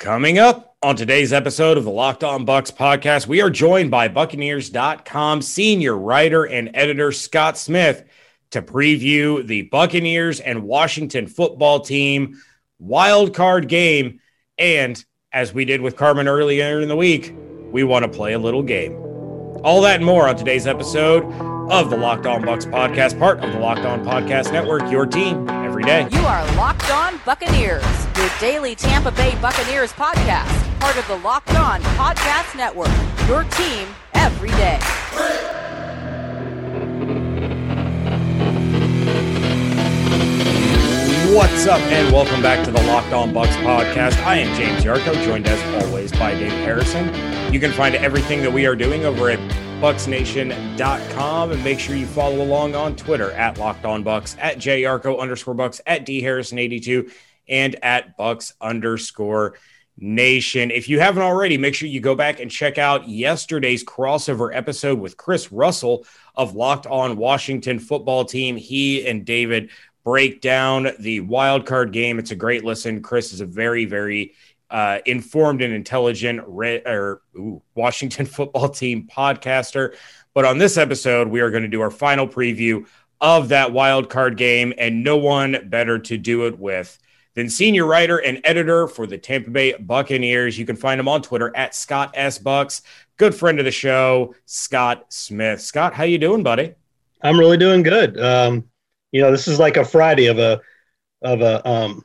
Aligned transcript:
Coming 0.00 0.38
up 0.38 0.78
on 0.82 0.96
today's 0.96 1.30
episode 1.30 1.76
of 1.76 1.84
the 1.84 1.90
Locked 1.90 2.24
On 2.24 2.46
Bucs 2.46 2.72
podcast, 2.72 3.26
we 3.26 3.42
are 3.42 3.50
joined 3.50 3.90
by 3.90 4.08
Buccaneers.com 4.08 5.42
senior 5.42 5.94
writer 5.94 6.44
and 6.44 6.70
editor 6.72 7.12
Scott 7.12 7.58
Smith 7.58 8.04
to 8.52 8.62
preview 8.62 9.46
the 9.46 9.60
Buccaneers 9.64 10.40
and 10.40 10.62
Washington 10.62 11.26
football 11.26 11.80
team 11.80 12.40
wild 12.78 13.34
card 13.34 13.68
game. 13.68 14.20
And 14.56 15.04
as 15.34 15.52
we 15.52 15.66
did 15.66 15.82
with 15.82 15.96
Carmen 15.96 16.28
earlier 16.28 16.80
in 16.80 16.88
the 16.88 16.96
week, 16.96 17.34
we 17.70 17.84
want 17.84 18.06
to 18.06 18.10
play 18.10 18.32
a 18.32 18.38
little 18.38 18.62
game. 18.62 18.94
All 19.64 19.82
that 19.82 19.96
and 19.96 20.06
more 20.06 20.26
on 20.26 20.34
today's 20.34 20.66
episode 20.66 21.24
of 21.70 21.90
the 21.90 21.98
Locked 21.98 22.24
On 22.24 22.40
Bucs 22.40 22.64
podcast, 22.64 23.18
part 23.18 23.44
of 23.44 23.52
the 23.52 23.58
Locked 23.58 23.84
On 23.84 24.02
Podcast 24.02 24.50
Network, 24.50 24.90
your 24.90 25.04
team 25.04 25.46
every 25.80 26.08
day. 26.08 26.16
You 26.16 26.24
are 26.26 26.44
Locked 26.56 26.90
On 26.90 27.20
Buccaneers, 27.24 27.84
your 28.16 28.30
daily 28.38 28.74
Tampa 28.74 29.10
Bay 29.12 29.36
Buccaneers 29.40 29.92
podcast, 29.92 30.80
part 30.80 30.96
of 30.96 31.06
the 31.08 31.16
Locked 31.16 31.54
On 31.54 31.80
Podcast 31.80 32.56
Network, 32.56 32.90
your 33.28 33.44
team 33.44 33.88
every 34.14 34.50
day. 34.50 34.78
What's 41.34 41.66
up, 41.66 41.80
and 41.80 42.12
welcome 42.12 42.42
back 42.42 42.64
to 42.64 42.72
the 42.72 42.82
Locked 42.82 43.12
On 43.12 43.32
Bucs 43.32 43.54
podcast. 43.62 44.22
I 44.24 44.38
am 44.38 44.56
James 44.56 44.84
Yarcho, 44.84 45.14
joined 45.24 45.46
as 45.46 45.84
always 45.84 46.10
by 46.12 46.34
Dave 46.34 46.50
Harrison. 46.50 47.06
You 47.52 47.60
can 47.60 47.72
find 47.72 47.94
everything 47.94 48.42
that 48.42 48.52
we 48.52 48.66
are 48.66 48.74
doing 48.74 49.04
over 49.04 49.30
at 49.30 49.38
bucsnation.com 49.80 51.52
and 51.52 51.64
make 51.64 51.80
sure 51.80 51.96
you 51.96 52.04
follow 52.04 52.42
along 52.42 52.74
on 52.74 52.94
Twitter 52.94 53.30
at 53.32 53.56
Locked 53.56 53.86
On 53.86 54.04
Bucs, 54.04 54.36
at 54.38 54.58
jarco 54.58 55.18
underscore 55.18 55.54
Bucs, 55.54 55.80
at 55.86 56.04
D 56.04 56.22
Harrison82, 56.22 57.10
and 57.48 57.82
at 57.82 58.18
Bucs 58.18 58.52
underscore 58.60 59.54
Nation. 59.96 60.70
If 60.70 60.90
you 60.90 61.00
haven't 61.00 61.22
already, 61.22 61.56
make 61.56 61.74
sure 61.74 61.88
you 61.88 62.00
go 62.00 62.14
back 62.14 62.40
and 62.40 62.50
check 62.50 62.76
out 62.76 63.08
yesterday's 63.08 63.82
crossover 63.82 64.54
episode 64.54 65.00
with 65.00 65.16
Chris 65.16 65.50
Russell 65.50 66.04
of 66.34 66.54
Locked 66.54 66.86
On 66.86 67.16
Washington 67.16 67.78
Football 67.78 68.26
Team. 68.26 68.56
He 68.56 69.06
and 69.08 69.24
David 69.24 69.70
break 70.04 70.42
down 70.42 70.88
the 70.98 71.20
wild 71.20 71.64
card 71.64 71.90
game. 71.92 72.18
It's 72.18 72.32
a 72.32 72.36
great 72.36 72.64
listen. 72.64 73.00
Chris 73.00 73.32
is 73.32 73.40
a 73.40 73.46
very, 73.46 73.86
very 73.86 74.34
uh, 74.70 74.98
informed 75.06 75.62
and 75.62 75.74
intelligent 75.74 76.42
re- 76.46 76.82
or 76.86 77.22
ooh, 77.36 77.62
Washington 77.74 78.26
football 78.26 78.68
team 78.68 79.08
podcaster. 79.14 79.94
But 80.34 80.44
on 80.44 80.58
this 80.58 80.76
episode, 80.76 81.28
we 81.28 81.40
are 81.40 81.50
going 81.50 81.64
to 81.64 81.68
do 81.68 81.80
our 81.80 81.90
final 81.90 82.28
preview 82.28 82.86
of 83.20 83.48
that 83.48 83.72
wild 83.72 84.08
card 84.08 84.36
game, 84.36 84.72
and 84.78 85.04
no 85.04 85.16
one 85.16 85.68
better 85.68 85.98
to 85.98 86.16
do 86.16 86.46
it 86.46 86.58
with 86.58 86.98
than 87.34 87.48
senior 87.48 87.86
writer 87.86 88.18
and 88.18 88.40
editor 88.44 88.86
for 88.88 89.06
the 89.06 89.18
Tampa 89.18 89.50
Bay 89.50 89.74
Buccaneers. 89.74 90.58
You 90.58 90.66
can 90.66 90.76
find 90.76 90.98
him 91.00 91.08
on 91.08 91.22
Twitter 91.22 91.54
at 91.56 91.74
Scott 91.74 92.12
S 92.14 92.38
Bucs. 92.38 92.82
Good 93.16 93.34
friend 93.34 93.58
of 93.58 93.64
the 93.64 93.70
show, 93.70 94.34
Scott 94.46 95.12
Smith. 95.12 95.60
Scott, 95.60 95.94
how 95.94 96.04
you 96.04 96.18
doing, 96.18 96.42
buddy? 96.42 96.74
I'm 97.22 97.38
really 97.38 97.58
doing 97.58 97.82
good. 97.82 98.18
Um, 98.18 98.64
you 99.12 99.20
know, 99.20 99.30
this 99.30 99.46
is 99.46 99.58
like 99.58 99.76
a 99.76 99.84
Friday 99.84 100.26
of 100.26 100.38
a 100.38 100.60
of 101.22 101.42
a 101.42 101.68
um 101.68 102.02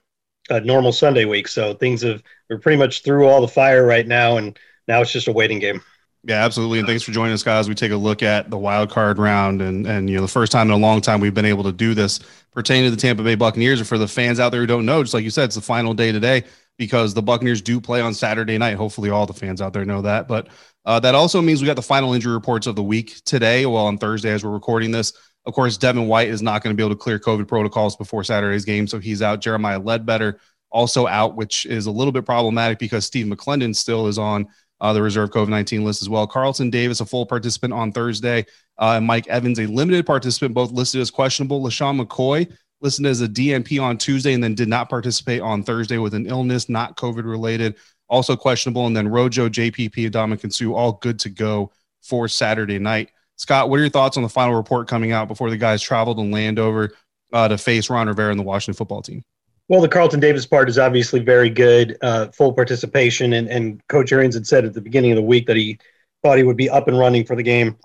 a 0.50 0.60
normal 0.62 0.92
Sunday 0.92 1.26
week. 1.26 1.48
So 1.48 1.74
things 1.74 2.02
have 2.02 2.22
we're 2.50 2.60
pretty 2.60 2.78
much 2.78 3.04
through 3.04 3.28
all 3.28 3.42
the 3.42 3.48
fire 3.48 3.86
right 3.86 4.08
now, 4.08 4.38
and 4.38 4.58
now 4.88 5.02
it's 5.02 5.12
just 5.12 5.28
a 5.28 5.34
waiting 5.34 5.60
game. 5.60 5.82
Yeah, 6.24 6.44
absolutely. 6.44 6.80
And 6.80 6.88
thanks 6.88 7.04
for 7.04 7.12
joining 7.12 7.34
us, 7.34 7.44
guys. 7.44 7.70
We 7.70 7.76
take 7.76 7.92
a 7.92 7.98
look 7.98 8.24
at 8.24 8.50
the 8.50 8.58
wild 8.58 8.90
card 8.90 9.20
round, 9.20 9.62
and 9.62 9.86
and 9.86 10.10
you 10.10 10.16
know 10.16 10.22
the 10.22 10.28
first 10.28 10.52
time 10.52 10.68
in 10.68 10.74
a 10.74 10.78
long 10.78 11.02
time 11.02 11.20
we've 11.20 11.34
been 11.34 11.46
able 11.46 11.64
to 11.64 11.72
do 11.72 11.94
this 11.94 12.20
pertaining 12.52 12.90
to 12.90 12.96
the 12.96 13.02
Tampa 13.02 13.24
Bay 13.24 13.36
Buccaneers. 13.36 13.80
Or 13.80 13.86
for 13.86 13.98
the 13.98 14.08
fans 14.08 14.40
out 14.40 14.50
there 14.50 14.62
who 14.62 14.68
don't 14.68 14.86
know, 14.86 15.04
just 15.04 15.14
like 15.14 15.24
you 15.24 15.30
said, 15.30 15.46
it's 15.46 15.56
the 15.56 15.62
final 15.62 15.94
day 15.94 16.12
today 16.12 16.44
because 16.78 17.14
the 17.14 17.22
Buccaneers 17.22 17.62
do 17.62 17.80
play 17.80 18.02
on 18.02 18.14
Saturday 18.14 18.58
night. 18.58 18.76
Hopefully, 18.76 19.12
all 19.12 19.28
the 19.28 19.34
fans 19.34 19.62
out 19.62 19.74
there 19.74 19.86
know 19.86 20.02
that. 20.02 20.28
But 20.28 20.48
uh, 20.84 21.00
that 21.02 21.14
also 21.14 21.42
means 21.42 21.62
we 21.62 21.68
got 21.68 21.76
the 21.76 21.84
final 21.84 22.14
injury 22.14 22.34
reports 22.34 22.66
of 22.66 22.76
the 22.76 22.84
week 22.84 23.22
today. 23.26 23.68
Well, 23.68 23.86
on 23.86 24.00
Thursday, 24.00 24.32
as 24.32 24.44
we're 24.44 24.52
recording 24.52 24.92
this. 24.92 25.14
Of 25.46 25.54
course, 25.54 25.78
Devin 25.78 26.08
White 26.08 26.30
is 26.30 26.42
not 26.42 26.64
going 26.64 26.76
to 26.76 26.78
be 26.78 26.84
able 26.84 26.96
to 26.96 27.00
clear 27.00 27.20
COVID 27.20 27.48
protocols 27.48 27.96
before 27.96 28.24
Saturday's 28.24 28.66
game, 28.66 28.88
so 28.88 29.00
he's 29.00 29.22
out. 29.22 29.42
Jeremiah 29.42 29.80
Ledbetter 29.80 30.40
also 30.72 31.08
out, 31.08 31.36
which 31.36 31.66
is 31.66 31.86
a 31.86 31.92
little 31.92 32.12
bit 32.12 32.26
problematic 32.26 32.80
because 32.80 33.06
Steve 33.06 33.28
McLendon 33.28 33.76
still 33.76 34.08
is 34.08 34.18
on 34.18 34.48
uh, 34.82 34.92
the 34.92 35.02
reserve 35.02 35.30
COVID 35.30 35.50
19 35.50 35.86
list 35.86 36.02
as 36.02 36.10
well. 36.10 36.28
Carlton 36.28 36.70
Davis, 36.70 37.00
a 37.00 37.06
full 37.06 37.26
participant 37.26 37.74
on 37.74 37.92
Thursday, 37.92 38.46
uh, 38.78 38.94
and 38.98 39.06
Mike 39.06 39.28
Evans, 39.28 39.60
a 39.60 39.68
limited 39.68 40.06
participant, 40.06 40.54
both 40.54 40.72
listed 40.72 41.00
as 41.00 41.12
questionable. 41.12 41.64
LeSean 41.64 42.02
McCoy 42.02 42.52
listed 42.82 43.06
as 43.06 43.22
a 43.22 43.28
DNP 43.28 43.82
on 43.82 43.98
Tuesday 43.98 44.34
and 44.34 44.44
then 44.44 44.56
did 44.56 44.68
not 44.68 44.90
participate 44.90 45.42
on 45.42 45.64
Thursday 45.64 45.98
with 45.98 46.14
an 46.14 46.26
illness, 46.26 46.68
not 46.68 46.98
COVID 46.98 47.24
related, 47.24 47.76
also 48.10 48.36
questionable. 48.36 48.86
And 48.86 48.96
then 48.96 49.08
Rojo, 49.08 49.48
JPP, 49.48 50.12
Ndamukong 50.12 50.54
Suh, 50.54 50.74
all 50.74 50.94
good 50.94 51.20
to 51.20 51.30
go 51.30 51.72
for 52.02 52.28
Saturday 52.28 52.80
night. 52.80 53.12
Scott, 53.38 53.70
what 53.70 53.80
are 53.80 53.84
your 53.84 53.90
thoughts 53.90 54.18
on 54.18 54.24
the 54.24 54.30
final 54.30 54.56
report 54.56 54.88
coming 54.88 55.12
out 55.12 55.28
before 55.28 55.50
the 55.50 55.58
guys 55.58 55.82
traveled 55.82 56.20
and 56.20 56.32
land 56.32 56.60
over 56.60 56.92
uh, 57.34 57.48
to 57.48 57.58
face 57.58 57.90
Ron 57.90 58.08
Rivera 58.08 58.32
and 58.32 58.40
the 58.40 58.44
Washington 58.44 58.78
football 58.78 59.02
team? 59.02 59.24
Well, 59.68 59.82
the 59.82 59.90
Carlton 59.90 60.20
Davis 60.20 60.46
part 60.46 60.70
is 60.70 60.78
obviously 60.78 61.20
very 61.20 61.50
good, 61.50 61.98
uh, 62.02 62.28
full 62.28 62.54
participation, 62.54 63.34
and, 63.34 63.48
and 63.48 63.86
Coach 63.88 64.12
Arians 64.12 64.36
had 64.36 64.46
said 64.46 64.64
at 64.64 64.74
the 64.74 64.82
beginning 64.82 65.12
of 65.12 65.16
the 65.16 65.24
week 65.24 65.48
that 65.48 65.58
he 65.58 65.80
thought 66.22 66.38
he 66.38 66.44
would 66.44 66.58
be 66.58 66.70
up 66.70 66.88
and 66.88 66.98
running 66.98 67.26
for 67.26 67.36
the 67.36 67.44
game, 67.44 67.76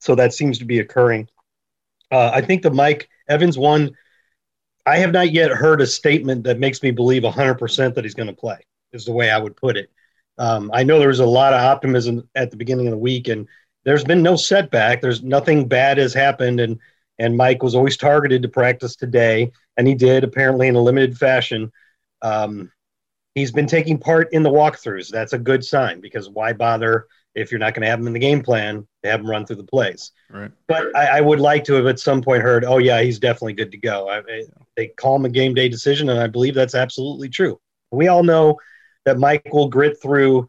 so 0.00 0.14
that 0.16 0.34
seems 0.34 0.58
to 0.58 0.64
be 0.64 0.80
occurring. 0.80 1.28
Uh, 2.10 2.30
I 2.34 2.40
think 2.40 2.62
the 2.62 2.70
Mike 2.70 3.08
Evans 3.28 3.56
one, 3.56 3.92
I 4.86 4.96
have 4.98 5.12
not 5.12 5.30
yet 5.30 5.52
heard 5.52 5.80
a 5.80 5.86
statement 5.86 6.42
that 6.44 6.58
makes 6.58 6.82
me 6.82 6.90
believe 6.90 7.22
100% 7.22 7.94
that 7.94 8.04
he's 8.04 8.14
going 8.14 8.26
to 8.26 8.32
play. 8.32 8.58
Is 8.92 9.04
the 9.04 9.12
way 9.12 9.30
I 9.30 9.38
would 9.38 9.56
put 9.56 9.76
it. 9.76 9.88
Um, 10.36 10.68
I 10.74 10.82
know 10.82 10.98
there 10.98 11.08
was 11.08 11.20
a 11.20 11.26
lot 11.26 11.52
of 11.52 11.60
optimism 11.60 12.28
at 12.34 12.50
the 12.50 12.56
beginning 12.56 12.88
of 12.88 12.90
the 12.90 12.98
week, 12.98 13.28
and 13.28 13.46
there's 13.84 14.04
been 14.04 14.22
no 14.22 14.36
setback. 14.36 15.00
There's 15.00 15.22
nothing 15.22 15.68
bad 15.68 15.98
has 15.98 16.14
happened, 16.14 16.60
and 16.60 16.78
and 17.18 17.36
Mike 17.36 17.62
was 17.62 17.74
always 17.74 17.96
targeted 17.96 18.42
to 18.42 18.48
practice 18.48 18.96
today, 18.96 19.52
and 19.76 19.86
he 19.86 19.94
did 19.94 20.24
apparently 20.24 20.68
in 20.68 20.74
a 20.74 20.80
limited 20.80 21.18
fashion. 21.18 21.70
Um, 22.22 22.70
he's 23.34 23.52
been 23.52 23.66
taking 23.66 23.98
part 23.98 24.32
in 24.32 24.42
the 24.42 24.50
walkthroughs. 24.50 25.10
That's 25.10 25.34
a 25.34 25.38
good 25.38 25.64
sign 25.64 26.00
because 26.00 26.28
why 26.28 26.52
bother 26.52 27.06
if 27.34 27.50
you're 27.50 27.60
not 27.60 27.74
going 27.74 27.82
to 27.82 27.88
have 27.88 28.00
him 28.00 28.06
in 28.06 28.12
the 28.12 28.18
game 28.18 28.42
plan 28.42 28.86
to 29.02 29.10
have 29.10 29.20
him 29.20 29.30
run 29.30 29.44
through 29.44 29.56
the 29.56 29.64
plays? 29.64 30.12
Right. 30.30 30.50
But 30.66 30.94
I, 30.96 31.18
I, 31.18 31.20
would 31.20 31.40
like 31.40 31.64
to 31.64 31.74
have 31.74 31.86
at 31.86 32.00
some 32.00 32.22
point 32.22 32.42
heard, 32.42 32.64
oh 32.64 32.78
yeah, 32.78 33.02
he's 33.02 33.18
definitely 33.18 33.52
good 33.52 33.70
to 33.72 33.78
go. 33.78 34.08
I, 34.08 34.18
I, 34.18 34.44
they 34.76 34.88
call 34.88 35.16
him 35.16 35.26
a 35.26 35.30
game 35.30 35.54
day 35.54 35.68
decision, 35.68 36.08
and 36.08 36.18
I 36.18 36.26
believe 36.26 36.54
that's 36.54 36.74
absolutely 36.74 37.28
true. 37.28 37.60
We 37.90 38.08
all 38.08 38.22
know 38.22 38.58
that 39.04 39.18
Mike 39.18 39.52
will 39.52 39.68
grit 39.68 40.00
through 40.00 40.48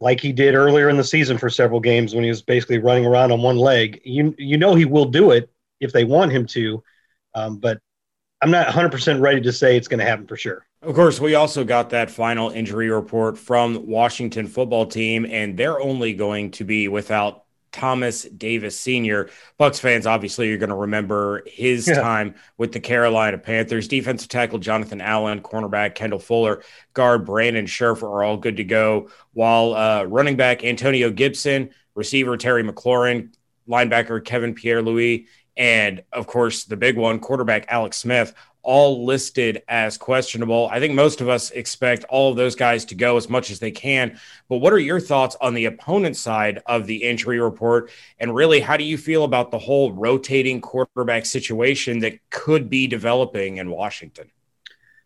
like 0.00 0.20
he 0.20 0.32
did 0.32 0.54
earlier 0.54 0.88
in 0.88 0.96
the 0.96 1.04
season 1.04 1.38
for 1.38 1.50
several 1.50 1.80
games 1.80 2.14
when 2.14 2.24
he 2.24 2.30
was 2.30 2.42
basically 2.42 2.78
running 2.78 3.06
around 3.06 3.32
on 3.32 3.42
one 3.42 3.56
leg. 3.56 4.00
You 4.04 4.34
you 4.38 4.56
know 4.56 4.74
he 4.74 4.84
will 4.84 5.06
do 5.06 5.30
it 5.32 5.50
if 5.80 5.92
they 5.92 6.04
want 6.04 6.32
him 6.32 6.46
to, 6.46 6.82
um, 7.34 7.58
but 7.58 7.78
I'm 8.40 8.50
not 8.50 8.68
100% 8.68 9.20
ready 9.20 9.40
to 9.40 9.52
say 9.52 9.76
it's 9.76 9.88
going 9.88 9.98
to 9.98 10.06
happen 10.06 10.26
for 10.26 10.36
sure. 10.36 10.64
Of 10.82 10.94
course, 10.94 11.20
we 11.20 11.34
also 11.34 11.64
got 11.64 11.90
that 11.90 12.10
final 12.10 12.50
injury 12.50 12.88
report 12.88 13.36
from 13.36 13.86
Washington 13.86 14.46
football 14.46 14.86
team, 14.86 15.26
and 15.26 15.56
they're 15.56 15.80
only 15.80 16.14
going 16.14 16.52
to 16.52 16.64
be 16.64 16.86
without 16.86 17.44
Thomas 17.72 18.22
Davis 18.22 18.78
Sr. 18.78 19.30
Bucs 19.58 19.80
fans, 19.80 20.06
obviously, 20.06 20.48
you're 20.48 20.58
going 20.58 20.70
to 20.70 20.76
remember 20.76 21.42
his 21.46 21.86
yeah. 21.86 22.00
time 22.00 22.34
with 22.56 22.72
the 22.72 22.80
Carolina 22.80 23.38
Panthers. 23.38 23.88
Defensive 23.88 24.28
tackle 24.28 24.58
Jonathan 24.58 25.00
Allen, 25.00 25.40
cornerback 25.40 25.94
Kendall 25.94 26.18
Fuller, 26.18 26.62
guard 26.94 27.24
Brandon 27.26 27.66
Scherff 27.66 28.02
are 28.02 28.22
all 28.22 28.36
good 28.36 28.56
to 28.56 28.64
go. 28.64 29.10
While 29.32 29.74
uh, 29.74 30.04
running 30.04 30.36
back 30.36 30.64
Antonio 30.64 31.10
Gibson, 31.10 31.70
receiver 31.94 32.36
Terry 32.36 32.62
McLaurin, 32.62 33.34
linebacker 33.68 34.24
Kevin 34.24 34.54
Pierre 34.54 34.82
Louis, 34.82 35.26
and 35.56 36.02
of 36.12 36.26
course 36.26 36.64
the 36.64 36.76
big 36.76 36.96
one, 36.96 37.18
quarterback 37.18 37.66
Alex 37.68 37.98
Smith, 37.98 38.32
all 38.62 39.04
listed 39.04 39.62
as 39.68 39.96
questionable. 39.96 40.68
I 40.70 40.80
think 40.80 40.94
most 40.94 41.20
of 41.20 41.28
us 41.28 41.50
expect 41.50 42.04
all 42.04 42.30
of 42.30 42.36
those 42.36 42.54
guys 42.54 42.84
to 42.86 42.94
go 42.94 43.16
as 43.16 43.28
much 43.28 43.50
as 43.50 43.58
they 43.58 43.70
can. 43.70 44.18
But 44.48 44.58
what 44.58 44.72
are 44.72 44.78
your 44.78 45.00
thoughts 45.00 45.36
on 45.40 45.54
the 45.54 45.66
opponent 45.66 46.16
side 46.16 46.62
of 46.66 46.86
the 46.86 46.96
injury 46.96 47.40
report? 47.40 47.90
And 48.18 48.34
really, 48.34 48.60
how 48.60 48.76
do 48.76 48.84
you 48.84 48.98
feel 48.98 49.24
about 49.24 49.50
the 49.50 49.58
whole 49.58 49.92
rotating 49.92 50.60
quarterback 50.60 51.26
situation 51.26 52.00
that 52.00 52.18
could 52.30 52.68
be 52.68 52.86
developing 52.86 53.56
in 53.56 53.70
Washington? 53.70 54.30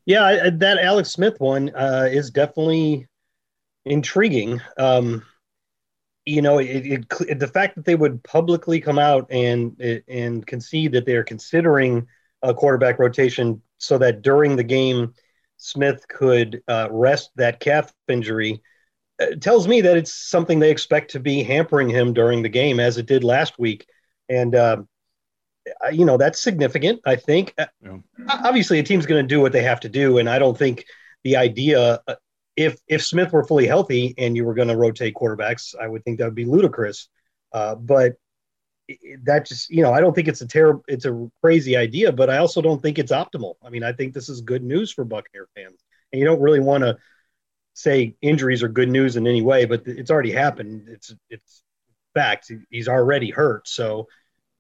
Yeah, 0.04 0.50
that 0.54 0.78
Alex 0.78 1.10
Smith 1.10 1.38
one 1.38 1.70
uh, 1.76 2.08
is 2.10 2.30
definitely 2.30 3.06
intriguing. 3.84 4.60
Um, 4.76 5.24
you 6.24 6.42
know, 6.42 6.58
it, 6.58 7.06
it, 7.20 7.38
the 7.38 7.48
fact 7.48 7.76
that 7.76 7.84
they 7.84 7.94
would 7.94 8.22
publicly 8.22 8.80
come 8.80 8.98
out 8.98 9.26
and 9.30 9.80
and 10.08 10.46
concede 10.46 10.92
that 10.92 11.04
they 11.04 11.16
are 11.16 11.24
considering 11.24 12.06
a 12.42 12.54
quarterback 12.54 12.98
rotation 12.98 13.62
so 13.78 13.98
that 13.98 14.22
during 14.22 14.56
the 14.56 14.64
game 14.64 15.14
Smith 15.56 16.06
could 16.08 16.62
uh, 16.66 16.88
rest 16.90 17.30
that 17.36 17.60
calf 17.60 17.92
injury 18.08 18.60
uh, 19.20 19.26
tells 19.40 19.68
me 19.68 19.80
that 19.82 19.96
it's 19.96 20.12
something 20.12 20.58
they 20.58 20.70
expect 20.70 21.12
to 21.12 21.20
be 21.20 21.42
hampering 21.42 21.88
him 21.88 22.12
during 22.12 22.42
the 22.42 22.48
game 22.48 22.80
as 22.80 22.98
it 22.98 23.06
did 23.06 23.22
last 23.22 23.58
week, 23.58 23.86
and 24.28 24.54
uh, 24.54 24.78
you 25.92 26.04
know 26.04 26.16
that's 26.16 26.40
significant. 26.40 27.00
I 27.06 27.16
think 27.16 27.54
uh, 27.58 27.66
yeah. 27.80 27.98
obviously 28.28 28.78
a 28.80 28.82
team's 28.82 29.06
going 29.06 29.22
to 29.22 29.34
do 29.34 29.40
what 29.40 29.52
they 29.52 29.62
have 29.62 29.80
to 29.80 29.88
do, 29.88 30.18
and 30.18 30.28
I 30.28 30.38
don't 30.38 30.58
think 30.58 30.84
the 31.22 31.36
idea 31.36 32.00
uh, 32.08 32.14
if 32.56 32.80
if 32.88 33.04
Smith 33.04 33.32
were 33.32 33.44
fully 33.44 33.66
healthy 33.66 34.14
and 34.18 34.36
you 34.36 34.44
were 34.44 34.54
going 34.54 34.68
to 34.68 34.76
rotate 34.76 35.14
quarterbacks, 35.14 35.74
I 35.80 35.86
would 35.86 36.04
think 36.04 36.18
that 36.18 36.24
would 36.24 36.34
be 36.34 36.44
ludicrous. 36.44 37.08
Uh, 37.52 37.74
but 37.74 38.14
that 39.22 39.46
just 39.46 39.70
you 39.70 39.82
know 39.82 39.92
I 39.92 40.00
don't 40.00 40.14
think 40.14 40.28
it's 40.28 40.40
a 40.40 40.46
terrible 40.46 40.84
it's 40.88 41.04
a 41.04 41.30
crazy 41.42 41.76
idea, 41.76 42.12
but 42.12 42.30
I 42.30 42.38
also 42.38 42.60
don't 42.60 42.82
think 42.82 42.98
it's 42.98 43.12
optimal. 43.12 43.54
I 43.64 43.70
mean, 43.70 43.84
I 43.84 43.92
think 43.92 44.14
this 44.14 44.28
is 44.28 44.40
good 44.40 44.62
news 44.62 44.92
for 44.92 45.04
Buccaneer 45.04 45.48
fans, 45.54 45.80
and 46.12 46.20
you 46.20 46.26
don't 46.26 46.40
really 46.40 46.60
want 46.60 46.84
to 46.84 46.96
say 47.74 48.14
injuries 48.20 48.62
are 48.62 48.68
good 48.68 48.90
news 48.90 49.16
in 49.16 49.26
any 49.26 49.42
way, 49.42 49.64
but 49.64 49.82
it's 49.86 50.10
already 50.10 50.32
happened. 50.32 50.88
It's 50.88 51.14
it's 51.30 51.62
fact. 52.14 52.50
He's 52.70 52.88
already 52.88 53.30
hurt, 53.30 53.68
so 53.68 54.08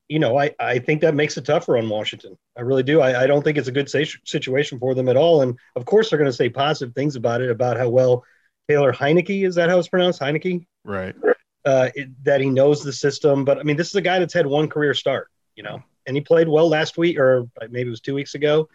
you 0.08 0.18
know 0.18 0.38
I 0.38 0.54
I 0.58 0.78
think 0.78 1.00
that 1.00 1.14
makes 1.14 1.36
it 1.36 1.44
tougher 1.44 1.76
on 1.76 1.88
Washington. 1.88 2.36
I 2.56 2.62
really 2.62 2.82
do. 2.82 3.00
I, 3.00 3.24
I 3.24 3.26
don't 3.26 3.42
think 3.42 3.58
it's 3.58 3.68
a 3.68 3.72
good 3.72 3.90
situation 3.90 4.78
for 4.78 4.94
them 4.94 5.08
at 5.08 5.16
all, 5.16 5.42
and 5.42 5.58
of 5.76 5.84
course 5.84 6.10
they're 6.10 6.18
going 6.18 6.30
to 6.30 6.36
say 6.36 6.48
positive 6.48 6.94
things 6.94 7.16
about 7.16 7.42
it 7.42 7.50
about 7.50 7.76
how 7.76 7.88
well 7.88 8.24
Taylor 8.68 8.92
Heinicke 8.92 9.46
is 9.46 9.56
that 9.56 9.68
how 9.68 9.78
it's 9.78 9.88
pronounced 9.88 10.20
Heinicke 10.20 10.64
right 10.84 11.14
uh, 11.64 11.90
it, 11.94 12.08
that 12.24 12.40
he 12.40 12.50
knows 12.50 12.82
the 12.82 12.92
system. 12.92 13.44
But 13.44 13.58
I 13.58 13.62
mean, 13.62 13.76
this 13.76 13.88
is 13.88 13.94
a 13.94 14.02
guy 14.02 14.18
that's 14.18 14.34
had 14.34 14.46
one 14.46 14.68
career 14.68 14.94
start, 14.94 15.28
you 15.54 15.62
know, 15.62 15.82
and 16.06 16.16
he 16.16 16.20
played 16.20 16.48
well 16.48 16.68
last 16.68 16.98
week, 16.98 17.18
or 17.18 17.48
maybe 17.70 17.88
it 17.88 17.90
was 17.90 18.00
two 18.00 18.14
weeks 18.14 18.34
ago. 18.34 18.68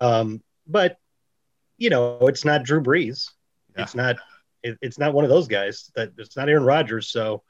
Um, 0.00 0.42
but 0.66 0.98
you 1.78 1.90
know, 1.90 2.18
it's 2.22 2.44
not 2.44 2.62
Drew 2.62 2.82
Brees. 2.82 3.30
Yeah. 3.76 3.82
It's 3.82 3.94
not. 3.94 4.16
It, 4.62 4.78
it's 4.80 4.98
not 4.98 5.12
one 5.12 5.24
of 5.24 5.30
those 5.30 5.48
guys. 5.48 5.90
That 5.94 6.12
it's 6.16 6.36
not 6.36 6.48
Aaron 6.48 6.64
Rodgers. 6.64 7.08
So 7.08 7.42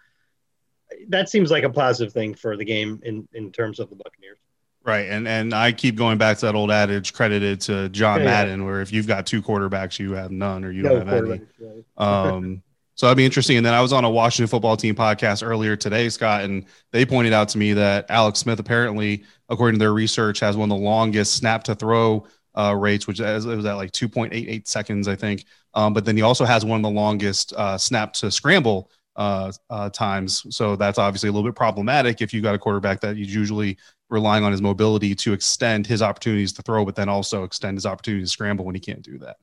that 1.08 1.28
seems 1.28 1.50
like 1.50 1.64
a 1.64 1.70
positive 1.70 2.12
thing 2.12 2.34
for 2.34 2.56
the 2.56 2.64
game 2.64 3.00
in 3.04 3.28
in 3.32 3.52
terms 3.52 3.80
of 3.80 3.90
the 3.90 3.96
Buccaneers. 3.96 4.38
Right, 4.84 5.08
and 5.08 5.26
and 5.26 5.54
I 5.54 5.72
keep 5.72 5.96
going 5.96 6.18
back 6.18 6.38
to 6.38 6.46
that 6.46 6.54
old 6.54 6.70
adage 6.70 7.14
credited 7.14 7.60
to 7.62 7.88
John 7.88 8.20
yeah, 8.20 8.26
Madden, 8.26 8.60
yeah. 8.60 8.66
where 8.66 8.82
if 8.82 8.92
you've 8.92 9.06
got 9.06 9.26
two 9.26 9.40
quarterbacks, 9.40 9.98
you 9.98 10.12
have 10.12 10.30
none, 10.30 10.62
or 10.62 10.70
you 10.70 10.82
no 10.82 10.98
don't 10.98 11.06
have 11.06 11.24
any. 11.24 11.40
Right. 11.58 11.84
Um, 11.96 12.62
so 12.94 13.06
that'd 13.06 13.16
be 13.16 13.24
interesting. 13.24 13.56
And 13.56 13.66
then 13.66 13.74
I 13.74 13.80
was 13.80 13.92
on 13.92 14.04
a 14.04 14.10
Washington 14.10 14.48
football 14.48 14.76
team 14.76 14.94
podcast 14.94 15.46
earlier 15.46 15.76
today, 15.76 16.08
Scott, 16.08 16.44
and 16.44 16.64
they 16.92 17.04
pointed 17.04 17.32
out 17.32 17.48
to 17.50 17.58
me 17.58 17.72
that 17.72 18.06
Alex 18.08 18.38
Smith 18.38 18.60
apparently, 18.60 19.24
according 19.48 19.78
to 19.78 19.82
their 19.82 19.92
research, 19.92 20.40
has 20.40 20.56
one 20.56 20.70
of 20.70 20.78
the 20.78 20.84
longest 20.84 21.34
snap 21.34 21.64
to 21.64 21.74
throw 21.74 22.26
uh, 22.56 22.74
rates, 22.78 23.06
which 23.06 23.20
is, 23.20 23.46
was 23.46 23.64
at 23.64 23.74
like 23.74 23.90
2.88 23.90 24.66
seconds, 24.68 25.08
I 25.08 25.16
think. 25.16 25.44
Um, 25.74 25.92
but 25.92 26.04
then 26.04 26.16
he 26.16 26.22
also 26.22 26.44
has 26.44 26.64
one 26.64 26.78
of 26.78 26.82
the 26.82 26.90
longest 26.90 27.52
uh, 27.54 27.76
snap 27.76 28.12
to 28.14 28.30
scramble 28.30 28.90
uh, 29.16 29.52
uh, 29.70 29.90
times. 29.90 30.44
So 30.54 30.76
that's 30.76 30.98
obviously 30.98 31.28
a 31.28 31.32
little 31.32 31.48
bit 31.48 31.56
problematic 31.56 32.20
if 32.20 32.32
you've 32.32 32.44
got 32.44 32.54
a 32.54 32.58
quarterback 32.58 33.00
that 33.00 33.16
he's 33.16 33.34
usually 33.34 33.76
relying 34.08 34.44
on 34.44 34.52
his 34.52 34.62
mobility 34.62 35.14
to 35.16 35.32
extend 35.32 35.86
his 35.86 36.02
opportunities 36.02 36.52
to 36.52 36.62
throw, 36.62 36.84
but 36.84 36.94
then 36.94 37.08
also 37.08 37.42
extend 37.42 37.76
his 37.76 37.86
opportunity 37.86 38.22
to 38.22 38.30
scramble 38.30 38.64
when 38.64 38.74
he 38.74 38.80
can't 38.80 39.02
do 39.02 39.18
that. 39.18 39.36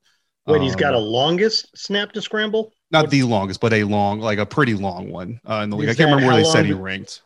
Wait, 0.47 0.57
um, 0.57 0.61
he's 0.63 0.75
got 0.75 0.93
a 0.93 0.97
um, 0.97 1.03
longest 1.03 1.77
snap 1.77 2.11
to 2.13 2.21
scramble? 2.21 2.73
Not 2.89 3.09
the 3.09 3.23
longest, 3.23 3.61
but 3.61 3.73
a 3.73 3.83
long, 3.83 4.19
like 4.19 4.39
a 4.39 4.45
pretty 4.45 4.73
long 4.73 5.11
one 5.11 5.39
uh, 5.47 5.61
in 5.63 5.69
the 5.69 5.77
league. 5.77 5.89
I 5.89 5.93
can't 5.93 6.09
remember 6.09 6.27
where 6.27 6.43
they 6.43 6.49
said 6.49 6.65
he 6.65 6.73
ranked. 6.73 7.21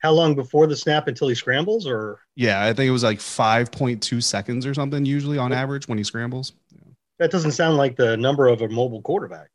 How 0.00 0.12
long 0.12 0.34
before 0.34 0.66
the 0.66 0.76
snap 0.76 1.08
until 1.08 1.28
he 1.28 1.34
scrambles, 1.34 1.86
or? 1.86 2.20
Yeah, 2.34 2.62
I 2.62 2.72
think 2.74 2.88
it 2.88 2.92
was 2.92 3.02
like 3.02 3.20
five 3.20 3.72
point 3.72 4.02
two 4.02 4.20
seconds 4.20 4.66
or 4.66 4.74
something. 4.74 5.04
Usually 5.04 5.38
on 5.38 5.52
average 5.52 5.88
when 5.88 5.96
he 5.96 6.04
scrambles. 6.04 6.52
That 7.18 7.30
doesn't 7.30 7.52
sound 7.52 7.78
like 7.78 7.96
the 7.96 8.16
number 8.16 8.46
of 8.46 8.60
a 8.60 8.68
mobile 8.68 9.00
quarterback. 9.00 9.48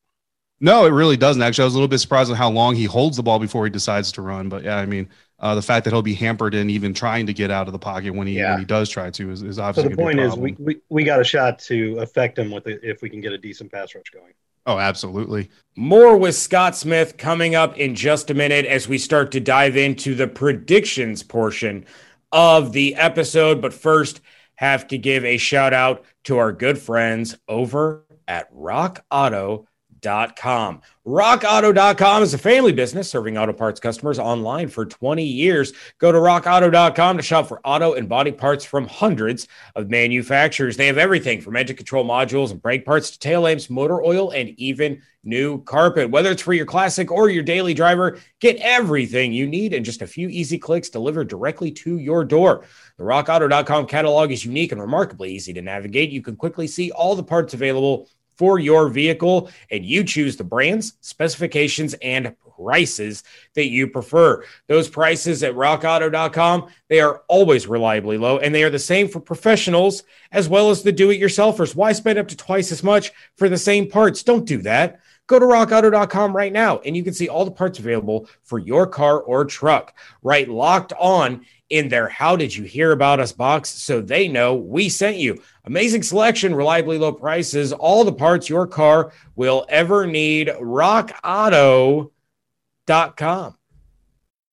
No, 0.60 0.86
it 0.86 0.90
really 0.90 1.18
doesn't. 1.18 1.42
Actually, 1.42 1.63
I 1.63 1.66
was 1.66 1.74
a 1.74 1.78
little 1.78 1.88
bit 1.88 2.00
surprised 2.00 2.31
at 2.31 2.38
how 2.38 2.50
long 2.50 2.75
he 2.75 2.86
holds 2.86 3.18
the 3.18 3.24
ball 3.24 3.40
before 3.40 3.66
he 3.66 3.72
decides 3.72 4.12
to 4.13 4.22
run. 4.22 4.50
But 4.50 4.63
yeah, 4.63 4.78
I 4.78 4.86
mean, 4.86 5.10
uh, 5.41 5.55
the 5.55 5.61
fact 5.61 5.83
that 5.83 5.91
he'll 5.91 6.03
be 6.03 6.13
hampered 6.13 6.53
in 6.53 6.69
even 6.69 6.93
trying 6.93 7.25
to 7.25 7.33
get 7.33 7.49
out 7.49 7.67
of 7.67 7.73
the 7.73 7.79
pocket 7.79 8.13
when 8.13 8.27
he 8.27 8.38
yeah. 8.38 8.51
when 8.51 8.59
he 8.59 8.65
does 8.65 8.89
try 8.89 9.09
to 9.09 9.31
is, 9.31 9.41
is 9.41 9.57
obviously. 9.57 9.91
So 9.91 9.95
the 9.95 10.01
point 10.01 10.19
is, 10.19 10.35
we, 10.38 10.55
we 10.59 10.79
we 10.89 11.03
got 11.03 11.19
a 11.19 11.23
shot 11.23 11.59
to 11.59 11.97
affect 11.99 12.38
him 12.38 12.51
with 12.51 12.67
it 12.67 12.81
if 12.83 13.01
we 13.01 13.09
can 13.09 13.21
get 13.21 13.33
a 13.33 13.38
decent 13.38 13.71
pass 13.71 13.95
rush 13.95 14.09
going. 14.13 14.33
Oh, 14.67 14.77
absolutely. 14.77 15.49
More 15.75 16.15
with 16.15 16.35
Scott 16.35 16.75
Smith 16.75 17.17
coming 17.17 17.55
up 17.55 17.75
in 17.79 17.95
just 17.95 18.29
a 18.29 18.35
minute 18.35 18.67
as 18.67 18.88
we 18.88 18.99
start 18.99 19.31
to 19.31 19.39
dive 19.39 19.75
into 19.75 20.13
the 20.13 20.27
predictions 20.27 21.23
portion 21.23 21.85
of 22.31 22.71
the 22.71 22.93
episode. 22.93 23.59
But 23.59 23.73
first, 23.73 24.21
have 24.55 24.88
to 24.89 24.97
give 24.99 25.25
a 25.25 25.38
shout 25.38 25.73
out 25.73 26.05
to 26.25 26.38
our 26.38 26.51
good 26.51 26.77
friends 26.77 27.35
over 27.47 28.05
at 28.27 28.47
Rock 28.51 29.03
Auto 29.09 29.67
rockauto.com. 30.01 30.81
Rockauto.com 31.06 32.24
is 32.24 32.33
a 32.33 32.38
family 32.38 32.71
business 32.71 33.09
serving 33.09 33.38
auto 33.38 33.53
parts 33.53 33.80
customers 33.80 34.19
online 34.19 34.68
for 34.68 34.86
20 34.86 35.24
years. 35.24 35.74
Go 35.98 36.12
to 36.12 36.18
rockauto.com 36.18 37.18
to 37.18 37.24
shop 37.24 37.48
for 37.48 37.59
auto 37.63 37.94
and 37.94 38.07
body 38.07 38.31
parts 38.31 38.63
from 38.63 38.88
hundreds 38.88 39.48
of 39.75 39.89
manufacturers. 39.89 40.77
They 40.77 40.88
have 40.88 40.98
everything 40.98 41.42
from 41.42 41.56
engine 41.56 41.75
control 41.75 42.06
modules 42.06 42.51
and 42.51 42.62
brake 42.62 42.86
parts 42.86 43.12
to 43.12 43.19
tail 43.19 43.42
lamps, 43.42 43.69
motor 43.69 44.03
oil, 44.03 44.31
and 44.31 44.50
even 44.59 45.01
new 45.24 45.63
carpet. 45.63 46.09
Whether 46.09 46.31
it's 46.31 46.42
for 46.42 46.53
your 46.53 46.65
classic 46.65 47.12
or 47.12 47.30
your 47.30 47.44
daily 47.44 47.74
driver, 47.74 48.19
get 48.39 48.57
everything 48.57 49.33
you 49.33 49.48
need 49.48 49.74
in 49.74 49.83
just 49.83 50.01
a 50.01 50.07
few 50.07 50.30
easy 50.30 50.57
clicks 50.57 50.89
delivered 50.89 51.27
directly 51.27 51.71
to 51.71 51.98
your 51.98 52.24
door. 52.24 52.65
The 52.98 53.03
rockauto.com 53.03 53.88
catalog 53.88 54.31
is 54.31 54.45
unique 54.45 54.71
and 54.71 54.81
remarkably 54.81 55.31
easy 55.31 55.53
to 55.53 55.62
navigate. 55.62 56.12
You 56.12 56.21
can 56.21 56.36
quickly 56.36 56.68
see 56.68 56.92
all 56.92 57.15
the 57.15 57.24
parts 57.24 57.53
available 57.53 58.07
for 58.36 58.60
your 58.60 58.89
vehicle, 58.89 59.50
and 59.69 59.86
you 59.86 60.04
choose 60.04 60.36
the 60.36 60.44
brands, 60.44 60.94
specifications, 61.01 61.94
and 62.01 62.36
prices 62.56 63.24
that 63.56 63.68
you 63.68 63.88
prefer. 63.88 64.44
Those 64.68 64.88
prices 64.88 65.44
at 65.44 65.56
rockauto.com, 65.56 66.69
they 66.89 67.00
are 67.00 67.24
always 67.28 67.68
reliably 67.68 68.18
low, 68.18 68.38
and 68.38 68.54
they 68.54 68.63
are 68.63 68.69
the 68.69 68.80
same 68.80 69.07
for 69.07 69.19
professionals 69.19 70.04
as 70.31 70.48
well 70.48 70.69
as 70.69 70.83
the 70.83 70.92
do-it-yourselfers. 70.92 71.75
Why 71.75 71.92
spend 71.92 72.19
up 72.19 72.28
to 72.28 72.38
twice 72.38 72.72
as 72.72 72.83
much 72.83 73.12
for 73.36 73.50
the 73.50 73.57
same 73.57 73.89
parts? 73.89 74.24
Don't 74.24 74.45
do 74.45 74.60
that. 74.63 75.00
Go 75.31 75.39
to 75.39 75.45
rockauto.com 75.45 76.36
right 76.36 76.51
now 76.51 76.80
and 76.80 76.98
you 76.98 77.06
can 77.06 77.13
see 77.13 77.30
all 77.30 77.45
the 77.45 77.51
parts 77.51 77.80
available 77.80 78.28
for 78.44 78.60
your 78.60 78.86
car 78.86 79.22
or 79.22 79.45
truck. 79.45 79.98
Right 80.22 80.50
locked 80.50 80.92
on 81.00 81.45
in 81.69 81.88
their 81.88 82.10
How 82.10 82.36
Did 82.36 82.54
You 82.54 82.66
Hear 82.66 82.92
About 82.92 83.22
Us 83.22 83.31
box 83.31 83.69
so 83.69 84.01
they 84.01 84.28
know 84.28 84.56
we 84.56 84.89
sent 84.89 85.16
you. 85.16 85.42
Amazing 85.63 86.04
selection, 86.04 86.54
reliably 86.54 86.98
low 86.98 87.13
prices, 87.13 87.72
all 87.72 88.04
the 88.04 88.12
parts 88.12 88.50
your 88.50 88.68
car 88.68 89.13
will 89.38 89.66
ever 89.69 90.06
need. 90.06 90.50
RockAuto.com. 90.50 92.10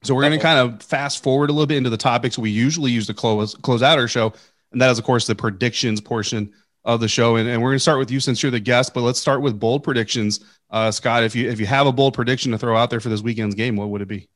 So 0.03 0.13
we're 0.13 0.23
going 0.23 0.37
to 0.37 0.43
kind 0.43 0.59
of 0.59 0.83
fast 0.83 1.23
forward 1.23 1.49
a 1.49 1.53
little 1.53 1.67
bit 1.67 1.77
into 1.77 1.89
the 1.89 1.97
topics 1.97 2.37
we 2.37 2.49
usually 2.49 2.91
use 2.91 3.07
to 3.07 3.13
close 3.13 3.55
close 3.55 3.81
out 3.81 3.97
our 3.97 4.07
show 4.07 4.33
and 4.71 4.81
that 4.81 4.91
is, 4.91 4.99
of 4.99 5.05
course, 5.05 5.27
the 5.27 5.35
predictions 5.35 6.01
portion 6.01 6.53
of 6.85 6.99
the 6.99 7.07
show. 7.07 7.35
And, 7.35 7.47
and 7.49 7.61
we're 7.61 7.69
going 7.69 7.77
to 7.77 7.81
start 7.81 7.99
with 7.99 8.11
you 8.11 8.19
since 8.19 8.41
you're 8.41 8.51
the 8.51 8.59
guest, 8.59 8.93
but 8.93 9.01
let's 9.01 9.19
start 9.19 9.41
with 9.41 9.59
bold 9.59 9.83
predictions. 9.83 10.39
Uh, 10.69 10.91
Scott, 10.91 11.23
if 11.23 11.35
you 11.35 11.49
if 11.49 11.59
you 11.59 11.65
have 11.65 11.87
a 11.87 11.91
bold 11.91 12.13
prediction 12.13 12.51
to 12.51 12.57
throw 12.57 12.77
out 12.77 12.89
there 12.89 12.99
for 12.99 13.09
this 13.09 13.21
weekend's 13.21 13.55
game, 13.55 13.75
what 13.75 13.89
would 13.89 14.01
it 14.01 14.07
be? 14.07 14.29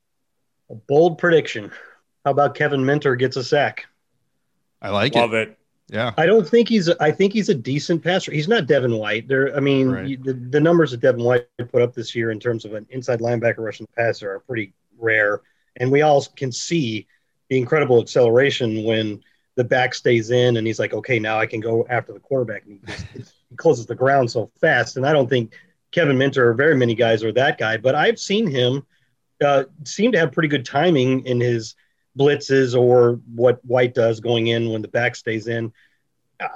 A 0.70 0.76
bold 0.76 1.18
prediction. 1.18 1.72
How 2.26 2.32
about 2.32 2.56
Kevin 2.56 2.86
Minter 2.86 3.16
gets 3.16 3.36
a 3.36 3.44
sack? 3.44 3.86
I 4.82 4.90
like 4.90 5.16
Love 5.16 5.34
it. 5.34 5.38
Love 5.38 5.48
it. 5.50 5.60
Yeah. 5.90 6.14
I 6.18 6.26
don't 6.26 6.48
think 6.48 6.70
he's. 6.70 6.90
I 6.90 7.12
think 7.12 7.34
he's 7.34 7.50
a 7.50 7.56
decent 7.56 8.04
passer. 8.04 8.32
He's 8.32 8.48
not 8.48 8.68
Devin 8.68 8.96
White. 8.96 9.28
There. 9.28 9.56
I 9.56 9.60
mean, 9.60 9.90
right. 9.90 10.24
the, 10.24 10.34
the 10.34 10.60
numbers 10.60 10.92
that 10.92 11.02
Devin 11.02 11.24
White 11.24 11.46
put 11.72 11.82
up 11.82 11.94
this 11.94 12.16
year 12.16 12.32
in 12.32 12.40
terms 12.40 12.66
of 12.66 12.74
an 12.74 12.88
inside 12.90 13.20
linebacker 13.20 13.60
rushing 13.60 13.86
the 13.86 14.02
passer 14.02 14.32
are 14.32 14.40
pretty 14.40 14.74
rare, 14.98 15.42
and 15.76 15.92
we 15.92 16.02
all 16.02 16.26
can 16.36 16.52
see 16.52 17.06
the 17.50 17.58
incredible 17.58 18.02
acceleration 18.02 18.84
when 18.86 19.22
the 19.56 19.64
back 19.64 19.94
stays 19.94 20.32
in 20.32 20.58
and 20.58 20.66
he's 20.66 20.80
like, 20.80 20.94
okay, 20.94 21.20
now 21.20 21.40
I 21.40 21.46
can 21.46 21.60
go 21.60 21.86
after 21.90 22.14
the 22.14 22.20
quarterback. 22.20 22.66
And 22.66 22.80
he, 22.80 23.20
just, 23.20 23.34
he 23.50 23.56
closes 23.56 23.86
the 23.86 23.96
ground 23.96 24.32
so 24.32 24.52
fast. 24.60 24.98
And 24.98 25.06
I 25.06 25.14
don't 25.14 25.30
think 25.30 25.54
Kevin 25.92 26.18
Minter 26.18 26.50
or 26.50 26.54
very 26.54 26.76
many 26.76 26.96
guys 26.96 27.24
are 27.24 27.32
that 27.34 27.58
guy, 27.58 27.78
but 27.78 27.96
I've 27.96 28.20
seen 28.20 28.50
him 28.50 28.86
uh, 29.44 29.66
seem 29.84 30.12
to 30.14 30.20
have 30.20 30.32
pretty 30.32 30.50
good 30.50 30.66
timing 30.66 31.26
in 31.26 31.40
his 31.40 31.76
blitzes 32.18 32.80
or 32.80 33.20
what 33.34 33.64
White 33.66 33.94
does 33.94 34.20
going 34.20 34.48
in 34.48 34.70
when 34.70 34.82
the 34.82 34.88
back 34.88 35.16
stays 35.16 35.48
in. 35.48 35.72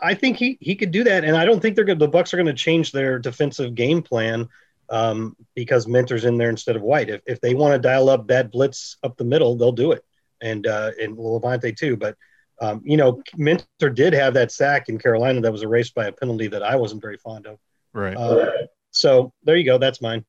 I 0.02 0.14
think 0.16 0.38
he, 0.38 0.58
he 0.60 0.76
could 0.76 0.92
do 0.92 1.04
that. 1.04 1.24
And 1.24 1.38
I 1.38 1.46
don't 1.46 1.60
think 1.60 1.76
they're 1.76 1.86
good. 1.86 2.00
The 2.00 2.10
Bucs 2.10 2.34
are 2.34 2.38
going 2.38 2.48
to 2.48 2.54
change 2.54 2.92
their 2.92 3.20
defensive 3.20 3.76
game 3.76 4.02
plan 4.02 4.48
um, 4.90 5.36
because 5.56 5.88
Minter's 5.88 6.26
in 6.26 6.38
there 6.38 6.50
instead 6.50 6.76
of 6.76 6.82
White. 6.82 7.10
If, 7.10 7.22
if 7.26 7.42
they 7.42 7.54
want 7.54 7.74
to 7.74 7.80
dial 7.80 8.10
up 8.10 8.28
that 8.28 8.52
blitz 8.52 8.98
up 9.04 9.18
the 9.18 9.24
middle, 9.24 9.56
they'll 9.56 9.72
do 9.72 9.92
it. 9.92 10.04
And, 10.42 10.66
uh, 10.68 10.92
and 11.00 11.18
Lavonte 11.18 11.76
too. 11.76 11.96
But 11.96 12.16
um, 12.62 12.82
you 12.84 12.98
know, 12.98 13.22
Minter 13.36 13.90
did 13.94 14.14
have 14.14 14.34
that 14.34 14.52
sack 14.52 14.90
in 14.90 14.98
Carolina 14.98 15.42
that 15.42 15.52
was 15.52 15.64
erased 15.64 15.94
by 15.94 16.06
a 16.06 16.12
penalty 16.12 16.48
that 16.48 16.64
I 16.64 16.76
wasn't 16.76 17.02
very 17.02 17.18
fond 17.18 17.46
of. 17.46 17.60
Right. 17.94 18.16
Uh, 18.16 18.52
so 18.92 19.32
there 19.44 19.56
you 19.56 19.66
go. 19.66 19.78
That's 19.78 20.02
mine. 20.02 20.26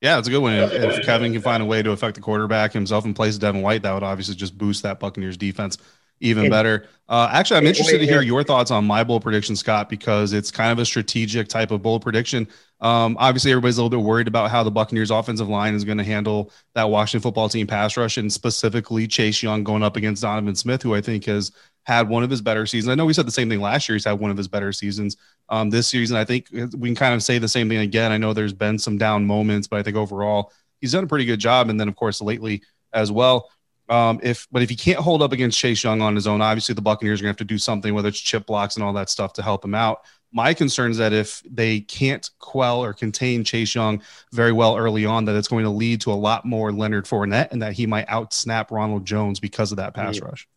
Yeah, 0.00 0.18
it's 0.18 0.26
a 0.26 0.30
good 0.32 0.42
one. 0.42 0.54
If, 0.54 0.72
if 0.72 1.06
Kevin 1.06 1.32
can 1.32 1.42
find 1.42 1.62
a 1.62 1.66
way 1.66 1.80
to 1.80 1.92
affect 1.92 2.16
the 2.16 2.20
quarterback 2.20 2.72
himself 2.72 3.04
and 3.04 3.14
place 3.14 3.38
Devin 3.38 3.62
White, 3.62 3.82
that 3.82 3.94
would 3.94 4.02
obviously 4.02 4.34
just 4.34 4.58
boost 4.58 4.82
that 4.82 4.98
Buccaneers 4.98 5.36
defense 5.36 5.78
even 6.22 6.44
and, 6.44 6.50
better. 6.50 6.88
Uh, 7.08 7.28
actually, 7.30 7.58
I'm 7.58 7.66
interested 7.66 7.98
to 7.98 8.06
hear 8.06 8.22
your 8.22 8.42
thoughts 8.42 8.70
on 8.70 8.86
my 8.86 9.04
bold 9.04 9.22
prediction, 9.22 9.54
Scott, 9.54 9.90
because 9.90 10.32
it's 10.32 10.50
kind 10.50 10.72
of 10.72 10.78
a 10.78 10.84
strategic 10.84 11.48
type 11.48 11.70
of 11.70 11.82
bold 11.82 12.00
prediction. 12.00 12.48
Um, 12.80 13.16
obviously, 13.20 13.50
everybody's 13.50 13.76
a 13.76 13.82
little 13.82 13.98
bit 13.98 14.04
worried 14.04 14.28
about 14.28 14.50
how 14.50 14.62
the 14.62 14.70
Buccaneers 14.70 15.10
offensive 15.10 15.48
line 15.48 15.74
is 15.74 15.84
going 15.84 15.98
to 15.98 16.04
handle 16.04 16.50
that 16.74 16.84
Washington 16.88 17.22
football 17.22 17.48
team 17.48 17.66
pass 17.66 17.96
rush, 17.96 18.16
and 18.16 18.32
specifically 18.32 19.06
Chase 19.06 19.42
Young 19.42 19.62
going 19.62 19.82
up 19.82 19.96
against 19.96 20.22
Donovan 20.22 20.54
Smith, 20.54 20.82
who 20.82 20.94
I 20.94 21.00
think 21.00 21.26
has 21.26 21.52
had 21.84 22.08
one 22.08 22.22
of 22.22 22.30
his 22.30 22.40
better 22.40 22.64
seasons. 22.64 22.90
I 22.90 22.94
know 22.94 23.04
we 23.04 23.12
said 23.12 23.26
the 23.26 23.32
same 23.32 23.50
thing 23.50 23.60
last 23.60 23.88
year. 23.88 23.96
He's 23.96 24.04
had 24.04 24.18
one 24.18 24.30
of 24.30 24.36
his 24.36 24.48
better 24.48 24.72
seasons. 24.72 25.16
Um, 25.48 25.68
this 25.68 25.88
season, 25.88 26.16
I 26.16 26.24
think 26.24 26.46
we 26.50 26.88
can 26.88 26.94
kind 26.94 27.14
of 27.14 27.22
say 27.22 27.38
the 27.38 27.48
same 27.48 27.68
thing 27.68 27.78
again. 27.78 28.12
I 28.12 28.16
know 28.16 28.32
there's 28.32 28.52
been 28.52 28.78
some 28.78 28.96
down 28.96 29.26
moments, 29.26 29.66
but 29.66 29.80
I 29.80 29.82
think 29.82 29.96
overall 29.96 30.52
he's 30.80 30.92
done 30.92 31.04
a 31.04 31.08
pretty 31.08 31.24
good 31.24 31.40
job. 31.40 31.68
And 31.68 31.78
then, 31.78 31.88
of 31.88 31.96
course, 31.96 32.22
lately 32.22 32.62
as 32.92 33.10
well. 33.12 33.50
Um, 33.92 34.20
if 34.22 34.48
but 34.50 34.62
if 34.62 34.70
he 34.70 34.76
can't 34.76 34.98
hold 34.98 35.20
up 35.20 35.32
against 35.32 35.58
Chase 35.58 35.84
Young 35.84 36.00
on 36.00 36.14
his 36.14 36.26
own, 36.26 36.40
obviously 36.40 36.74
the 36.74 36.80
Buccaneers 36.80 37.20
are 37.20 37.24
gonna 37.24 37.32
have 37.32 37.36
to 37.36 37.44
do 37.44 37.58
something, 37.58 37.92
whether 37.92 38.08
it's 38.08 38.18
chip 38.18 38.46
blocks 38.46 38.76
and 38.76 38.82
all 38.82 38.94
that 38.94 39.10
stuff, 39.10 39.34
to 39.34 39.42
help 39.42 39.62
him 39.62 39.74
out. 39.74 40.04
My 40.32 40.54
concern 40.54 40.92
is 40.92 40.96
that 40.96 41.12
if 41.12 41.42
they 41.44 41.80
can't 41.80 42.28
quell 42.38 42.82
or 42.82 42.94
contain 42.94 43.44
Chase 43.44 43.74
Young 43.74 44.00
very 44.32 44.50
well 44.50 44.78
early 44.78 45.04
on, 45.04 45.26
that 45.26 45.36
it's 45.36 45.48
going 45.48 45.64
to 45.64 45.70
lead 45.70 46.00
to 46.00 46.12
a 46.12 46.14
lot 46.14 46.46
more 46.46 46.72
Leonard 46.72 47.04
Fournette 47.04 47.52
and 47.52 47.60
that 47.60 47.74
he 47.74 47.86
might 47.86 48.06
outsnap 48.08 48.70
Ronald 48.70 49.04
Jones 49.04 49.40
because 49.40 49.72
of 49.72 49.76
that 49.76 49.92
pass 49.92 50.16
yeah. 50.16 50.24
rush. 50.24 50.48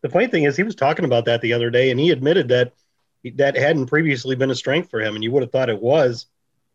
The 0.00 0.08
funny 0.08 0.26
thing 0.26 0.42
is, 0.42 0.56
he 0.56 0.64
was 0.64 0.74
talking 0.74 1.04
about 1.04 1.26
that 1.26 1.42
the 1.42 1.52
other 1.52 1.70
day, 1.70 1.92
and 1.92 2.00
he 2.00 2.10
admitted 2.10 2.48
that 2.48 2.72
that 3.36 3.54
hadn't 3.54 3.86
previously 3.86 4.34
been 4.34 4.50
a 4.50 4.54
strength 4.54 4.90
for 4.90 5.00
him, 5.00 5.14
and 5.14 5.22
you 5.22 5.30
would 5.30 5.44
have 5.44 5.52
thought 5.52 5.70
it 5.70 5.80
was 5.80 6.26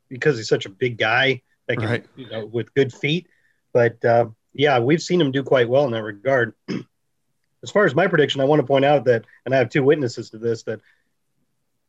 because 0.07 0.37
he's 0.37 0.47
such 0.47 0.65
a 0.65 0.69
big 0.69 0.97
guy 0.97 1.41
that 1.67 1.77
can, 1.77 1.89
right. 1.89 2.05
you 2.15 2.29
know, 2.29 2.45
with 2.45 2.73
good 2.73 2.93
feet. 2.93 3.27
But 3.73 4.03
uh, 4.05 4.27
yeah, 4.53 4.79
we've 4.79 5.01
seen 5.01 5.21
him 5.21 5.31
do 5.31 5.43
quite 5.43 5.69
well 5.69 5.85
in 5.85 5.91
that 5.91 6.03
regard. 6.03 6.53
as 7.63 7.71
far 7.71 7.85
as 7.85 7.95
my 7.95 8.07
prediction, 8.07 8.41
I 8.41 8.45
want 8.45 8.59
to 8.61 8.67
point 8.67 8.85
out 8.85 9.05
that, 9.05 9.25
and 9.45 9.53
I 9.53 9.57
have 9.57 9.69
two 9.69 9.83
witnesses 9.83 10.29
to 10.31 10.37
this, 10.37 10.63
that 10.63 10.81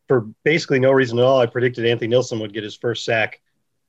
for 0.09 0.23
basically 0.45 0.81
no 0.81 0.91
reason 0.91 1.19
at 1.19 1.25
all, 1.25 1.41
I 1.41 1.47
predicted 1.47 1.87
Anthony 1.87 2.09
Nelson 2.09 2.41
would 2.41 2.53
get 2.53 2.65
his 2.65 2.77
first 2.77 3.05
sack 3.05 3.41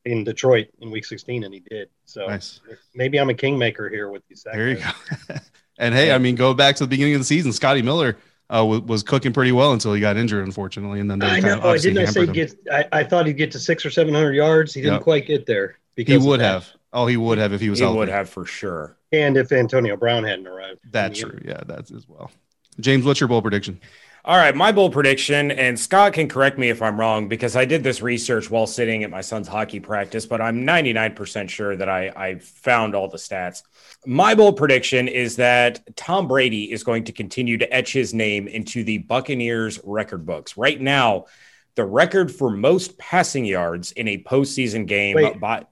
in 0.06 0.24
Detroit 0.24 0.68
in 0.80 0.92
Week 0.92 1.06
16, 1.06 1.44
and 1.44 1.54
he 1.54 1.62
did. 1.62 1.90
So 2.06 2.28
nice. 2.28 2.60
maybe 2.94 3.20
I'm 3.20 3.30
a 3.30 3.34
kingmaker 3.34 3.90
here 3.90 4.10
with 4.10 4.24
these 4.28 4.42
sacks. 4.42 4.56
There 4.56 4.70
you 4.70 4.76
go. 4.76 5.36
and 5.78 5.96
hey, 5.96 6.12
I 6.12 6.18
mean, 6.18 6.36
go 6.36 6.54
back 6.54 6.76
to 6.78 6.84
the 6.84 6.90
beginning 6.90 7.16
of 7.16 7.22
the 7.22 7.26
season. 7.26 7.52
Scotty 7.54 7.82
Miller 7.82 8.18
uh, 8.54 8.66
was, 8.66 8.82
was, 8.82 9.04
cooking 9.04 9.34
pretty 9.34 9.52
well 9.52 9.74
until 9.74 9.94
he 9.94 10.02
got 10.02 10.18
injured, 10.18 10.46
unfortunately. 10.46 11.00
And 11.00 11.10
then 11.10 11.20
they 11.20 11.28
I 11.28 11.40
know. 11.40 11.62
I 11.62 11.78
didn't 11.78 12.00
I 12.00 12.06
say 12.06 12.26
get. 12.28 12.54
I, 12.72 12.86
I, 12.92 13.04
thought 13.04 13.26
he'd 13.26 13.38
get 13.38 13.52
to 13.54 13.60
six 13.60 13.86
or 13.86 13.92
seven 13.92 14.14
hundred 14.14 14.34
yards. 14.34 14.74
He 14.74 14.82
didn't 14.82 14.96
yep. 14.96 15.04
quite 15.04 15.26
get 15.26 15.46
there. 15.46 15.78
Because 15.96 16.22
he 16.22 16.28
would 16.28 16.40
have. 16.40 16.72
Oh, 16.94 17.08
he 17.08 17.18
would 17.18 17.38
have 17.38 17.54
if 17.54 17.62
he 17.62 17.70
was. 17.70 17.80
He 17.80 17.86
healthy. 17.86 18.00
would 18.00 18.10
have 18.10 18.30
for 18.30 18.46
sure. 18.46 18.98
And 19.12 19.38
if 19.38 19.52
Antonio 19.52 19.96
Brown 19.98 20.24
hadn't 20.24 20.48
arrived. 20.48 20.80
That's 20.90 21.20
true. 21.20 21.40
Yeah, 21.44 21.62
that's 21.66 21.92
as 21.92 22.08
well. 22.08 22.32
James, 22.80 23.06
what's 23.06 23.20
your 23.20 23.30
bowl 23.30 23.42
prediction? 23.42 23.80
All 24.24 24.38
right, 24.38 24.56
my 24.56 24.72
bold 24.72 24.94
prediction, 24.94 25.50
and 25.50 25.80
Scott 25.80 26.14
can 26.14 26.30
correct 26.30 26.60
me 26.60 26.70
if 26.70 26.84
I'm 26.84 27.00
wrong 27.00 27.28
because 27.28 27.56
I 27.56 27.66
did 27.66 27.84
this 27.84 28.04
research 28.04 28.52
while 28.52 28.68
sitting 28.68 29.04
at 29.04 29.10
my 29.10 29.22
son's 29.22 29.48
hockey 29.48 29.80
practice, 29.80 30.28
but 30.28 30.40
I'm 30.40 30.64
99% 30.64 31.50
sure 31.50 31.76
that 31.76 31.90
I, 31.90 32.12
I 32.16 32.36
found 32.36 32.94
all 32.94 33.08
the 33.08 33.18
stats. 33.18 33.64
My 34.06 34.36
bold 34.36 34.58
prediction 34.58 35.08
is 35.08 35.38
that 35.38 35.80
Tom 35.98 36.28
Brady 36.28 36.72
is 36.72 36.84
going 36.84 37.06
to 37.06 37.12
continue 37.12 37.58
to 37.58 37.74
etch 37.74 37.94
his 37.94 38.14
name 38.14 38.48
into 38.48 38.84
the 38.84 39.00
Buccaneers 39.00 39.80
record 39.84 40.24
books. 40.24 40.56
Right 40.56 40.80
now, 40.80 41.26
the 41.74 41.86
record 41.86 42.32
for 42.32 42.52
most 42.52 43.00
passing 43.00 43.46
yards 43.46 43.92
in 43.92 44.08
a 44.08 44.22
postseason 44.22 44.86
game 44.86 45.16
Wait, 45.16 45.40
by 45.40 45.66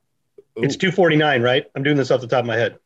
it's 0.63 0.75
249, 0.75 1.42
right? 1.42 1.66
I'm 1.75 1.84
doing 1.84 1.98
this 1.98 2.12
off 2.12 2.22
the 2.22 2.28
top 2.28 2.42
of 2.42 2.46
my 2.46 2.56
head. 2.56 2.78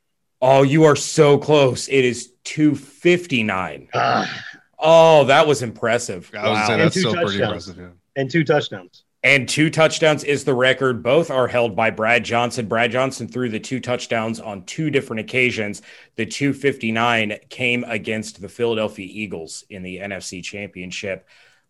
Oh, 0.42 0.64
you 0.64 0.84
are 0.84 0.96
so 0.96 1.38
close. 1.38 1.88
It 1.88 2.04
is 2.04 2.34
259. 2.44 3.88
Ah. 3.94 4.44
Oh, 4.78 5.24
that 5.26 5.48
was 5.48 5.62
impressive. 5.62 6.30
I 6.38 6.50
was 6.50 6.60
wow. 6.60 6.68
say 6.68 6.78
that's 6.78 7.00
still 7.00 7.14
pretty 7.14 7.42
impressive. 7.42 7.78
Yeah. 7.78 7.90
And 8.18 8.30
two 8.30 8.44
touchdowns. 8.44 9.06
And 9.24 9.48
two 9.48 9.70
touchdowns 9.70 10.26
is 10.26 10.44
the 10.44 10.54
record. 10.54 11.02
Both 11.02 11.32
are 11.32 11.48
held 11.48 11.78
by 11.78 11.92
Brad 11.92 12.26
Johnson. 12.26 12.68
Brad 12.68 12.92
Johnson 12.92 13.30
threw 13.30 13.48
the 13.48 13.60
two 13.60 13.80
touchdowns 13.80 14.42
on 14.42 14.66
two 14.66 14.90
different 14.90 15.22
occasions. 15.22 15.82
The 16.18 16.26
259 16.26 17.38
came 17.50 17.86
against 17.86 18.42
the 18.42 18.50
Philadelphia 18.50 19.08
Eagles 19.10 19.64
in 19.70 19.82
the 19.82 20.00
NFC 20.00 20.44
Championship. 20.44 21.26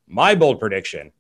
My 0.07 0.33
bold 0.33 0.59
prediction 0.59 1.11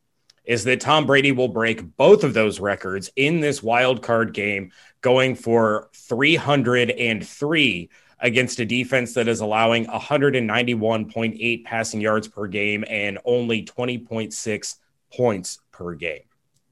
is 0.45 0.63
that 0.65 0.81
Tom 0.81 1.05
Brady 1.05 1.31
will 1.31 1.47
break 1.47 1.95
both 1.95 2.23
of 2.23 2.33
those 2.33 2.59
records 2.59 3.09
in 3.15 3.39
this 3.39 3.63
wild 3.63 4.01
card 4.01 4.33
game, 4.33 4.71
going 5.01 5.35
for 5.35 5.89
303 5.93 7.89
against 8.19 8.59
a 8.59 8.65
defense 8.65 9.13
that 9.13 9.27
is 9.27 9.41
allowing 9.41 9.85
191.8 9.85 11.65
passing 11.65 12.01
yards 12.01 12.27
per 12.27 12.47
game 12.47 12.83
and 12.87 13.19
only 13.25 13.63
20.6 13.63 14.75
points 15.13 15.59
per 15.71 15.93
game. 15.93 16.21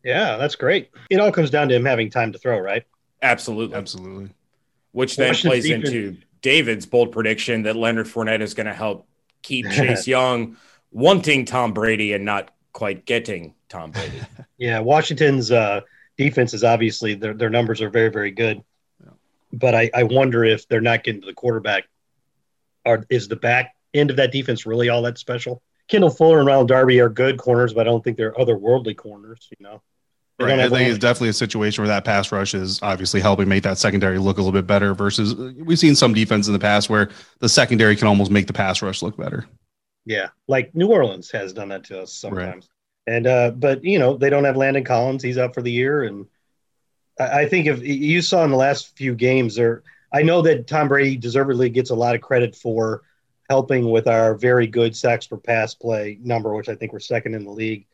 Yeah, 0.04 0.38
that's 0.38 0.56
great. 0.56 0.90
It 1.10 1.20
all 1.20 1.32
comes 1.32 1.50
down 1.50 1.70
to 1.70 1.75
him 1.75 1.86
having 1.86 2.10
time 2.10 2.32
to 2.32 2.40
throw, 2.40 2.58
right? 2.58 2.84
Absolutely. 3.22 3.75
Absolutely. 3.75 4.30
Which 4.94 5.16
then 5.16 5.36
plays 5.36 5.70
into 5.70 6.18
David's 6.42 6.86
bold 6.86 7.12
prediction 7.12 7.63
that 7.63 7.75
Leonard 7.75 8.08
Fournette 8.08 8.42
is 8.42 8.54
going 8.54 8.68
to 8.68 8.74
help 8.74 9.08
keep 9.42 9.66
Chase 9.72 10.08
Young 10.08 10.58
wanting 10.92 11.46
Tom 11.46 11.74
Brady 11.74 12.13
and 12.13 12.25
not 12.25 12.51
quite 12.74 13.06
getting 13.06 13.54
Tom 13.72 13.92
Brady. 13.92 14.22
yeah, 14.58 14.80
Washington's 14.80 15.51
uh, 15.51 15.82
defense 16.18 16.54
is 16.54 16.63
obviously 16.63 17.16
their 17.16 17.34
their 17.34 17.50
numbers 17.50 17.82
are 17.82 17.90
very 17.90 18.10
very 18.10 18.32
good 18.32 18.63
but 19.54 19.75
I, 19.75 19.90
I 19.94 20.04
wonder 20.04 20.44
if 20.44 20.68
they're 20.68 20.82
not 20.82 21.04
getting 21.04 21.22
to 21.22 21.28
the 21.28 21.34
quarterback. 21.34 21.88
Are 22.86 23.06
is 23.10 23.28
the 23.28 23.36
back 23.36 23.75
end 23.94 24.10
of 24.10 24.18
that 24.18 24.32
defense 24.32 24.66
really 24.66 24.90
all 24.90 25.01
that 25.04 25.18
special? 25.18 25.62
Kendall 25.88 26.10
Fuller 26.10 26.40
and 26.40 26.48
Ronald 26.48 26.68
Darby 26.68 27.00
are 27.00 27.10
good 27.10 27.38
corners, 27.38 27.74
but 27.74 27.82
I 27.82 27.84
don't 27.84 28.04
think 28.04 28.18
they're 28.18 28.34
otherworldly 28.34 28.96
corners. 28.96 29.48
You 29.51 29.63
know. 29.63 29.82
Right. 30.40 30.60
I 30.60 30.70
think 30.70 30.90
it's 30.90 30.98
definitely 30.98 31.30
a 31.30 31.34
situation 31.34 31.84
where 31.84 31.90
that 31.90 32.04
pass 32.04 32.32
rush 32.32 32.56
is 32.56 32.82
obviously 32.82 33.22
helping 33.22 33.48
make 33.48 33.62
that 33.62 33.78
secondary 33.78 34.18
look 34.18 34.40
a 34.40 34.42
little 34.42 34.60
bit 34.60 34.66
better. 34.66 34.96
Versus 34.96 35.36
we've 35.36 35.78
seen 35.78 35.96
some 35.96 36.13
defense 36.13 36.48
in 36.48 36.54
the 36.54 36.60
past 36.60 36.90
where 36.90 37.10
the 37.40 37.50
secondary 37.50 37.96
can 37.96 38.08
almost 38.08 38.32
make 38.32 38.48
the 38.48 38.54
pass 38.54 38.82
rush 38.82 39.04
look 39.04 39.18
better. 39.18 39.46
Yeah, 40.06 40.30
like 40.48 40.74
New 40.74 40.88
Orleans 40.88 41.30
has 41.30 41.54
done 41.54 41.70
that 41.70 41.84
to 41.86 42.01
us 42.01 42.13
sometimes. 42.13 42.66
Right. 42.66 42.68
And 43.08 43.25
uh, 43.25 43.51
but 43.51 43.84
you 43.84 44.00
know 44.00 44.15
they 44.15 44.29
don't 44.29 44.43
have 44.43 44.58
Landon 44.58 44.84
Collins; 44.84 45.24
he's 45.24 45.38
out 45.38 45.53
for 45.53 45.62
the 45.62 45.72
year, 45.72 46.03
and 46.03 46.27
I 47.20 47.46
think 47.46 47.67
if 47.67 47.84
you 47.84 48.22
saw 48.22 48.43
in 48.43 48.51
the 48.51 48.58
last 48.58 48.96
few 48.96 49.15
games, 49.15 49.55
there, 49.55 49.84
I 50.13 50.24
know 50.24 50.41
that 50.43 50.67
Tom 50.67 50.88
Brady 50.88 51.17
deservedly 51.17 51.70
gets 51.70 51.89
a 51.89 51.96
lot 51.96 52.15
of 52.15 52.22
credit 52.22 52.55
for 52.55 53.01
helping 53.50 53.89
with 53.91 54.08
our 54.08 54.36
very 54.36 54.65
good 54.65 54.96
sacks 54.96 55.27
per 55.27 55.38
pass 55.38 55.75
play 55.75 56.17
number, 56.22 56.53
which 56.53 56.70
I 56.70 56.75
think 56.75 56.93
we're 56.93 57.00
second 57.00 57.36
in 57.36 57.43
the 57.43 57.51
league 57.51 57.86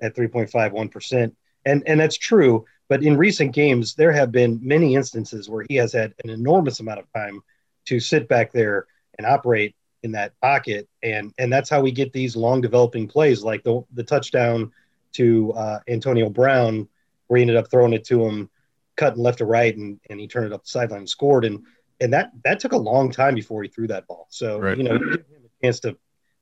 at 0.00 0.16
3.51%. 0.16 1.34
And, 1.66 1.82
and 1.86 2.00
that's 2.00 2.16
true. 2.16 2.64
But 2.88 3.02
in 3.02 3.16
recent 3.16 3.54
games, 3.54 3.94
there 3.94 4.12
have 4.12 4.32
been 4.32 4.58
many 4.62 4.94
instances 4.94 5.48
where 5.48 5.64
he 5.68 5.76
has 5.76 5.92
had 5.92 6.14
an 6.24 6.30
enormous 6.30 6.80
amount 6.80 7.00
of 7.00 7.12
time 7.12 7.42
to 7.86 8.00
sit 8.00 8.26
back 8.26 8.52
there 8.52 8.86
and 9.18 9.26
operate 9.26 9.76
in 10.02 10.12
that 10.12 10.32
pocket. 10.40 10.88
And, 11.02 11.32
and 11.38 11.52
that's 11.52 11.70
how 11.70 11.80
we 11.80 11.92
get 11.92 12.12
these 12.12 12.36
long 12.36 12.60
developing 12.60 13.08
plays 13.08 13.42
like 13.42 13.62
the, 13.62 13.82
the 13.92 14.04
touchdown 14.04 14.72
to 15.12 15.52
uh, 15.52 15.78
Antonio 15.88 16.28
Brown, 16.28 16.88
where 17.26 17.38
he 17.38 17.42
ended 17.42 17.56
up 17.56 17.70
throwing 17.70 17.92
it 17.92 18.04
to 18.04 18.24
him 18.26 18.50
cutting 18.96 19.22
left 19.22 19.38
to 19.38 19.44
right, 19.44 19.76
and, 19.76 19.98
and 20.10 20.20
he 20.20 20.26
turned 20.26 20.46
it 20.46 20.52
up 20.52 20.64
the 20.64 20.68
sideline 20.68 21.00
and 21.00 21.08
scored. 21.08 21.44
And 21.44 21.64
and 22.00 22.12
that 22.12 22.32
that 22.44 22.60
took 22.60 22.72
a 22.72 22.76
long 22.76 23.10
time 23.10 23.34
before 23.34 23.62
he 23.62 23.68
threw 23.68 23.86
that 23.88 24.06
ball. 24.06 24.26
So 24.30 24.58
right. 24.58 24.76
you 24.76 24.84
know, 24.84 24.98
give 24.98 25.12
him 25.12 25.44
a 25.44 25.64
chance 25.64 25.80
to 25.80 25.96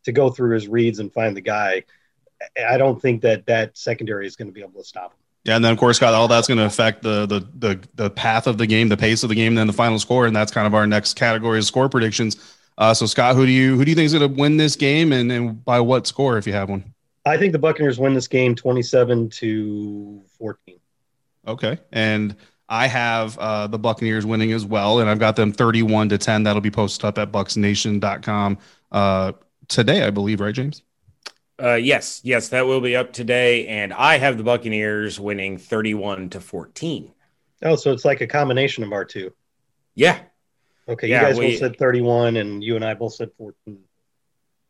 to 0.04 0.12
go 0.12 0.30
through 0.30 0.54
his 0.54 0.68
reads 0.68 0.98
and 0.98 1.12
find 1.12 1.36
the 1.36 1.40
guy. 1.40 1.84
I 2.68 2.78
don't 2.78 3.00
think 3.00 3.22
that 3.22 3.46
that 3.46 3.76
secondary 3.76 4.26
is 4.26 4.34
going 4.36 4.48
to 4.48 4.52
be 4.52 4.62
able 4.62 4.80
to 4.80 4.84
stop 4.84 5.12
him. 5.12 5.18
Yeah, 5.44 5.56
and 5.56 5.64
then 5.64 5.72
of 5.72 5.78
course, 5.78 5.96
Scott, 5.96 6.14
all 6.14 6.28
that's 6.28 6.48
going 6.48 6.58
to 6.58 6.64
affect 6.64 7.02
the, 7.02 7.26
the 7.26 7.40
the 7.58 7.80
the 7.94 8.10
path 8.10 8.46
of 8.46 8.58
the 8.58 8.66
game, 8.66 8.88
the 8.88 8.96
pace 8.96 9.22
of 9.22 9.28
the 9.28 9.34
game, 9.34 9.48
and 9.48 9.58
then 9.58 9.66
the 9.66 9.72
final 9.72 9.98
score, 9.98 10.26
and 10.26 10.34
that's 10.34 10.52
kind 10.52 10.66
of 10.66 10.74
our 10.74 10.86
next 10.86 11.14
category 11.14 11.58
of 11.58 11.64
score 11.64 11.88
predictions. 11.88 12.36
Uh, 12.80 12.92
so, 12.92 13.06
Scott, 13.06 13.36
who 13.36 13.46
do 13.46 13.52
you 13.52 13.76
who 13.76 13.84
do 13.84 13.90
you 13.90 13.94
think 13.94 14.06
is 14.06 14.14
going 14.14 14.28
to 14.28 14.40
win 14.40 14.56
this 14.56 14.74
game, 14.74 15.12
and, 15.12 15.30
and 15.30 15.64
by 15.64 15.78
what 15.78 16.08
score, 16.08 16.36
if 16.38 16.46
you 16.46 16.52
have 16.52 16.68
one? 16.68 16.92
I 17.24 17.36
think 17.36 17.52
the 17.52 17.58
Buccaneers 17.58 18.00
win 18.00 18.14
this 18.14 18.26
game, 18.26 18.56
twenty-seven 18.56 19.30
to 19.30 20.22
fourteen. 20.36 20.80
Okay. 21.46 21.78
And 21.92 22.36
I 22.68 22.86
have 22.86 23.36
uh, 23.38 23.66
the 23.66 23.78
Buccaneers 23.78 24.24
winning 24.24 24.52
as 24.52 24.64
well, 24.64 25.00
and 25.00 25.10
I've 25.10 25.18
got 25.18 25.36
them 25.36 25.52
31 25.52 26.10
to 26.10 26.18
10. 26.18 26.44
That'll 26.44 26.60
be 26.60 26.70
posted 26.70 27.04
up 27.04 27.18
at 27.18 27.32
bucsnation.com 27.32 28.58
uh, 28.92 29.32
today, 29.68 30.04
I 30.04 30.10
believe, 30.10 30.40
right, 30.40 30.54
James? 30.54 30.82
Uh, 31.60 31.74
yes, 31.74 32.20
yes, 32.22 32.48
that 32.50 32.66
will 32.66 32.80
be 32.80 32.96
up 32.96 33.12
today. 33.12 33.66
And 33.66 33.92
I 33.92 34.18
have 34.18 34.38
the 34.38 34.44
Buccaneers 34.44 35.18
winning 35.18 35.58
31 35.58 36.30
to 36.30 36.40
14. 36.40 37.12
Oh, 37.62 37.76
so 37.76 37.92
it's 37.92 38.04
like 38.04 38.20
a 38.20 38.26
combination 38.26 38.84
of 38.84 38.92
our 38.92 39.04
two. 39.04 39.32
Yeah. 39.94 40.20
Okay. 40.88 41.08
Yeah, 41.08 41.20
you 41.20 41.26
guys 41.26 41.38
we, 41.38 41.50
both 41.50 41.58
said 41.58 41.76
31 41.76 42.36
and 42.36 42.62
you 42.62 42.76
and 42.76 42.84
I 42.84 42.94
both 42.94 43.14
said 43.14 43.30
14. 43.38 43.78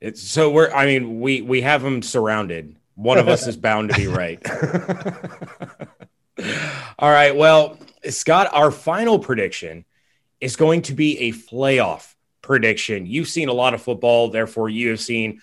It's 0.00 0.23
so 0.23 0.50
we're, 0.50 0.71
I 0.71 0.87
mean, 0.87 1.21
we, 1.21 1.43
we 1.43 1.61
have 1.62 1.83
them 1.83 2.02
surrounded. 2.02 2.76
One 2.95 3.19
of 3.19 3.29
us 3.29 3.47
is 3.47 3.57
bound 3.57 3.90
to 3.90 3.95
be 3.97 4.07
right. 4.07 4.38
All 6.99 7.11
right. 7.11 7.35
Well, 7.35 7.79
Scott, 8.09 8.49
our 8.52 8.71
final 8.71 9.19
prediction 9.19 9.85
is 10.40 10.57
going 10.57 10.83
to 10.83 10.95
be 10.95 11.19
a 11.19 11.33
playoff 11.33 12.14
prediction. 12.43 13.07
You've 13.07 13.29
seen 13.29 13.49
a 13.49 13.52
lot 13.52 13.75
of 13.75 13.83
football, 13.83 14.31
therefore 14.31 14.69
you 14.69 14.90
have 14.90 15.00
seen 15.00 15.40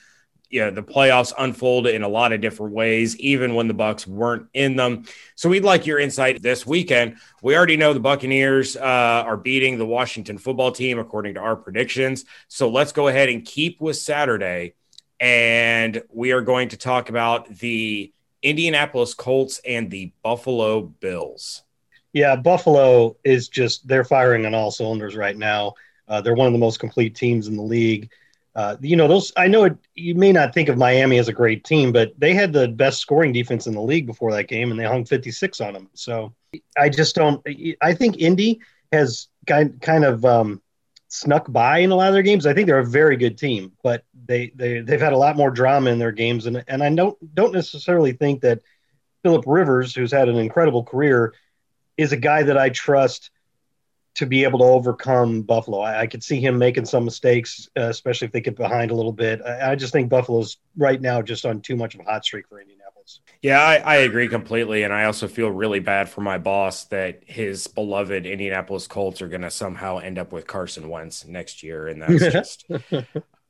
you 0.50 0.62
know, 0.62 0.72
the 0.72 0.84
playoffs 0.84 1.34
unfold 1.38 1.88
in 1.88 2.04
a 2.04 2.08
lot 2.08 2.32
of 2.32 2.42
different 2.42 2.74
ways, 2.74 3.16
even 3.18 3.54
when 3.54 3.68
the 3.68 3.74
Bucs 3.74 4.08
weren't 4.08 4.48
in 4.54 4.76
them. 4.76 5.06
So 5.36 5.50
we'd 5.50 5.64
like 5.64 5.86
your 5.86 6.00
insight 6.00 6.42
this 6.42 6.66
weekend. 6.66 7.18
We 7.42 7.56
already 7.56 7.78
know 7.78 7.94
the 7.94 8.00
Buccaneers 8.00 8.78
uh, 8.78 8.80
are 9.26 9.38
beating 9.38 9.78
the 9.78 9.86
Washington 9.86 10.38
football 10.38 10.72
team 10.72 11.00
according 11.00 11.36
to 11.36 11.42
our 11.42 11.56
predictions. 11.56 12.26
So 12.48 12.70
let's 12.70 12.92
go 12.92 13.08
ahead 13.08 13.30
and 13.30 13.44
keep 13.46 13.82
with 13.82 13.98
Saturday, 13.98 14.76
and 15.20 16.02
we 16.10 16.32
are 16.32 16.42
going 16.42 16.70
to 16.70 16.78
talk 16.78 17.10
about 17.10 17.50
the 17.50 18.14
Indianapolis 18.42 19.14
Colts 19.14 19.60
and 19.66 19.92
the 19.92 20.14
Buffalo 20.24 20.82
Bills. 20.82 21.64
Yeah, 22.14 22.36
Buffalo 22.36 23.18
is 23.24 23.50
just 23.50 23.88
they're 23.88 24.04
firing 24.04 24.46
on 24.46 24.54
all 24.54 24.72
cylinders 24.72 25.16
right 25.16 25.38
now. 25.38 25.74
Uh, 26.08 26.22
they're 26.22 26.36
one 26.36 26.48
of 26.48 26.54
the 26.54 26.60
most 26.60 26.80
complete 26.80 27.16
teams 27.16 27.48
in 27.48 27.58
the 27.58 27.64
league. 27.64 28.10
Uh, 28.58 28.76
you 28.82 28.96
know, 28.96 29.08
those 29.08 29.32
I 29.38 29.48
know 29.48 29.66
it, 29.66 29.78
you 29.94 30.16
may 30.16 30.32
not 30.32 30.52
think 30.52 30.68
of 30.68 30.80
Miami 30.80 31.20
as 31.20 31.28
a 31.28 31.34
great 31.34 31.64
team, 31.64 31.92
but 31.92 32.20
they 32.20 32.34
had 32.34 32.52
the 32.52 32.68
best 32.68 33.00
scoring 33.00 33.32
defense 33.32 33.68
in 33.68 33.76
the 33.76 33.82
league 33.82 34.08
before 34.08 34.32
that 34.34 34.48
game, 34.48 34.72
and 34.72 34.80
they 34.80 34.84
hung 34.84 35.06
56 35.06 35.62
on 35.62 35.74
them. 35.74 35.90
So 35.94 36.34
I 36.76 36.90
just 36.90 37.14
don't. 37.14 37.46
I 37.84 37.94
think 37.94 38.18
Indy 38.18 38.60
has 38.92 39.28
kind 39.46 39.80
kind 39.80 40.04
of 40.04 40.26
um, 40.26 40.60
snuck 41.08 41.52
by 41.52 41.80
in 41.80 41.92
a 41.92 41.96
lot 41.96 42.08
of 42.08 42.16
their 42.16 42.24
games. 42.24 42.48
I 42.48 42.54
think 42.56 42.66
they're 42.66 42.80
a 42.80 42.86
very 42.86 43.16
good 43.16 43.38
team, 43.38 43.74
but 43.84 44.04
they 44.26 44.52
they 44.56 44.80
they've 44.80 45.00
had 45.00 45.14
a 45.14 45.18
lot 45.18 45.38
more 45.38 45.52
drama 45.52 45.92
in 45.92 46.00
their 46.00 46.12
games, 46.12 46.48
and 46.48 46.64
and 46.68 46.82
I 46.82 46.92
don't 46.92 47.36
don't 47.36 47.54
necessarily 47.54 48.14
think 48.14 48.42
that 48.42 48.62
Philip 49.22 49.44
Rivers, 49.46 49.94
who's 49.94 50.12
had 50.12 50.30
an 50.30 50.38
incredible 50.38 50.84
career, 50.84 51.36
is 51.96 52.12
a 52.12 52.18
guy 52.18 52.42
that 52.42 52.58
I 52.58 52.70
trust 52.70 53.30
to 54.18 54.26
be 54.26 54.44
able 54.44 54.58
to 54.58 54.66
overcome 54.66 55.44
Buffalo. 55.44 55.80
I, 55.80 56.02
I 56.02 56.08
could 56.08 56.24
see 56.24 56.40
him 56.40 56.58
making 56.58 56.86
some 56.86 57.06
mistakes, 57.06 57.70
uh, 57.78 57.84
especially 57.84 58.26
if 58.26 58.32
they 58.32 58.42
get 58.42 58.56
behind 58.56 58.90
a 58.90 58.96
little 58.96 59.14
bit. 59.14 59.42
I, 59.46 59.72
I, 59.72 59.76
just 59.76 59.94
think 59.94 60.10
Buffalo's 60.10 60.58
right 60.76 61.00
now 61.00 61.22
just 61.22 61.46
on 61.46 61.62
too 61.62 61.76
much 61.76 61.94
of 61.94 62.02
a 62.02 62.04
hot 62.04 62.26
streak 62.26 62.48
for 62.48 62.60
Indianapolis. 62.60 63.20
Yeah, 63.44 63.62
I, 63.62 63.76
I, 63.76 63.96
agree 63.98 64.28
completely. 64.28 64.82
And 64.82 64.92
I 64.92 65.06
also 65.06 65.28
feel 65.28 65.52
really 65.52 65.80
bad 65.80 66.10
for 66.10 66.22
my 66.22 66.40
boss 66.40 66.86
that 66.86 67.22
his 67.28 67.68
beloved 67.68 68.26
Indianapolis 68.26 68.88
Colts 68.88 69.22
are 69.22 69.28
going 69.28 69.42
to 69.42 69.52
somehow 69.52 70.00
end 70.00 70.18
up 70.18 70.32
with 70.32 70.48
Carson 70.48 70.90
Wentz 70.90 71.24
next 71.24 71.62
year. 71.62 71.88
And 71.88 72.02
that's 72.02 72.20
just. 72.34 72.66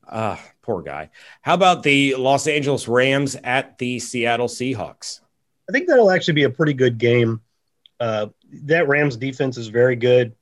uh, 0.05 0.35
poor 0.63 0.81
guy. 0.81 1.11
How 1.43 1.53
about 1.53 1.83
the 1.83 2.15
Los 2.15 2.45
Angeles 2.45 2.89
Rams 2.89 3.37
at 3.41 3.77
the 3.77 3.99
Seattle 3.99 4.49
Seahawks? 4.49 5.21
I 5.69 5.71
think 5.71 5.87
that'll 5.87 6.11
actually 6.11 6.33
be 6.33 6.43
a 6.43 6.49
pretty 6.49 6.73
good 6.73 6.97
game. 6.97 7.39
Uh, 8.01 8.27
that 8.65 8.89
Rams 8.89 9.15
defense 9.15 9.57
is 9.57 9.69
very 9.69 9.95
good. 9.95 10.35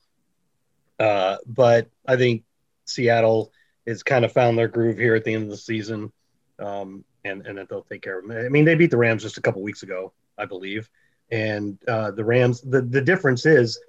Uh, 0.99 1.37
but 1.45 1.89
I 2.07 2.15
think 2.15 2.43
Seattle 2.85 3.51
has 3.85 4.03
kind 4.03 4.25
of 4.25 4.31
found 4.31 4.57
their 4.57 4.67
groove 4.67 4.97
here 4.97 5.15
at 5.15 5.23
the 5.23 5.33
end 5.33 5.43
of 5.43 5.49
the 5.49 5.57
season, 5.57 6.11
um, 6.59 7.03
and 7.23 7.45
and 7.45 7.57
that 7.57 7.69
they'll 7.69 7.83
take 7.83 8.01
care 8.01 8.19
of 8.19 8.27
them. 8.27 8.37
I 8.37 8.49
mean, 8.49 8.65
they 8.65 8.75
beat 8.75 8.91
the 8.91 8.97
Rams 8.97 9.23
just 9.23 9.37
a 9.37 9.41
couple 9.41 9.61
weeks 9.61 9.83
ago, 9.83 10.13
I 10.37 10.45
believe, 10.45 10.89
and 11.31 11.77
uh, 11.87 12.11
the 12.11 12.23
Rams. 12.23 12.61
The 12.61 12.81
the 12.81 13.01
difference 13.01 13.45
is 13.45 13.79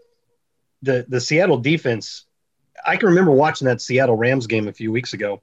the 0.83 1.07
the 1.09 1.21
Seattle 1.21 1.59
defense. 1.59 2.27
I 2.87 2.97
can 2.97 3.09
remember 3.09 3.31
watching 3.31 3.67
that 3.67 3.81
Seattle 3.81 4.17
Rams 4.17 4.47
game 4.47 4.69
a 4.69 4.73
few 4.73 4.93
weeks 4.93 5.13
ago, 5.13 5.43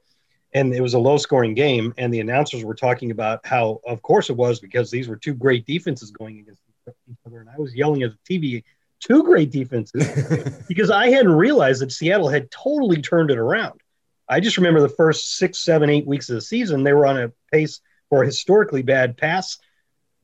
and 0.54 0.74
it 0.74 0.82
was 0.82 0.94
a 0.94 1.00
low 1.00 1.18
scoring 1.18 1.56
game, 1.56 1.94
and 1.98 2.14
the 2.14 2.20
announcers 2.20 2.64
were 2.64 2.76
talking 2.76 3.12
about 3.12 3.46
how, 3.46 3.82
of 3.88 4.02
course, 4.02 4.30
it 4.30 4.38
was 4.38 4.60
because 4.60 4.92
these 4.92 5.08
were 5.08 5.16
two 5.16 5.34
great 5.34 5.66
defenses 5.66 6.12
going 6.12 6.40
against 6.40 6.62
each 7.10 7.18
other, 7.26 7.40
and 7.40 7.50
I 7.50 7.58
was 7.58 7.74
yelling 7.74 8.04
at 8.04 8.12
the 8.12 8.40
TV 8.40 8.64
two 9.06 9.24
great 9.24 9.52
defenses 9.52 10.64
because 10.68 10.90
I 10.90 11.10
hadn't 11.10 11.34
realized 11.34 11.82
that 11.82 11.92
Seattle 11.92 12.30
had 12.30 12.52
totally 12.52 13.02
turned 13.02 13.32
it 13.32 13.38
around. 13.38 13.82
I 14.28 14.40
just 14.40 14.58
remember 14.58 14.82
the 14.82 14.90
first 14.90 15.38
six, 15.38 15.60
seven, 15.60 15.90
eight 15.90 16.08
weeks 16.08 16.30
of 16.30 16.36
the 16.36 16.42
season, 16.42 16.84
they 16.84 16.94
were 16.94 17.06
on 17.06 17.18
a 17.18 17.32
pace 17.52 17.82
for 18.10 18.24
historically 18.24 18.82
bad 18.82 19.18
pass 19.18 19.58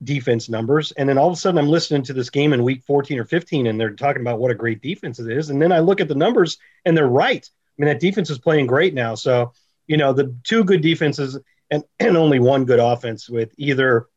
defense 0.04 0.48
numbers. 0.50 0.92
And 0.94 1.10
then 1.10 1.18
all 1.18 1.28
of 1.28 1.34
a 1.34 1.36
sudden, 1.36 1.58
I'm 1.58 1.68
listening 1.68 2.04
to 2.04 2.14
this 2.14 2.30
game 2.30 2.54
in 2.54 2.64
week 2.64 2.84
14 2.86 3.20
or 3.20 3.26
15, 3.26 3.68
and 3.68 3.80
they're 3.80 3.92
talking 3.92 4.22
about 4.22 4.40
what 4.40 4.52
a 4.52 4.56
great 4.56 4.82
defense 4.82 5.20
it 5.20 5.30
is. 5.30 5.50
And 5.50 5.62
then 5.62 5.72
I 5.72 5.80
look 5.80 6.00
at 6.00 6.08
the 6.08 6.16
numbers, 6.16 6.58
and 6.86 6.96
they're 6.96 7.08
right. 7.08 7.46
I 7.46 7.82
mean, 7.82 7.90
that 7.90 8.00
defense 8.00 8.30
is 8.30 8.40
playing 8.40 8.68
great 8.68 8.94
now. 8.94 9.16
So, 9.16 9.54
you 9.88 9.98
know, 9.98 10.14
the 10.14 10.36
two 10.44 10.64
good 10.64 10.82
defenses 10.82 11.38
and, 11.70 11.84
and 12.00 12.16
only 12.16 12.40
one 12.40 12.66
good 12.66 12.80
offense 12.80 13.30
with 13.30 13.52
either 13.58 14.08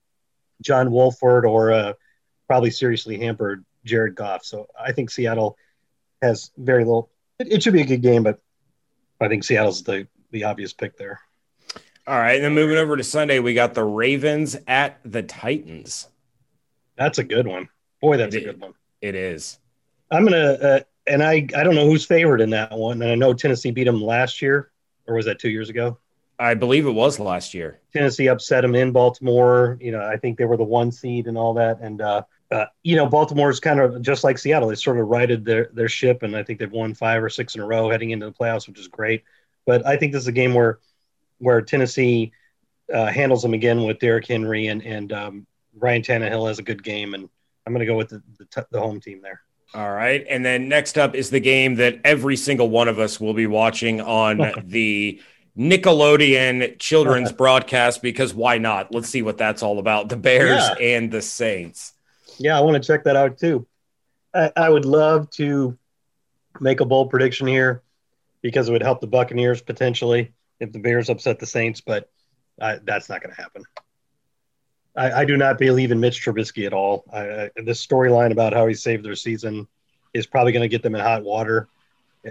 John 0.61 0.92
Wolford 0.92 1.44
or 1.44 1.72
uh, 1.72 1.92
probably 2.46 2.70
seriously 2.70 3.18
hampered 3.18 3.64
Jared 3.85 4.14
Goff. 4.14 4.45
So 4.45 4.66
I 4.79 4.92
think 4.92 5.11
Seattle 5.11 5.57
has 6.21 6.51
very 6.57 6.85
little. 6.85 7.11
It, 7.38 7.53
it 7.53 7.62
should 7.62 7.73
be 7.73 7.83
a 7.83 7.87
good 7.87 8.03
game, 8.03 8.23
but 8.23 8.40
I 9.21 9.29
think 9.29 9.45
Seattle's 9.45 9.83
the 9.83 10.07
the 10.31 10.45
obvious 10.45 10.73
pick 10.73 10.97
there. 10.97 11.21
All 12.07 12.18
right, 12.18 12.35
and 12.35 12.45
then 12.45 12.55
moving 12.55 12.79
over 12.79 12.97
to 12.97 13.05
Sunday, 13.05 13.38
we 13.38 13.55
got 13.55 13.75
the 13.75 13.85
Ravens 13.85 14.57
at 14.66 14.99
the 15.05 15.23
Titans. 15.23 16.09
That's 16.97 17.18
a 17.18 17.25
good 17.25 17.47
one. 17.47 17.68
Boy, 18.01 18.16
that's 18.16 18.35
it, 18.35 18.42
a 18.42 18.47
good 18.47 18.61
one. 18.61 18.75
It 19.01 19.14
is. 19.14 19.59
I'm 20.11 20.25
gonna, 20.25 20.53
uh, 20.53 20.81
and 21.07 21.23
I 21.23 21.47
I 21.57 21.64
don't 21.64 21.75
know 21.75 21.87
who's 21.87 22.05
favored 22.05 22.40
in 22.40 22.51
that 22.51 22.73
one. 22.73 23.01
And 23.03 23.11
I 23.11 23.14
know 23.14 23.33
Tennessee 23.33 23.71
beat 23.71 23.85
them 23.85 24.03
last 24.03 24.42
year, 24.42 24.71
or 25.07 25.14
was 25.14 25.27
that 25.27 25.38
two 25.38 25.51
years 25.51 25.68
ago? 25.68 25.99
I 26.38 26.55
believe 26.55 26.87
it 26.87 26.92
was 26.92 27.21
last 27.21 27.55
year. 27.55 27.79
Tennessee 27.92 28.27
upset 28.27 28.62
them 28.62 28.75
in 28.75 28.90
Baltimore. 28.90 29.79
You 29.81 29.92
know, 29.92 30.03
I 30.05 30.16
think 30.16 30.38
they 30.38 30.45
were 30.45 30.57
the 30.57 30.64
one 30.64 30.90
seed 30.90 31.29
and 31.29 31.38
all 31.38 31.55
that. 31.55 31.79
And 31.81 32.01
uh, 32.01 32.23
uh, 32.52 32.66
you 32.82 32.96
know, 32.96 33.06
Baltimore's 33.06 33.60
kind 33.60 33.80
of 33.80 34.02
just 34.02 34.24
like 34.24 34.36
Seattle. 34.36 34.68
They 34.68 34.74
sort 34.74 34.98
of 34.98 35.08
righted 35.08 35.44
their 35.44 35.70
their 35.72 35.88
ship, 35.88 36.22
and 36.22 36.36
I 36.36 36.42
think 36.42 36.58
they've 36.58 36.70
won 36.70 36.92
five 36.92 37.22
or 37.22 37.30
six 37.30 37.54
in 37.54 37.62
a 37.62 37.66
row 37.66 37.88
heading 37.88 38.10
into 38.10 38.26
the 38.26 38.32
playoffs, 38.32 38.68
which 38.68 38.78
is 38.78 38.88
great. 38.88 39.24
But 39.64 39.86
I 39.86 39.96
think 39.96 40.12
this 40.12 40.22
is 40.22 40.28
a 40.28 40.32
game 40.32 40.52
where 40.52 40.78
where 41.38 41.62
Tennessee 41.62 42.32
uh, 42.92 43.06
handles 43.06 43.42
them 43.42 43.54
again 43.54 43.84
with 43.84 43.98
Derrick 43.98 44.26
Henry 44.26 44.66
and 44.66 44.82
and 44.82 45.12
um, 45.12 45.46
Ryan 45.74 46.02
Tannehill 46.02 46.46
has 46.46 46.58
a 46.58 46.62
good 46.62 46.82
game, 46.82 47.14
and 47.14 47.28
I'm 47.66 47.72
going 47.72 47.80
to 47.80 47.86
go 47.86 47.96
with 47.96 48.10
the, 48.10 48.22
the, 48.38 48.44
t- 48.44 48.66
the 48.70 48.80
home 48.80 49.00
team 49.00 49.22
there. 49.22 49.40
All 49.74 49.90
right, 49.90 50.24
and 50.28 50.44
then 50.44 50.68
next 50.68 50.98
up 50.98 51.14
is 51.14 51.30
the 51.30 51.40
game 51.40 51.76
that 51.76 52.00
every 52.04 52.36
single 52.36 52.68
one 52.68 52.88
of 52.88 52.98
us 52.98 53.18
will 53.18 53.34
be 53.34 53.46
watching 53.46 54.02
on 54.02 54.52
the 54.64 55.22
Nickelodeon 55.56 56.78
children's 56.78 57.32
broadcast 57.32 58.02
because 58.02 58.34
why 58.34 58.58
not? 58.58 58.94
Let's 58.94 59.08
see 59.08 59.22
what 59.22 59.38
that's 59.38 59.62
all 59.62 59.78
about. 59.78 60.10
The 60.10 60.16
Bears 60.16 60.68
yeah. 60.78 60.98
and 60.98 61.10
the 61.10 61.22
Saints. 61.22 61.94
Yeah, 62.38 62.57
I 62.57 62.61
want 62.61 62.83
to 62.83 62.87
check 62.87 63.05
that 63.05 63.16
out 63.16 63.38
too. 63.38 63.66
I, 64.35 64.53
I 64.57 64.68
would 64.68 64.85
love 64.85 65.31
to 65.33 65.79
make 66.61 66.81
a 66.81 66.85
bold 66.85 67.11
prediction 67.11 67.47
here 67.47 67.83
because 68.40 68.68
it 68.68 68.73
would 68.73 68.83
help 68.83 69.01
the 69.01 69.07
Buccaneers 69.07 69.62
potentially 69.62 70.33
if 70.61 70.73
the 70.73 70.79
Bears 70.79 71.09
upset 71.09 71.38
the 71.38 71.47
Saints, 71.47 71.81
but 71.81 72.11
I, 72.61 72.79
that's 72.83 73.09
not 73.09 73.23
going 73.23 73.35
to 73.35 73.40
happen. 73.40 73.64
I, 74.97 75.12
I, 75.12 75.25
do 75.25 75.37
not 75.37 75.59
believe 75.59 75.90
in 75.90 76.01
Mitch 76.01 76.25
Trubisky 76.25 76.66
at 76.66 76.75
all. 76.75 77.05
I, 77.12 77.51
this 77.64 77.85
storyline 77.85 78.31
about 78.31 78.53
how 78.53 78.66
he 78.66 78.75
saved 78.75 79.05
their 79.05 79.14
season 79.14 79.66
is 80.12 80.27
probably 80.27 80.53
going 80.53 80.62
to 80.62 80.68
get 80.68 80.83
them 80.83 80.95
in 80.95 81.01
hot 81.01 81.25
water 81.25 81.68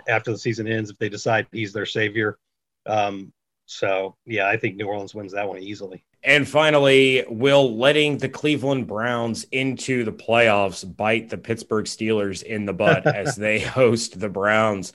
after 0.08 0.32
the 0.32 0.38
season 0.38 0.68
ends 0.68 0.90
if 0.90 0.98
they 0.98 1.10
decide 1.10 1.48
he's 1.52 1.74
their 1.74 1.86
savior. 1.86 2.38
Um, 2.86 3.34
so, 3.66 4.16
yeah, 4.26 4.48
I 4.48 4.58
think 4.58 4.76
New 4.76 4.88
Orleans 4.88 5.16
wins 5.16 5.34
that 5.34 5.48
one 5.48 5.60
easily. 5.60 6.04
And 6.24 6.48
finally, 6.48 7.26
will 7.28 7.78
letting 7.78 8.18
the 8.18 8.30
Cleveland 8.30 8.88
Browns 8.88 9.46
into 9.46 10.04
the 10.04 10.12
playoffs 10.12 10.86
bite 10.96 11.30
the 11.30 11.38
Pittsburgh 11.38 11.86
Steelers 11.86 12.44
in 12.44 12.66
the 12.66 12.74
butt 12.74 13.08
as 13.16 13.36
they 13.36 13.60
host 13.60 14.20
the 14.20 14.30
Browns? 14.30 14.94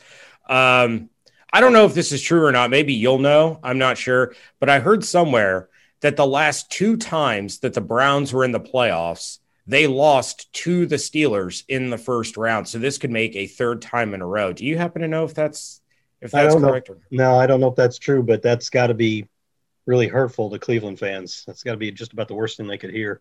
Um, 0.49 1.11
I 1.53 1.61
don't 1.61 1.73
know 1.73 1.85
if 1.85 1.95
this 1.95 2.13
is 2.13 2.23
true 2.23 2.45
or 2.45 2.53
not. 2.53 2.71
Maybe 2.71 2.93
you'll 2.93 3.19
know. 3.19 3.59
I'm 3.63 3.79
not 3.79 3.99
sure. 3.99 4.35
But 4.61 4.71
I 4.71 4.79
heard 4.79 5.05
somewhere 5.05 5.69
that 6.01 6.17
the 6.17 6.27
last 6.27 6.71
two 6.71 6.97
times 6.97 7.59
that 7.61 7.75
the 7.75 7.81
Browns 7.81 8.33
were 8.33 8.45
in 8.45 8.53
the 8.53 8.61
playoffs, 8.61 9.39
they 9.67 9.89
lost 9.89 10.53
to 10.53 10.87
the 10.87 10.97
Steelers 10.97 11.65
in 11.69 11.91
the 11.91 11.99
first 11.99 12.37
round. 12.37 12.69
So 12.69 12.79
this 12.79 12.99
could 12.99 13.11
make 13.11 13.35
a 13.35 13.49
third 13.49 13.83
time 13.83 14.15
in 14.15 14.21
a 14.21 14.27
row. 14.27 14.53
Do 14.53 14.65
you 14.65 14.79
happen 14.79 15.03
to 15.03 15.09
know 15.09 15.25
if 15.25 15.35
that's 15.35 15.81
if 16.21 16.31
that's 16.31 16.55
correct? 16.55 16.89
Know. 16.89 16.97
No, 17.11 17.37
I 17.37 17.47
don't 17.47 17.61
know 17.61 17.69
if 17.69 17.77
that's 17.77 17.99
true, 17.99 18.23
but 18.23 18.43
that's 18.43 18.71
got 18.71 18.89
to 18.89 18.95
be 18.95 19.27
really 19.87 20.09
hurtful 20.09 20.51
to 20.51 20.59
Cleveland 20.59 20.99
fans. 20.99 21.45
That's 21.47 21.63
got 21.63 21.73
to 21.73 21.77
be 21.77 21.91
just 21.91 22.13
about 22.13 22.29
the 22.29 22.35
worst 22.35 22.57
thing 22.57 22.67
they 22.67 22.79
could 22.79 22.91
hear. 22.91 23.21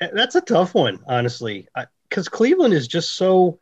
That's 0.00 0.34
a 0.34 0.40
tough 0.40 0.74
one, 0.74 1.00
honestly, 1.06 1.68
because 2.08 2.28
Cleveland 2.28 2.74
is 2.74 2.88
just 2.88 3.12
so. 3.16 3.58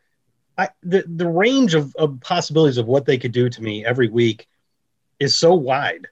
I, 0.58 0.70
the 0.82 1.04
the 1.06 1.28
range 1.28 1.74
of, 1.74 1.94
of 1.96 2.18
possibilities 2.20 2.78
of 2.78 2.86
what 2.86 3.04
they 3.04 3.18
could 3.18 3.32
do 3.32 3.50
to 3.50 3.62
me 3.62 3.84
every 3.84 4.08
week 4.08 4.48
is 5.18 5.36
so 5.36 5.54
wide. 5.54 6.08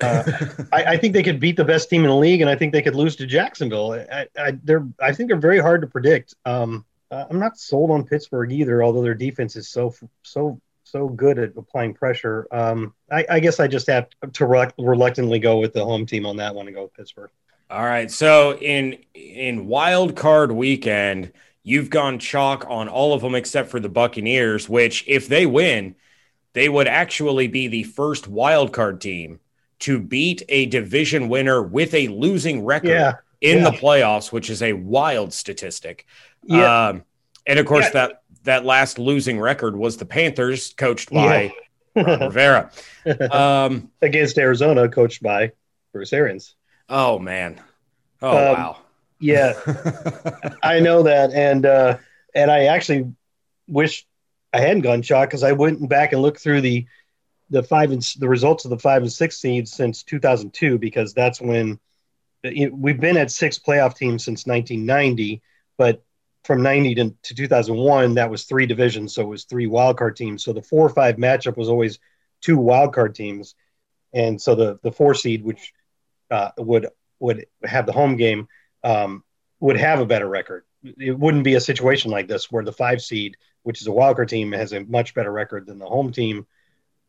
Uh, 0.00 0.22
I, 0.72 0.84
I, 0.84 0.96
think 0.96 1.14
they 1.14 1.24
could 1.24 1.40
beat 1.40 1.56
the 1.56 1.64
best 1.64 1.90
team 1.90 2.02
in 2.04 2.10
the 2.10 2.16
league, 2.16 2.40
and 2.40 2.48
I 2.48 2.54
think 2.54 2.72
they 2.72 2.82
could 2.82 2.94
lose 2.94 3.16
to 3.16 3.26
Jacksonville. 3.26 3.92
I, 3.92 4.28
I, 4.38 4.52
they're 4.62 4.86
I 5.00 5.12
think 5.12 5.28
they're 5.28 5.36
very 5.36 5.58
hard 5.58 5.80
to 5.80 5.88
predict. 5.88 6.34
Um, 6.44 6.84
I'm 7.10 7.38
not 7.38 7.58
sold 7.58 7.90
on 7.90 8.04
Pittsburgh 8.04 8.52
either, 8.52 8.82
although 8.82 9.02
their 9.02 9.14
defense 9.14 9.56
is 9.56 9.68
so 9.68 9.94
so 10.22 10.60
so 10.90 11.08
good 11.08 11.38
at 11.38 11.52
applying 11.56 11.94
pressure. 11.94 12.46
Um, 12.50 12.94
I, 13.10 13.24
I, 13.30 13.40
guess 13.40 13.60
I 13.60 13.68
just 13.68 13.86
have 13.88 14.08
to 14.32 14.46
re- 14.46 14.70
reluctantly 14.78 15.38
go 15.38 15.58
with 15.58 15.72
the 15.72 15.84
home 15.84 16.06
team 16.06 16.26
on 16.26 16.36
that 16.36 16.54
one 16.54 16.66
and 16.66 16.74
go 16.74 16.84
with 16.84 16.94
Pittsburgh. 16.94 17.30
All 17.70 17.84
right. 17.84 18.10
So 18.10 18.56
in 18.56 18.98
in 19.14 19.66
wild 19.66 20.16
card 20.16 20.52
weekend, 20.52 21.32
You've 21.64 21.90
gone 21.90 22.18
chalk 22.18 22.64
on 22.70 22.88
all 22.88 23.12
of 23.12 23.20
them 23.20 23.34
except 23.34 23.68
for 23.68 23.78
the 23.78 23.90
Buccaneers, 23.90 24.70
which, 24.70 25.04
if 25.06 25.28
they 25.28 25.44
win, 25.44 25.96
they 26.54 26.66
would 26.66 26.88
actually 26.88 27.46
be 27.46 27.68
the 27.68 27.82
first 27.82 28.26
wild 28.26 28.72
card 28.72 29.02
team 29.02 29.38
to 29.80 30.00
beat 30.00 30.42
a 30.48 30.64
division 30.64 31.28
winner 31.28 31.62
with 31.62 31.92
a 31.92 32.08
losing 32.08 32.64
record 32.64 32.88
Yeah. 32.88 33.12
in 33.42 33.58
Yeah. 33.58 33.64
the 33.64 33.76
playoffs, 33.76 34.32
which 34.32 34.48
is 34.48 34.62
a 34.62 34.72
wild 34.72 35.34
statistic. 35.34 36.06
Yeah. 36.42 36.88
Um, 36.88 37.04
and 37.46 37.58
of 37.58 37.66
course, 37.66 37.84
Yeah. 37.86 38.06
that 38.06 38.22
that 38.44 38.64
last 38.64 38.98
losing 38.98 39.38
record 39.38 39.76
was 39.76 39.96
the 39.96 40.04
Panthers, 40.06 40.74
coached 40.76 41.10
by 41.10 41.52
Ron 41.94 42.20
Rivera. 42.20 42.70
Um, 43.32 43.90
Against 44.02 44.38
Arizona, 44.38 44.88
coached 44.88 45.22
by 45.22 45.52
Bruce 45.92 46.12
Arians. 46.12 46.54
oh 46.88 47.18
man, 47.18 47.60
oh 48.22 48.28
Um, 48.30 48.54
wow. 48.54 48.76
Yeah, 49.20 49.54
I 50.62 50.78
know 50.80 51.02
that, 51.04 51.32
and 51.32 51.66
uh, 51.66 51.98
and 52.34 52.50
I 52.50 52.66
actually 52.66 53.12
wish 53.66 54.06
I 54.52 54.60
hadn't 54.60 54.82
gone 54.82 55.02
chalk 55.02 55.28
because 55.28 55.42
I 55.42 55.52
went 55.52 55.88
back 55.88 56.12
and 56.12 56.22
looked 56.22 56.40
through 56.40 56.60
the 56.60 56.86
the 57.50 57.62
five 57.62 57.90
and 57.90 58.02
the 58.18 58.28
results 58.28 58.64
of 58.64 58.70
the 58.70 58.78
five 58.78 59.02
and 59.02 59.10
six 59.12 59.38
seeds 59.38 59.72
since 59.72 60.02
2002 60.02 60.78
because 60.78 61.14
that's 61.14 61.40
when 61.40 61.80
you 62.44 62.68
know, 62.68 62.76
we've 62.76 63.00
been 63.00 63.16
at 63.16 63.30
six 63.30 63.58
playoff 63.58 63.96
teams 63.96 64.24
since 64.24 64.46
1990, 64.46 65.42
but 65.76 66.04
from 66.44 66.62
90 66.62 66.94
to, 66.96 67.14
to 67.22 67.34
2001 67.34 68.14
that 68.14 68.30
was 68.30 68.44
three 68.44 68.66
divisions, 68.66 69.14
so 69.14 69.22
it 69.22 69.28
was 69.28 69.44
three 69.44 69.66
wild 69.66 69.98
card 69.98 70.16
teams. 70.16 70.44
So 70.44 70.52
the 70.52 70.62
four 70.62 70.86
or 70.86 70.90
five 70.90 71.16
matchup 71.16 71.56
was 71.56 71.68
always 71.68 71.98
two 72.40 72.56
wild 72.56 72.94
card 72.94 73.14
teams, 73.14 73.54
and 74.12 74.40
so 74.40 74.54
the 74.54 74.78
the 74.82 74.92
four 74.92 75.14
seed 75.14 75.44
which 75.44 75.72
uh, 76.30 76.50
would 76.58 76.88
would 77.20 77.46
have 77.64 77.86
the 77.86 77.92
home 77.92 78.16
game 78.16 78.48
um, 78.84 79.24
would 79.60 79.76
have 79.76 80.00
a 80.00 80.06
better 80.06 80.28
record. 80.28 80.64
It 80.82 81.18
wouldn't 81.18 81.44
be 81.44 81.54
a 81.54 81.60
situation 81.60 82.10
like 82.10 82.28
this 82.28 82.50
where 82.50 82.64
the 82.64 82.72
five 82.72 83.02
seed, 83.02 83.36
which 83.62 83.80
is 83.80 83.88
a 83.88 83.90
wildcard 83.90 84.28
team, 84.28 84.52
has 84.52 84.72
a 84.72 84.84
much 84.84 85.14
better 85.14 85.32
record 85.32 85.66
than 85.66 85.78
the 85.78 85.86
home 85.86 86.12
team 86.12 86.46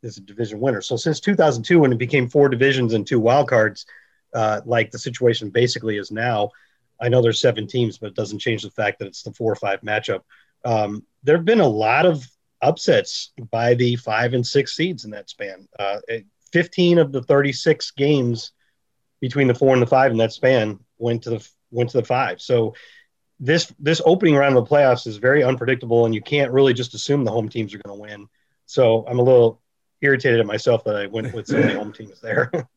is 0.02 0.18
a 0.18 0.22
division 0.22 0.60
winner. 0.60 0.82
So 0.82 0.96
since 0.96 1.20
2002, 1.20 1.80
when 1.80 1.92
it 1.92 1.98
became 1.98 2.30
four 2.30 2.50
divisions 2.50 2.94
and 2.94 3.06
two 3.06 3.22
wildcards, 3.22 3.86
uh, 4.34 4.62
like 4.66 4.92
the 4.92 5.00
situation 5.00 5.50
basically 5.50 5.98
is 5.98 6.12
now, 6.12 6.52
I 7.02 7.10
know 7.10 7.22
there's 7.22 7.42
seven 7.42 7.68
teams, 7.68 7.98
but 7.98 8.08
it 8.08 8.16
doesn't 8.16 8.40
change 8.40 8.64
the 8.64 8.72
fact 8.72 9.00
that 9.00 9.08
it's 9.08 9.24
the 9.24 9.34
four 9.34 9.52
or 9.52 9.56
five 9.56 9.82
matchup. 9.82 10.22
Um, 10.66 11.06
there 11.24 11.38
have 11.38 11.46
been 11.46 11.60
a 11.60 11.68
lot 11.68 12.06
of 12.06 12.26
upsets 12.62 13.32
by 13.52 13.74
the 13.74 13.96
five 13.96 14.34
and 14.34 14.46
six 14.46 14.76
seeds 14.76 15.06
in 15.06 15.12
that 15.12 15.30
span. 15.30 15.68
Uh, 15.78 16.00
it- 16.08 16.26
15 16.52 16.98
of 16.98 17.12
the 17.12 17.22
36 17.22 17.92
games 17.92 18.54
between 19.22 19.48
the 19.48 19.54
four 19.54 19.74
and 19.74 19.82
the 19.84 19.88
five 19.88 20.10
in 20.12 20.18
that 20.18 20.34
span 20.34 20.80
went 20.98 21.22
to 21.22 21.30
the 21.30 21.48
went 21.70 21.92
to 21.92 21.98
the 21.98 22.04
five. 22.04 22.42
So 22.42 22.74
this 23.40 23.72
this 23.80 24.02
opening 24.04 24.36
round 24.36 24.58
of 24.58 24.68
the 24.68 24.76
playoffs 24.76 25.06
is 25.06 25.18
very 25.18 25.44
unpredictable, 25.44 26.06
and 26.08 26.16
you 26.16 26.22
can't 26.22 26.52
really 26.52 26.74
just 26.74 26.96
assume 26.96 27.24
the 27.24 27.32
home 27.32 27.50
teams 27.50 27.72
are 27.76 27.78
going 27.78 27.96
to 27.96 28.02
win. 28.02 28.28
So 28.66 29.06
I'm 29.08 29.20
a 29.20 29.22
little 29.22 29.62
irritated 30.02 30.40
at 30.40 30.48
myself 30.48 30.84
that 30.86 30.96
I 30.96 31.06
went 31.06 31.34
with 31.36 31.46
so 31.46 31.60
many 31.60 31.74
home 31.76 31.94
teams 31.94 32.20
there. 32.20 32.52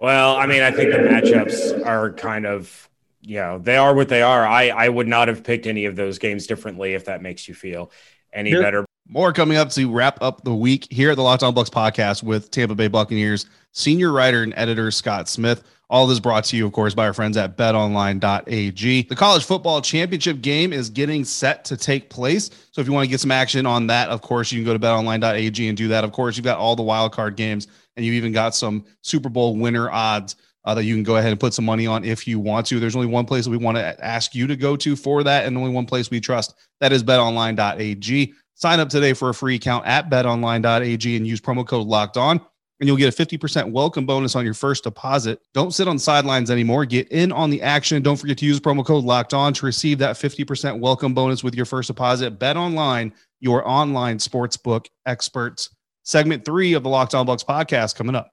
Well, 0.00 0.34
I 0.36 0.46
mean, 0.46 0.62
I 0.62 0.70
think 0.70 0.92
the 0.92 0.98
matchups 0.98 1.84
are 1.84 2.10
kind 2.14 2.46
of, 2.46 2.88
you 3.20 3.36
know, 3.36 3.58
they 3.58 3.76
are 3.76 3.94
what 3.94 4.08
they 4.08 4.22
are. 4.22 4.46
I, 4.46 4.68
I 4.68 4.88
would 4.88 5.08
not 5.08 5.28
have 5.28 5.44
picked 5.44 5.66
any 5.66 5.84
of 5.84 5.96
those 5.96 6.18
games 6.18 6.46
differently 6.46 6.94
if 6.94 7.04
that 7.06 7.22
makes 7.22 7.48
you 7.48 7.54
feel 7.54 7.90
any 8.32 8.50
Yeah. 8.50 8.60
better. 8.60 8.84
More 9.08 9.32
coming 9.32 9.56
up 9.56 9.70
to 9.70 9.90
wrap 9.90 10.22
up 10.22 10.44
the 10.44 10.54
week 10.54 10.86
here 10.90 11.10
at 11.10 11.16
the 11.16 11.22
Locked 11.22 11.42
On 11.42 11.52
Bucs 11.54 11.68
podcast 11.68 12.22
with 12.22 12.50
Tampa 12.50 12.74
Bay 12.76 12.86
Buccaneers 12.88 13.46
senior 13.72 14.12
writer 14.12 14.42
and 14.42 14.54
editor 14.56 14.90
Scott 14.90 15.28
Smith. 15.28 15.64
All 15.88 16.06
this 16.06 16.20
brought 16.20 16.44
to 16.44 16.56
you, 16.56 16.64
of 16.66 16.72
course, 16.72 16.94
by 16.94 17.06
our 17.06 17.12
friends 17.12 17.36
at 17.36 17.56
betonline.ag. 17.56 19.02
The 19.02 19.16
college 19.16 19.44
football 19.44 19.82
championship 19.82 20.40
game 20.40 20.72
is 20.72 20.88
getting 20.90 21.24
set 21.24 21.64
to 21.66 21.76
take 21.76 22.10
place. 22.10 22.50
So 22.70 22.80
if 22.80 22.86
you 22.86 22.92
want 22.92 23.06
to 23.06 23.10
get 23.10 23.20
some 23.20 23.32
action 23.32 23.66
on 23.66 23.88
that, 23.88 24.08
of 24.08 24.22
course, 24.22 24.52
you 24.52 24.58
can 24.60 24.66
go 24.66 24.72
to 24.72 24.78
betonline.ag 24.78 25.68
and 25.68 25.76
do 25.76 25.88
that. 25.88 26.04
Of 26.04 26.12
course, 26.12 26.36
you've 26.36 26.44
got 26.44 26.58
all 26.58 26.76
the 26.76 26.82
wild 26.82 27.12
card 27.12 27.36
games 27.36 27.66
and 27.96 28.06
you 28.06 28.12
even 28.12 28.32
got 28.32 28.54
some 28.54 28.84
Super 29.02 29.28
Bowl 29.28 29.56
winner 29.56 29.90
odds 29.90 30.36
uh, 30.64 30.74
that 30.74 30.84
you 30.84 30.94
can 30.94 31.02
go 31.02 31.16
ahead 31.16 31.30
and 31.30 31.40
put 31.40 31.54
some 31.54 31.64
money 31.64 31.86
on 31.86 32.04
if 32.04 32.26
you 32.26 32.38
want 32.38 32.66
to. 32.66 32.80
There's 32.80 32.96
only 32.96 33.06
one 33.06 33.24
place 33.24 33.44
that 33.44 33.50
we 33.50 33.56
want 33.56 33.76
to 33.76 34.04
ask 34.04 34.34
you 34.34 34.46
to 34.46 34.56
go 34.56 34.76
to 34.76 34.96
for 34.96 35.22
that, 35.22 35.46
and 35.46 35.56
only 35.56 35.70
one 35.70 35.86
place 35.86 36.10
we 36.10 36.20
trust. 36.20 36.54
That 36.80 36.92
is 36.92 37.02
betonline.ag. 37.02 38.34
Sign 38.54 38.80
up 38.80 38.90
today 38.90 39.14
for 39.14 39.30
a 39.30 39.34
free 39.34 39.54
account 39.54 39.86
at 39.86 40.10
betonline.ag 40.10 41.16
and 41.16 41.26
use 41.26 41.40
promo 41.40 41.66
code 41.66 41.86
locked 41.86 42.18
on, 42.18 42.38
and 42.78 42.86
you'll 42.86 42.98
get 42.98 43.18
a 43.18 43.24
50% 43.26 43.70
welcome 43.72 44.04
bonus 44.04 44.36
on 44.36 44.44
your 44.44 44.54
first 44.54 44.84
deposit. 44.84 45.40
Don't 45.54 45.72
sit 45.72 45.88
on 45.88 45.98
sidelines 45.98 46.50
anymore. 46.50 46.84
Get 46.84 47.08
in 47.10 47.32
on 47.32 47.48
the 47.48 47.62
action. 47.62 48.02
Don't 48.02 48.16
forget 48.16 48.36
to 48.38 48.44
use 48.44 48.60
promo 48.60 48.84
code 48.84 49.04
locked 49.04 49.32
on 49.32 49.54
to 49.54 49.66
receive 49.66 49.98
that 49.98 50.16
50% 50.16 50.78
welcome 50.78 51.14
bonus 51.14 51.42
with 51.42 51.54
your 51.54 51.64
first 51.64 51.86
deposit. 51.86 52.38
Bet 52.38 52.58
online, 52.58 53.14
your 53.40 53.66
online 53.66 54.18
sportsbook 54.18 54.86
experts. 55.06 55.70
Segment 56.02 56.44
three 56.44 56.74
of 56.74 56.82
the 56.82 56.88
Locked 56.88 57.14
On 57.14 57.26
Bucs 57.26 57.44
podcast 57.44 57.94
coming 57.94 58.14
up. 58.14 58.30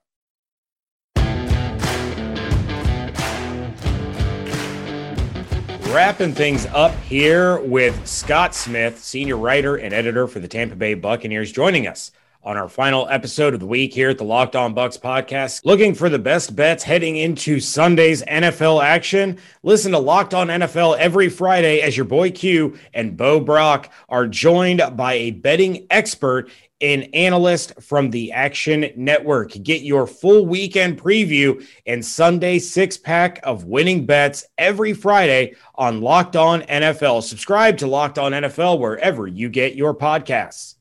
Wrapping 5.97 6.35
things 6.35 6.67
up 6.67 6.93
here 7.05 7.59
with 7.59 8.05
Scott 8.07 8.53
Smith, 8.53 9.03
senior 9.03 9.35
writer 9.35 9.77
and 9.77 9.95
editor 9.95 10.27
for 10.27 10.39
the 10.39 10.47
Tampa 10.47 10.75
Bay 10.75 10.93
Buccaneers, 10.93 11.51
joining 11.51 11.87
us 11.87 12.11
on 12.43 12.55
our 12.55 12.69
final 12.69 13.09
episode 13.09 13.55
of 13.55 13.59
the 13.59 13.65
week 13.65 13.95
here 13.95 14.11
at 14.11 14.19
the 14.19 14.23
Locked 14.23 14.55
On 14.55 14.75
Bucs 14.75 15.01
podcast. 15.01 15.65
Looking 15.65 15.95
for 15.95 16.07
the 16.07 16.19
best 16.19 16.55
bets 16.55 16.83
heading 16.83 17.17
into 17.17 17.59
Sunday's 17.59 18.21
NFL 18.21 18.83
action? 18.83 19.39
Listen 19.63 19.91
to 19.91 19.97
Locked 19.97 20.35
On 20.35 20.49
NFL 20.49 20.97
every 20.99 21.29
Friday 21.29 21.81
as 21.81 21.97
your 21.97 22.05
boy 22.05 22.29
Q 22.29 22.77
and 22.93 23.17
Bo 23.17 23.39
Brock 23.39 23.91
are 24.07 24.27
joined 24.27 24.83
by 24.95 25.15
a 25.15 25.31
betting 25.31 25.87
expert 25.89 26.51
and 26.79 27.09
analyst 27.13 27.73
from 27.81 28.11
the 28.11 28.31
Action 28.31 28.91
Network. 28.95 29.51
Get 29.51 29.81
your 29.81 30.05
full 30.05 30.45
weekend 30.45 31.01
preview 31.01 31.65
and 31.85 32.05
Sunday 32.05 32.59
six 32.59 32.97
pack 32.97 33.39
of 33.43 33.65
winning 33.65 34.05
bets 34.05 34.45
every 34.57 34.93
Friday 34.93 35.55
on 35.75 36.01
Locked 36.01 36.35
On 36.35 36.61
NFL. 36.61 37.23
Subscribe 37.23 37.77
to 37.77 37.87
Locked 37.87 38.19
On 38.19 38.31
NFL 38.31 38.79
wherever 38.79 39.27
you 39.27 39.49
get 39.49 39.75
your 39.75 39.95
podcasts. 39.95 40.75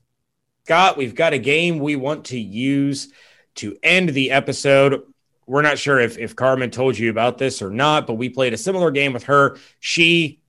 Scott, 0.64 0.96
we've 0.96 1.14
got 1.14 1.32
a 1.32 1.38
game 1.38 1.78
we 1.78 1.96
want 1.96 2.26
to 2.26 2.38
use 2.38 3.12
to 3.54 3.76
end 3.82 4.11
the 4.11 4.32
episode. 4.32 5.02
We're 5.46 5.62
not 5.62 5.78
sure 5.78 6.00
if, 6.00 6.18
if 6.18 6.35
Carmen 6.35 6.70
told 6.70 6.98
you 6.98 7.09
about 7.09 7.38
this 7.38 7.62
or 7.62 7.70
not, 7.70 8.06
but 8.06 8.14
we 8.14 8.28
played 8.28 8.52
a 8.52 8.59
similar 8.59 8.90
game 8.90 9.12
with 9.12 9.24
her. 9.24 9.59
She 9.78 10.40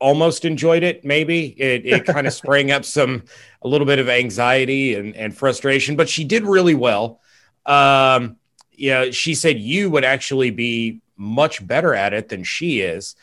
almost 0.00 0.44
enjoyed 0.44 0.82
it, 0.82 1.04
maybe. 1.04 1.46
It, 1.60 1.86
it 1.86 2.04
kind 2.06 2.26
of 2.26 2.32
sprang 2.32 2.70
up 2.70 2.84
some 2.84 3.24
a 3.62 3.68
little 3.68 3.86
bit 3.86 3.98
of 3.98 4.08
anxiety 4.08 4.94
and, 4.94 5.16
and 5.16 5.36
frustration, 5.36 5.96
but 5.96 6.08
she 6.08 6.24
did 6.24 6.44
really 6.44 6.74
well. 6.74 7.20
Um, 7.66 8.36
yeah, 8.72 9.10
she 9.10 9.34
said 9.34 9.58
you 9.58 9.90
would 9.90 10.04
actually 10.04 10.50
be 10.50 11.00
much 11.16 11.64
better 11.66 11.94
at 11.94 12.12
it 12.12 12.28
than 12.28 12.44
she 12.44 12.80
is. 12.80 13.14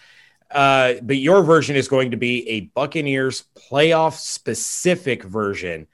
Uh, 0.50 0.96
but 1.02 1.18
your 1.18 1.44
version 1.44 1.76
is 1.76 1.88
going 1.88 2.12
to 2.12 2.18
be 2.18 2.48
a 2.50 2.62
Buccaneers 2.62 3.46
playoff 3.56 4.16
specific 4.16 5.24
version. 5.24 5.88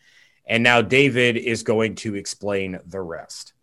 And 0.45 0.63
now 0.63 0.81
David 0.81 1.37
is 1.37 1.63
going 1.63 1.95
to 1.95 2.15
explain 2.15 2.79
the 2.85 3.01
rest. 3.01 3.53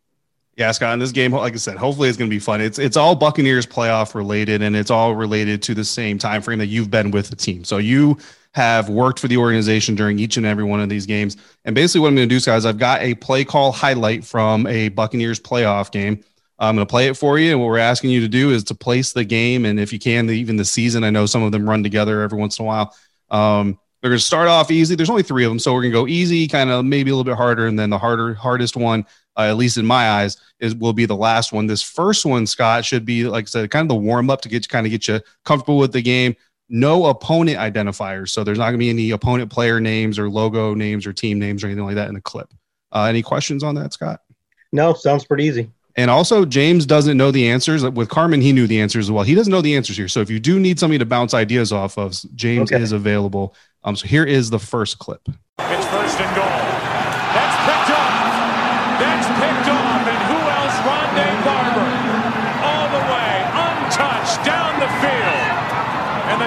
Yeah, 0.57 0.71
Scott, 0.71 0.93
in 0.93 1.01
this 1.01 1.11
game, 1.11 1.33
like 1.33 1.53
I 1.53 1.57
said, 1.57 1.77
hopefully 1.77 2.09
it's 2.09 2.17
going 2.17 2.31
to 2.31 2.35
be 2.35 2.41
fun. 2.41 2.61
It's 2.61 2.79
it's 2.79 2.97
all 2.97 3.17
Buccaneers 3.17 3.67
playoff 3.67 4.15
related, 4.15 4.63
and 4.63 4.77
it's 4.77 4.91
all 4.91 5.15
related 5.15 5.63
to 5.63 5.75
the 5.75 5.85
same 5.85 6.17
time 6.17 6.43
frame 6.43 6.61
that 6.61 6.67
you've 6.67 6.91
been 6.91 7.11
with 7.11 7.29
the 7.29 7.37
team. 7.37 7.65
So 7.65 7.79
you 7.79 8.19
have 8.53 8.89
worked 8.89 9.19
for 9.19 9.27
the 9.27 9.37
organization 9.37 9.97
during 9.97 10.21
each 10.21 10.37
and 10.37 10.47
every 10.47 10.63
one 10.63 10.81
of 10.81 10.89
these 10.89 11.07
games. 11.07 11.37
And 11.65 11.75
basically, 11.75 12.03
what 12.03 12.09
I'm 12.09 12.15
going 12.15 12.29
to 12.29 12.35
do, 12.39 12.41
guys, 12.41 12.65
I've 12.65 12.79
got 12.79 13.03
a 13.03 13.15
play 13.15 13.45
call 13.45 13.73
highlight 13.73 14.25
from 14.25 14.69
a 14.69 14.91
Buccaneers 14.91 15.41
playoff 15.41 15.91
game. 15.91 16.23
I'm 16.61 16.77
going 16.77 16.87
to 16.87 16.91
play 16.91 17.09
it 17.09 17.17
for 17.17 17.37
you, 17.37 17.51
and 17.51 17.61
what 17.61 17.67
we're 17.67 17.79
asking 17.79 18.11
you 18.11 18.21
to 18.21 18.29
do 18.29 18.51
is 18.51 18.63
to 18.65 18.77
place 18.77 19.13
the 19.13 19.25
game, 19.25 19.65
and 19.65 19.81
if 19.81 19.93
you 19.93 19.99
can, 19.99 20.31
even 20.31 20.57
the 20.57 20.65
season. 20.65 21.03
I 21.03 21.11
know 21.11 21.27
some 21.27 21.43
of 21.43 21.51
them 21.51 21.69
run 21.69 21.83
together 21.83 22.23
every 22.23 22.39
once 22.39 22.61
in 22.61 22.65
a 22.65 22.67
while. 22.67 22.95
Um, 23.29 23.77
they're 24.01 24.11
going 24.11 24.19
to 24.19 24.25
start 24.25 24.47
off 24.47 24.71
easy. 24.71 24.95
There's 24.95 25.11
only 25.11 25.25
three 25.25 25.45
of 25.45 25.51
them, 25.51 25.59
so 25.59 25.73
we're 25.73 25.81
going 25.81 25.93
to 25.93 25.99
go 25.99 26.07
easy, 26.07 26.47
kind 26.47 26.71
of 26.71 26.85
maybe 26.85 27.11
a 27.11 27.15
little 27.15 27.25
bit 27.25 27.37
harder, 27.37 27.67
and 27.67 27.77
then 27.77 27.91
the 27.91 27.99
harder, 27.99 28.35
hardest 28.35 28.77
one, 28.77 29.05
uh, 29.37 29.43
at 29.43 29.57
least 29.57 29.77
in 29.77 29.87
my 29.87 30.11
eyes, 30.11 30.37
is 30.61 30.75
will 30.75 30.93
be 30.93 31.07
the 31.07 31.17
last 31.17 31.53
one. 31.53 31.67
This 31.67 31.83
first 31.83 32.25
one, 32.25 32.47
Scott, 32.47 32.85
should 32.85 33.05
be 33.05 33.25
like 33.25 33.45
I 33.45 33.47
said, 33.47 33.71
kind 33.71 33.85
of 33.85 33.89
the 33.89 33.95
warm 34.03 34.31
up 34.31 34.41
to 34.43 34.49
get 34.49 34.65
you 34.65 34.69
kind 34.69 34.87
of 34.87 34.91
get 34.91 35.09
you 35.09 35.21
comfortable 35.45 35.79
with 35.79 35.93
the 35.93 36.03
game. 36.03 36.37
No 36.69 37.07
opponent 37.07 37.59
identifiers, 37.59 38.31
so 38.31 38.43
there's 38.43 38.59
not 38.59 38.65
going 38.67 38.75
to 38.75 38.79
be 38.79 38.91
any 38.91 39.11
opponent 39.11 39.51
player 39.53 39.81
names 39.81 40.19
or 40.19 40.31
logo 40.31 40.75
names 40.75 41.07
or 41.07 41.13
team 41.13 41.39
names 41.39 41.63
or 41.63 41.67
anything 41.67 41.85
like 41.85 41.97
that 41.97 42.09
in 42.09 42.15
the 42.15 42.21
clip. 42.23 42.49
Uh, 42.91 43.05
any 43.05 43.23
questions 43.23 43.63
on 43.63 43.75
that, 43.75 43.93
Scott? 43.93 44.21
no, 44.73 44.93
sounds 44.95 45.25
pretty 45.25 45.45
easy. 45.45 45.71
And 45.97 46.11
also, 46.11 46.45
James 46.45 46.87
doesn't 46.87 47.17
know 47.17 47.31
the 47.31 47.49
answers. 47.49 47.85
With 47.85 48.09
Carmen, 48.09 48.41
he 48.41 48.53
knew 48.53 48.67
the 48.67 48.81
answers 48.81 49.07
as 49.07 49.11
well. 49.13 49.23
He 49.23 49.37
doesn't 49.37 49.51
know 49.53 49.61
the 49.61 49.77
answers 49.77 49.97
here. 49.97 50.09
So 50.09 50.21
if 50.21 50.29
you 50.31 50.41
do 50.41 50.59
need 50.59 50.81
somebody 50.81 50.99
to 50.99 51.07
bounce 51.07 51.35
ideas 51.35 51.71
off 51.71 51.97
of, 51.99 52.17
James 52.35 52.73
Okay. 52.73 52.83
is 52.83 52.91
available. 52.91 53.55
Um, 53.85 53.95
so 53.95 54.07
here 54.09 54.25
is 54.25 54.51
the 54.51 54.59
first 54.59 54.99
clip. 54.99 55.21
It's 55.61 55.87
first 55.87 56.21
and 56.21 56.35
goal. 56.35 56.54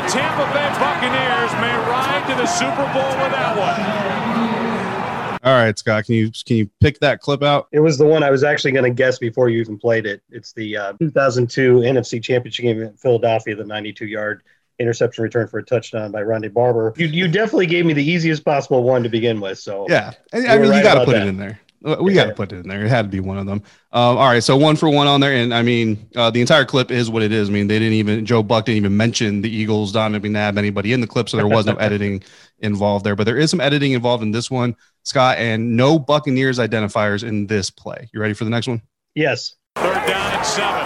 Tampa 0.10 0.46
Bay 0.54 0.70
Buccaneers 0.80 1.52
may 1.60 1.76
ride 1.90 2.26
to 2.30 2.36
the 2.36 2.46
Super 2.46 2.86
Bowl 2.94 3.10
with 3.22 3.32
that 3.34 3.58
one. 3.58 5.42
All 5.44 5.54
right, 5.54 5.78
Scott, 5.78 6.06
can 6.06 6.16
you 6.16 6.32
can 6.46 6.58
you 6.58 6.70
pick 6.80 7.00
that 7.00 7.20
clip 7.20 7.44
out? 7.44 7.68
It 7.72 7.80
was 7.80 7.98
the 7.98 8.06
one 8.06 8.24
I 8.24 8.32
was 8.32 8.44
actually 8.44 8.72
going 8.72 8.86
to 8.86 8.90
guess 8.90 9.20
before 9.20 9.50
you 9.50 9.60
even 9.60 9.78
played 9.78 10.06
it. 10.06 10.22
It's 10.30 10.54
the 10.54 10.78
uh, 10.78 10.94
2002 11.00 11.80
NFC 11.80 12.24
Championship 12.24 12.64
game 12.64 12.82
in 12.82 12.94
Philadelphia, 12.94 13.56
the 13.56 13.66
92 13.66 14.08
yard 14.08 14.44
interception 14.80 15.24
return 15.24 15.48
for 15.48 15.60
a 15.60 15.64
touchdown 15.64 16.12
by 16.12 16.22
Ronde 16.22 16.54
Barber. 16.54 16.94
You, 16.96 17.08
you 17.08 17.28
definitely 17.28 17.66
gave 17.66 17.86
me 17.86 17.94
the 17.94 18.04
easiest 18.04 18.46
possible 18.46 18.84
one 18.84 19.04
to 19.04 19.10
begin 19.10 19.42
with. 19.42 19.60
So 19.60 19.88
Yeah, 19.90 20.14
I, 20.34 20.38
I 20.38 20.58
mean, 20.58 20.70
right 20.70 20.78
you 20.78 20.84
got 20.84 20.96
to 20.96 21.06
put 21.06 21.14
that. 21.14 21.24
it 21.24 21.28
in 21.28 21.38
there. 21.38 21.60
Uh, 21.86 21.98
We 22.00 22.14
Yeah. 22.16 22.24
got 22.24 22.30
to 22.30 22.36
put 22.36 22.52
it 22.52 22.58
in 22.60 22.68
there. 22.68 22.84
It 22.86 22.90
had 22.90 23.04
to 23.04 23.10
be 23.10 23.20
one 23.20 23.38
of 23.38 23.46
them. 23.46 23.62
Um, 23.92 24.18
all 24.18 24.28
right, 24.28 24.44
so 24.44 24.58
one 24.58 24.76
for 24.76 24.90
one 24.90 25.08
on 25.08 25.22
there, 25.22 25.32
and 25.34 25.54
I 25.54 25.62
mean, 25.62 26.08
uh, 26.16 26.30
the 26.32 26.42
entire 26.42 26.66
clip 26.66 26.90
is 26.92 27.10
what 27.10 27.22
it 27.24 27.32
is. 27.32 27.50
I 27.50 27.52
mean, 27.52 27.68
they 27.68 27.78
didn't 27.80 27.94
even 27.94 28.26
Joe 28.26 28.42
Buck 28.44 28.66
didn't 28.66 28.78
even 28.78 28.98
mention 28.98 29.42
the 29.42 29.50
Eagles, 29.50 29.92
Donovan 29.92 30.34
McNabb, 30.34 30.58
anybody 30.58 30.92
in 30.94 31.02
the 31.02 31.08
clip, 31.08 31.30
so 31.30 31.38
there 31.38 31.48
was 31.48 31.66
no 31.66 31.76
editing 31.80 32.24
involved 32.60 33.06
there. 33.06 33.16
But 33.16 33.26
there 33.26 33.38
is 33.38 33.52
some 33.52 33.62
editing 33.62 33.92
involved 33.94 34.24
in 34.24 34.32
this 34.32 34.50
one, 34.50 34.76
Scott, 35.04 35.38
and 35.38 35.78
no 35.78 36.00
Buccaneers 36.00 36.58
identifiers 36.60 37.24
in 37.24 37.46
this 37.48 37.70
play. 37.70 38.10
You 38.14 38.20
ready 38.20 38.34
for 38.34 38.44
the 38.44 38.50
next 38.50 38.68
one? 38.68 38.82
yes, 39.16 39.56
Third 39.76 39.94
down 40.08 40.34
and 40.34 40.46
seven. 40.46 40.86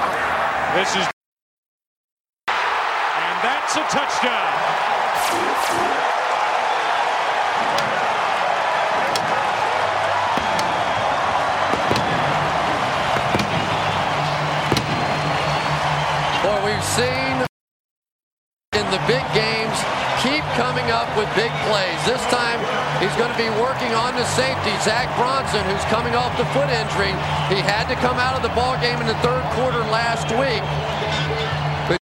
This 0.76 0.90
is. 0.96 1.08
And 2.48 3.38
that's 3.44 3.76
a 3.76 3.82
touchdown. 3.90 4.11
Big 19.12 19.28
games 19.36 19.76
keep 20.24 20.40
coming 20.56 20.88
up 20.88 21.04
with 21.18 21.28
big 21.36 21.52
plays. 21.68 22.00
This 22.08 22.24
time 22.32 22.64
he's 23.04 23.12
going 23.20 23.28
to 23.28 23.36
be 23.36 23.50
working 23.60 23.92
on 23.92 24.16
the 24.16 24.24
safety, 24.24 24.72
Zack 24.88 25.12
Bronson, 25.18 25.60
who's 25.68 25.84
coming 25.92 26.16
off 26.16 26.32
the 26.38 26.46
foot 26.56 26.70
injury. 26.70 27.12
He 27.52 27.60
had 27.60 27.90
to 27.90 27.96
come 27.96 28.16
out 28.16 28.38
of 28.38 28.42
the 28.42 28.56
ball 28.56 28.80
game 28.80 29.02
in 29.02 29.08
the 29.08 29.16
third 29.16 29.44
quarter 29.52 29.80
last 29.92 30.32
week. 30.40 30.64
But 31.90 31.98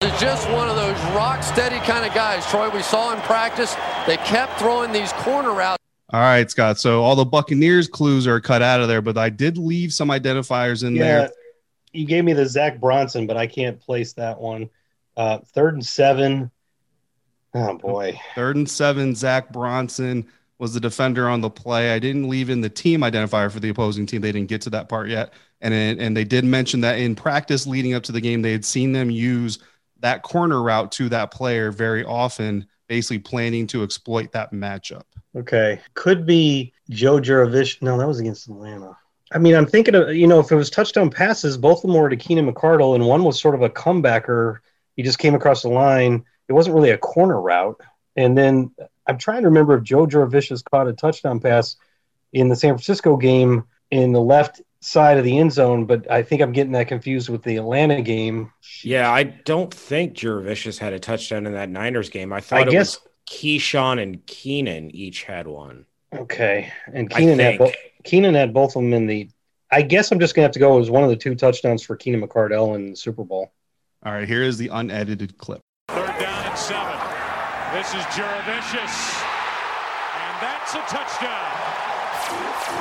He's 0.00 0.20
just 0.20 0.50
one 0.50 0.68
of 0.68 0.74
those 0.74 0.98
rock 1.14 1.44
steady 1.44 1.78
kind 1.86 2.04
of 2.04 2.12
guys. 2.12 2.44
Troy, 2.50 2.70
we 2.70 2.82
saw 2.82 3.14
in 3.14 3.20
practice, 3.20 3.76
they 4.08 4.16
kept 4.16 4.58
throwing 4.58 4.90
these 4.90 5.12
corner 5.12 5.52
routes. 5.52 5.78
All 6.12 6.18
right, 6.18 6.50
Scott. 6.50 6.80
So 6.80 7.04
all 7.04 7.14
the 7.14 7.24
Buccaneers 7.24 7.86
clues 7.86 8.26
are 8.26 8.40
cut 8.40 8.62
out 8.62 8.80
of 8.80 8.88
there, 8.88 9.00
but 9.00 9.16
I 9.16 9.28
did 9.28 9.56
leave 9.56 9.92
some 9.92 10.08
identifiers 10.08 10.84
in 10.84 10.96
yeah. 10.96 11.04
there. 11.04 11.30
You 11.92 12.04
gave 12.04 12.24
me 12.24 12.32
the 12.32 12.46
Zack 12.46 12.80
Bronson, 12.80 13.28
but 13.28 13.36
I 13.36 13.46
can't 13.46 13.78
place 13.78 14.12
that 14.14 14.40
one. 14.40 14.70
Uh, 15.16 15.38
third 15.54 15.74
and 15.74 15.86
seven. 15.86 16.50
Oh 17.54 17.76
boy. 17.76 18.18
Third 18.34 18.56
and 18.56 18.68
seven, 18.68 19.14
Zack 19.14 19.52
Bronson 19.52 20.26
was 20.58 20.74
the 20.74 20.80
defender 20.80 21.28
on 21.28 21.40
the 21.40 21.50
play. 21.50 21.92
I 21.92 21.98
didn't 21.98 22.28
leave 22.28 22.50
in 22.50 22.60
the 22.60 22.68
team 22.68 23.00
identifier 23.00 23.50
for 23.50 23.60
the 23.60 23.70
opposing 23.70 24.06
team. 24.06 24.20
They 24.20 24.30
didn't 24.30 24.48
get 24.48 24.60
to 24.62 24.70
that 24.70 24.88
part 24.88 25.08
yet. 25.08 25.32
And 25.62 25.74
it, 25.74 25.98
and 25.98 26.16
they 26.16 26.24
did 26.24 26.44
mention 26.44 26.80
that 26.82 26.98
in 26.98 27.14
practice 27.16 27.66
leading 27.66 27.94
up 27.94 28.02
to 28.04 28.12
the 28.12 28.20
game, 28.20 28.42
they 28.42 28.52
had 28.52 28.64
seen 28.64 28.92
them 28.92 29.10
use 29.10 29.58
that 30.00 30.22
corner 30.22 30.62
route 30.62 30.92
to 30.92 31.08
that 31.08 31.30
player 31.30 31.70
very 31.70 32.04
often, 32.04 32.66
basically 32.88 33.18
planning 33.18 33.66
to 33.68 33.82
exploit 33.82 34.32
that 34.32 34.52
matchup. 34.52 35.02
Okay. 35.36 35.80
Could 35.94 36.26
be 36.26 36.72
Joe 36.90 37.18
Jurevicius. 37.18 37.82
No, 37.82 37.98
that 37.98 38.06
was 38.06 38.20
against 38.20 38.48
Atlanta. 38.48 38.96
I 39.32 39.38
mean, 39.38 39.54
I'm 39.54 39.66
thinking 39.66 39.94
of, 39.94 40.14
you 40.14 40.26
know, 40.26 40.40
if 40.40 40.50
it 40.50 40.56
was 40.56 40.70
touchdown 40.70 41.08
passes, 41.08 41.56
both 41.56 41.78
of 41.78 41.82
them 41.90 41.94
were 41.94 42.08
to 42.08 42.16
Keenan 42.16 42.52
McCardell, 42.52 42.94
and 42.94 43.06
one 43.06 43.22
was 43.24 43.40
sort 43.40 43.54
of 43.54 43.62
a 43.62 43.70
comebacker. 43.70 44.58
He 44.96 45.02
just 45.02 45.18
came 45.18 45.34
across 45.34 45.62
the 45.62 45.68
line. 45.68 46.24
It 46.48 46.52
wasn't 46.52 46.74
really 46.74 46.90
a 46.90 46.98
corner 46.98 47.40
route. 47.40 47.80
And 48.16 48.36
then 48.36 48.72
I'm 49.06 49.18
trying 49.18 49.42
to 49.42 49.48
remember 49.48 49.76
if 49.76 49.84
Joe 49.84 50.06
Jurevicius 50.06 50.62
caught 50.70 50.88
a 50.88 50.92
touchdown 50.92 51.40
pass 51.40 51.76
in 52.32 52.48
the 52.48 52.56
San 52.56 52.74
Francisco 52.74 53.16
game 53.16 53.64
in 53.90 54.12
the 54.12 54.20
left 54.20 54.60
side 54.80 55.18
of 55.18 55.24
the 55.24 55.36
end 55.38 55.52
zone, 55.52 55.84
but 55.84 56.10
I 56.10 56.22
think 56.22 56.40
I'm 56.42 56.52
getting 56.52 56.72
that 56.72 56.88
confused 56.88 57.28
with 57.28 57.42
the 57.42 57.56
Atlanta 57.56 58.00
game. 58.02 58.52
Yeah, 58.82 59.10
I 59.12 59.24
don't 59.24 59.72
think 59.72 60.14
Jurevicius 60.14 60.78
had 60.78 60.92
a 60.92 60.98
touchdown 60.98 61.46
in 61.46 61.52
that 61.52 61.68
Niners 61.68 62.08
game. 62.08 62.32
I 62.32 62.40
thought 62.40 62.60
I 62.60 62.62
it 62.62 62.70
guess- 62.70 62.98
was 63.00 63.08
Keyshawn 63.28 64.02
and 64.02 64.24
Keenan 64.26 64.90
each 64.94 65.24
had 65.24 65.46
one. 65.46 65.86
Okay. 66.12 66.72
And 66.92 67.08
Keenan 67.08 67.38
had, 67.38 67.58
bo- 67.58 67.72
Keenan 68.04 68.34
had 68.34 68.52
both 68.52 68.74
of 68.74 68.82
them 68.82 68.92
in 68.92 69.06
the. 69.06 69.30
I 69.70 69.82
guess 69.82 70.10
I'm 70.10 70.18
just 70.18 70.34
going 70.34 70.42
to 70.42 70.46
have 70.46 70.52
to 70.54 70.58
go. 70.58 70.74
It 70.74 70.80
was 70.80 70.90
one 70.90 71.04
of 71.04 71.10
the 71.10 71.16
two 71.16 71.36
touchdowns 71.36 71.84
for 71.84 71.94
Keenan 71.94 72.20
McCardell 72.26 72.74
in 72.74 72.90
the 72.90 72.96
Super 72.96 73.22
Bowl. 73.22 73.52
All 74.02 74.12
right, 74.12 74.26
here 74.26 74.42
is 74.42 74.56
the 74.56 74.68
unedited 74.68 75.36
clip. 75.36 75.60
Third 75.88 76.06
down 76.18 76.46
and 76.46 76.58
seven. 76.58 76.96
This 77.74 77.88
is 77.92 78.02
Jurevicius. 78.16 79.22
And 80.16 80.40
that's 80.40 80.74
a 80.74 80.80
touchdown. 80.88 82.80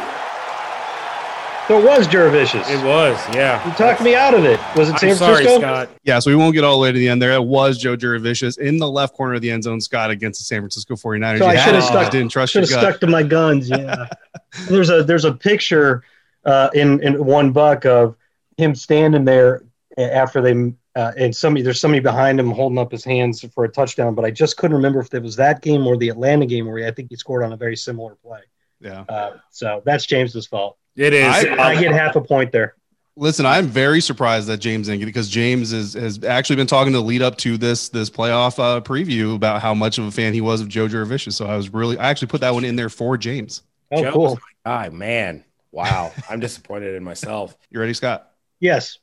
So 1.68 1.78
it 1.78 1.84
was 1.86 2.08
Jurevicius. 2.08 2.68
It 2.72 2.84
was, 2.86 3.18
yeah. 3.36 3.64
You 3.68 3.74
talked 3.74 4.02
me 4.02 4.16
out 4.16 4.34
of 4.34 4.46
it. 4.46 4.62
Was 4.78 4.88
it 4.90 4.98
San 4.98 5.10
I'm 5.10 5.16
sorry, 5.18 5.44
Scott. 5.44 5.90
Yeah, 6.04 6.20
so 6.20 6.32
we 6.32 6.38
won't 6.38 6.56
get 6.56 6.64
all 6.64 6.78
the 6.78 6.82
way 6.82 6.92
to 6.94 6.98
the 6.98 7.10
end 7.10 7.22
there. 7.22 7.34
It 7.34 7.44
was 7.44 7.78
Joe 7.78 7.98
Jurevicius 7.98 8.58
in 8.58 8.78
the 8.78 8.90
left 8.90 9.14
corner 9.14 9.34
of 9.34 9.42
the 9.42 9.52
end 9.52 9.64
zone, 9.64 9.82
Scott, 9.82 10.10
against 10.12 10.40
the 10.40 10.46
San 10.46 10.62
Francisco 10.62 10.96
49ers. 10.96 11.40
So 11.40 11.46
You 11.46 11.52
I 11.52 11.58
should 11.58 11.76
have 11.76 11.84
stuck. 11.84 12.12
didn't 12.12 12.30
trust 12.30 12.54
should 12.54 12.68
your 12.68 12.80
have 12.80 12.92
stuck 12.92 13.02
to 13.02 13.08
my 13.08 13.24
guns. 13.24 13.70
Yeah. 13.70 14.08
there's 14.70 14.90
a 14.90 15.04
there's 15.04 15.26
a 15.26 15.34
picture 15.34 16.02
uh, 16.46 16.70
in 16.74 17.04
in 17.04 17.24
one 17.26 17.52
buck 17.52 17.86
of 17.86 18.16
him 18.58 18.74
standing 18.74 19.26
there 19.26 19.64
after 19.98 20.42
they 20.42 20.74
uh, 21.00 21.12
and 21.18 21.36
somebody 21.36 21.64
there's 21.64 21.80
somebody 21.80 22.00
behind 22.02 22.40
him 22.40 22.52
holding 22.52 22.78
up 22.78 22.92
his 22.92 23.04
hands 23.04 23.46
for 23.54 23.64
a 23.64 23.70
touchdown. 23.70 24.16
But 24.16 24.26
I 24.26 24.32
just 24.32 24.58
couldn't 24.58 24.76
remember 24.76 25.00
if 25.00 25.14
it 25.14 25.24
was 25.24 25.36
that 25.38 25.62
game 25.62 25.86
or 25.88 25.98
the 25.98 26.10
Atlanta 26.10 26.46
game 26.46 26.68
where 26.68 26.86
I 26.88 26.92
think 26.92 27.10
he 27.10 27.16
scored 27.16 27.44
on 27.44 27.54
a 27.54 27.58
very 27.58 27.76
similar 27.76 28.16
play. 28.16 28.42
Yeah. 28.82 29.06
Uh, 29.10 29.32
so 29.50 29.82
that's 29.86 30.06
James's 30.06 30.48
fault. 30.48 30.78
It 30.96 31.14
is. 31.14 31.26
I- 31.34 31.50
Um, 31.50 31.60
I 31.60 31.82
get 31.82 31.92
half 31.94 32.16
a 32.16 32.22
point 32.22 32.52
there. 32.52 32.76
Listen, 33.16 33.46
I'm 33.46 33.68
very 33.68 34.00
surprised 34.00 34.48
that 34.48 34.60
James 34.60 34.88
didn't 34.88 35.00
get 35.02 35.06
because 35.06 35.28
James 35.30 35.74
is, 35.74 35.94
has 35.94 36.24
actually 36.24 36.56
been 36.56 36.68
talking 36.68 36.94
to 36.94 37.00
the 37.00 37.04
lead 37.04 37.22
up 37.22 37.36
to 37.40 37.58
this 37.58 37.90
this 37.90 38.10
playoff 38.10 38.58
uh, 38.60 38.80
preview 38.80 39.36
about 39.36 39.62
how 39.62 39.74
much 39.74 39.98
of 39.98 40.06
a 40.06 40.12
fan 40.12 40.34
he 40.34 40.40
was 40.40 40.62
of 40.62 40.70
Joe 40.70 40.88
Jurevicius. 40.88 41.34
So 41.34 41.46
I 41.46 41.58
was 41.58 41.74
really, 41.74 41.98
I 41.98 42.10
actually 42.10 42.30
put 42.30 42.40
that 42.42 42.54
one 42.54 42.64
in 42.64 42.78
there 42.78 42.88
for 42.90 43.18
James. 43.18 43.64
Oh, 43.92 44.04
Joe 44.04 44.12
cool. 44.14 44.24
was 44.24 44.34
my 44.66 44.72
guy, 44.86 44.90
man. 44.90 45.44
Wow. 45.74 46.14
I'm 46.30 46.40
disappointed 46.40 46.96
in 46.96 47.04
myself. 47.04 47.58
You 47.72 47.80
ready, 47.82 47.94
Scott? 47.94 48.32
Yes. 48.62 48.98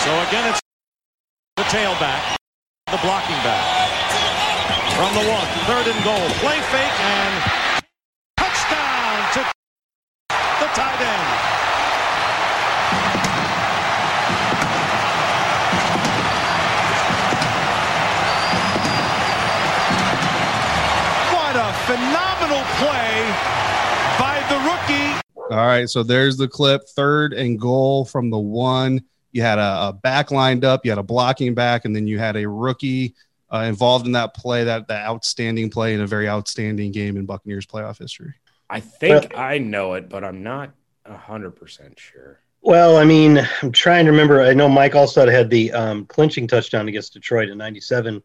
So 0.00 0.08
again, 0.28 0.48
it's 0.48 0.60
the 1.56 1.62
tailback, 1.64 2.34
the 2.90 2.96
blocking 3.02 3.36
back. 3.44 3.90
From 4.96 5.12
the 5.12 5.28
one, 5.28 5.46
third 5.68 5.86
and 5.92 6.02
goal. 6.02 6.26
Play 6.40 6.58
fake 6.72 7.00
and 7.04 7.44
touchdown 8.38 9.32
to 9.34 9.40
the 10.30 10.68
tight 10.72 11.00
end. 11.04 11.28
What 21.36 21.56
a 21.56 21.72
phenomenal 21.84 22.64
play 22.80 23.34
by 24.18 24.40
the 24.48 24.58
rookie 24.64 25.20
All 25.50 25.66
right. 25.66 25.90
So 25.90 26.02
there's 26.02 26.38
the 26.38 26.48
clip. 26.48 26.88
Third 26.88 27.34
and 27.34 27.60
goal 27.60 28.06
from 28.06 28.30
the 28.30 28.38
one. 28.38 29.04
You 29.32 29.42
had 29.42 29.58
a, 29.58 29.88
a 29.88 29.92
back 29.92 30.30
lined 30.30 30.64
up, 30.64 30.84
you 30.84 30.90
had 30.90 30.98
a 30.98 31.04
blocking 31.04 31.54
back, 31.54 31.84
and 31.84 31.94
then 31.94 32.06
you 32.06 32.18
had 32.18 32.36
a 32.36 32.48
rookie 32.48 33.14
uh, 33.52 33.60
involved 33.60 34.06
in 34.06 34.12
that 34.12 34.34
play, 34.34 34.64
that, 34.64 34.88
that 34.88 35.06
outstanding 35.06 35.70
play 35.70 35.94
in 35.94 36.00
a 36.00 36.06
very 36.06 36.28
outstanding 36.28 36.92
game 36.92 37.16
in 37.16 37.26
Buccaneers 37.26 37.66
playoff 37.66 37.98
history. 37.98 38.34
I 38.68 38.80
think 38.80 39.36
I 39.36 39.58
know 39.58 39.94
it, 39.94 40.08
but 40.08 40.24
I'm 40.24 40.42
not 40.42 40.70
100% 41.06 41.98
sure. 41.98 42.40
Well, 42.62 42.96
I 42.96 43.04
mean, 43.04 43.38
I'm 43.62 43.72
trying 43.72 44.04
to 44.04 44.10
remember. 44.10 44.42
I 44.42 44.52
know 44.52 44.68
Mike 44.68 44.92
Alstott 44.92 45.32
had 45.32 45.48
the 45.48 45.72
um, 45.72 46.04
clinching 46.06 46.46
touchdown 46.46 46.88
against 46.88 47.14
Detroit 47.14 47.48
in 47.48 47.56
'97. 47.56 48.22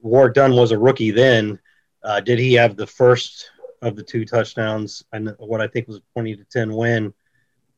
Warrick 0.00 0.34
Dunn 0.34 0.52
was 0.52 0.70
a 0.70 0.78
rookie 0.78 1.10
then. 1.10 1.58
Uh, 2.02 2.20
did 2.20 2.38
he 2.38 2.54
have 2.54 2.76
the 2.76 2.86
first 2.86 3.50
of 3.80 3.96
the 3.96 4.02
two 4.02 4.24
touchdowns 4.24 5.02
and 5.12 5.34
what 5.38 5.60
I 5.60 5.66
think 5.66 5.88
was 5.88 5.96
a 5.96 6.02
20 6.14 6.36
to 6.36 6.44
10 6.44 6.74
win? 6.74 7.14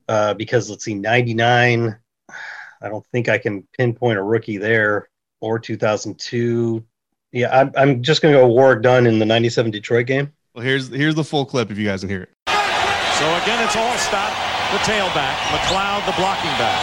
Uh, 0.08 0.34
because 0.34 0.68
let's 0.68 0.84
see, 0.84 0.94
99. 0.94 1.96
I 2.84 2.90
don't 2.90 3.04
think 3.06 3.28
I 3.28 3.38
can 3.38 3.66
pinpoint 3.78 4.18
a 4.18 4.22
rookie 4.22 4.58
there 4.58 5.08
or 5.40 5.58
2002. 5.58 6.84
Yeah, 7.32 7.48
I'm, 7.50 7.72
I'm 7.76 8.02
just 8.02 8.20
going 8.20 8.34
to 8.34 8.40
go 8.40 8.46
Warrick 8.46 8.82
Dunn 8.82 9.06
in 9.06 9.18
the 9.18 9.24
97 9.26 9.72
Detroit 9.72 10.06
game. 10.06 10.30
Well, 10.54 10.62
here's 10.62 10.88
here's 10.88 11.16
the 11.16 11.24
full 11.24 11.46
clip 11.46 11.72
if 11.72 11.78
you 11.78 11.86
guys 11.88 12.00
can 12.00 12.10
hear 12.10 12.22
it. 12.22 12.30
So 12.46 13.26
again, 13.42 13.58
it's 13.64 13.74
Alstott, 13.74 14.30
the 14.70 14.78
tailback. 14.86 15.34
McLeod, 15.50 16.04
the 16.06 16.14
blocking 16.14 16.52
back. 16.60 16.78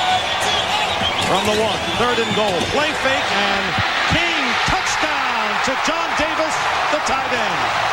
From 1.30 1.46
the 1.48 1.56
one, 1.62 1.80
third 2.02 2.20
and 2.20 2.34
goal. 2.36 2.58
Play 2.76 2.92
fake 3.00 3.30
and 3.32 3.66
King 4.12 4.44
touchdown 4.68 5.48
to 5.70 5.72
John 5.88 6.10
Davis, 6.20 6.56
the 6.92 7.00
tight 7.08 7.32
end. 7.32 7.92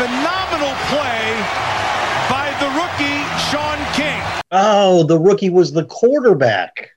phenomenal 0.00 0.74
play 0.88 1.36
by 2.30 2.48
the 2.58 2.70
rookie, 2.80 3.20
Shaun 3.50 3.76
King. 3.92 4.22
Oh, 4.50 5.02
the 5.02 5.18
rookie 5.18 5.50
was 5.50 5.72
the 5.72 5.84
quarterback. 5.84 6.92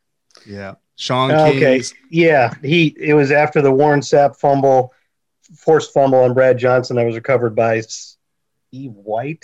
Yeah. 0.46 0.76
Shaun 0.96 1.32
King. 1.32 1.58
Okay. 1.58 1.84
Yeah. 2.10 2.54
He 2.64 2.96
it 2.98 3.14
was 3.14 3.30
after 3.30 3.62
the 3.62 3.74
Warren 3.74 4.00
Sapp 4.00 4.38
fumble, 4.38 4.94
forced 5.58 5.94
fumble 5.94 6.20
on 6.20 6.34
Brad 6.34 6.58
Johnson 6.58 6.96
that 6.96 7.06
was 7.06 7.16
recovered 7.16 7.58
by 7.58 7.82
Steve 7.82 8.94
White. 8.94 9.44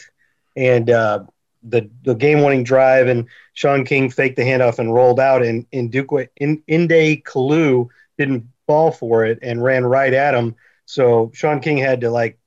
And 0.56 0.90
uh, 0.90 1.26
the, 1.62 1.90
the 2.04 2.16
game 2.16 2.42
winning 2.44 2.64
drive 2.64 3.08
and 3.08 3.28
Shaun 3.56 3.84
King 3.84 4.10
faked 4.10 4.38
the 4.38 4.44
handoff 4.44 4.80
and 4.80 4.94
rolled 4.94 5.20
out 5.20 5.44
and 5.44 5.66
in 5.74 5.90
Duke 5.90 6.14
in 6.38 6.64
Inde 6.68 7.26
Kalu 7.26 7.90
didn't 8.18 8.48
fall 8.68 8.92
for 8.92 9.26
it 9.26 9.40
and 9.42 9.62
ran 9.62 9.86
right 9.86 10.14
at 10.14 10.34
him. 10.34 10.56
So 10.86 11.30
Shaun 11.34 11.60
King 11.60 11.78
had 11.78 12.00
to 12.02 12.10
like 12.10 12.39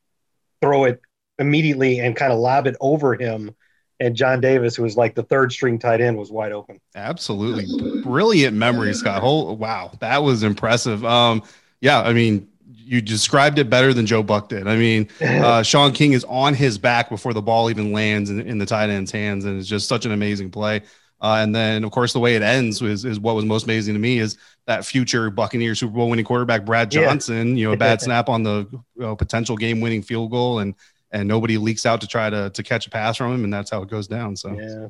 throw 0.63 0.85
it 0.85 1.01
immediately 1.39 1.99
and 1.99 2.17
kind 2.17 2.33
of 2.33 2.39
lob 2.39 2.67
it 2.67 2.77
over 2.81 3.15
him. 3.15 3.55
And 4.01 4.17
John 4.17 4.41
Davis, 4.41 4.75
who 4.75 4.83
was 4.83 4.97
like 4.97 5.15
the 5.15 5.23
third 5.23 5.53
string 5.53 5.79
tight 5.79 6.01
end, 6.01 6.17
was 6.17 6.33
wide 6.33 6.53
open. 6.53 6.81
Absolutely 6.95 8.03
brilliant 8.03 8.57
memory, 8.57 8.95
Scott. 8.95 9.21
Whole, 9.21 9.57
wow, 9.57 9.93
that 10.01 10.23
was 10.23 10.43
impressive. 10.43 11.05
Um, 11.05 11.43
yeah, 11.81 12.01
I 12.01 12.13
mean, 12.13 12.49
you 12.67 13.01
described 13.01 13.59
it 13.59 13.71
better 13.71 13.95
than 13.95 14.07
Joe 14.07 14.23
Buck 14.23 14.49
did. 14.49 14.67
I 14.67 14.77
mean, 14.77 15.09
uh, 15.21 15.63
Shaun 15.63 15.93
King 15.93 16.15
is 16.15 16.25
on 16.25 16.55
his 16.55 16.79
back 16.79 17.11
before 17.11 17.33
the 17.33 17.43
ball 17.43 17.71
even 17.71 17.93
lands 17.93 18.31
in, 18.31 18.41
in 18.41 18.59
the 18.59 18.67
tight 18.67 18.91
end's 18.91 19.13
hands, 19.13 19.45
and 19.45 19.59
it's 19.59 19.69
just 19.69 19.89
such 19.89 20.05
an 20.05 20.13
amazing 20.13 20.51
play. 20.51 20.83
Uh, 21.23 21.37
and 21.41 21.55
then, 21.55 21.85
of 21.85 21.93
course, 21.93 22.13
the 22.13 22.19
way 22.19 22.35
it 22.35 22.43
ends 22.43 22.83
is, 22.83 23.05
is 23.05 23.21
what 23.21 23.37
was 23.37 23.45
most 23.45 23.63
amazing 23.63 23.95
to 23.95 24.01
me 24.01 24.19
is 24.19 24.37
that 24.67 24.85
future 24.85 25.31
Buccaneer 25.31 25.77
Super 25.77 25.93
Bowl 25.93 26.11
winning 26.11 26.25
quarterback 26.25 26.65
Brad 26.65 26.93
Yeah. 26.93 27.05
Johnson. 27.05 27.57
You 27.57 27.69
know, 27.69 27.73
a 27.73 27.77
bad 27.77 28.01
snap 28.03 28.29
on 28.29 28.43
the 28.43 28.67
you 28.73 28.83
know, 28.97 29.15
potential 29.15 29.57
game 29.57 29.81
winning 29.81 30.03
field 30.03 30.33
goal, 30.33 30.59
and 30.59 30.75
and 31.13 31.29
nobody 31.29 31.59
leaks 31.59 31.87
out 31.87 32.01
to 32.01 32.09
try 32.09 32.29
to 32.29 32.51
to 32.51 32.63
catch 32.65 32.89
a 32.89 32.91
pass 32.91 33.17
from 33.17 33.33
him, 33.33 33.45
and 33.45 33.53
that's 33.53 33.71
how 33.71 33.83
it 33.83 33.89
goes 33.89 34.09
down. 34.09 34.37
So 34.37 34.53
Yeah, 34.53 34.89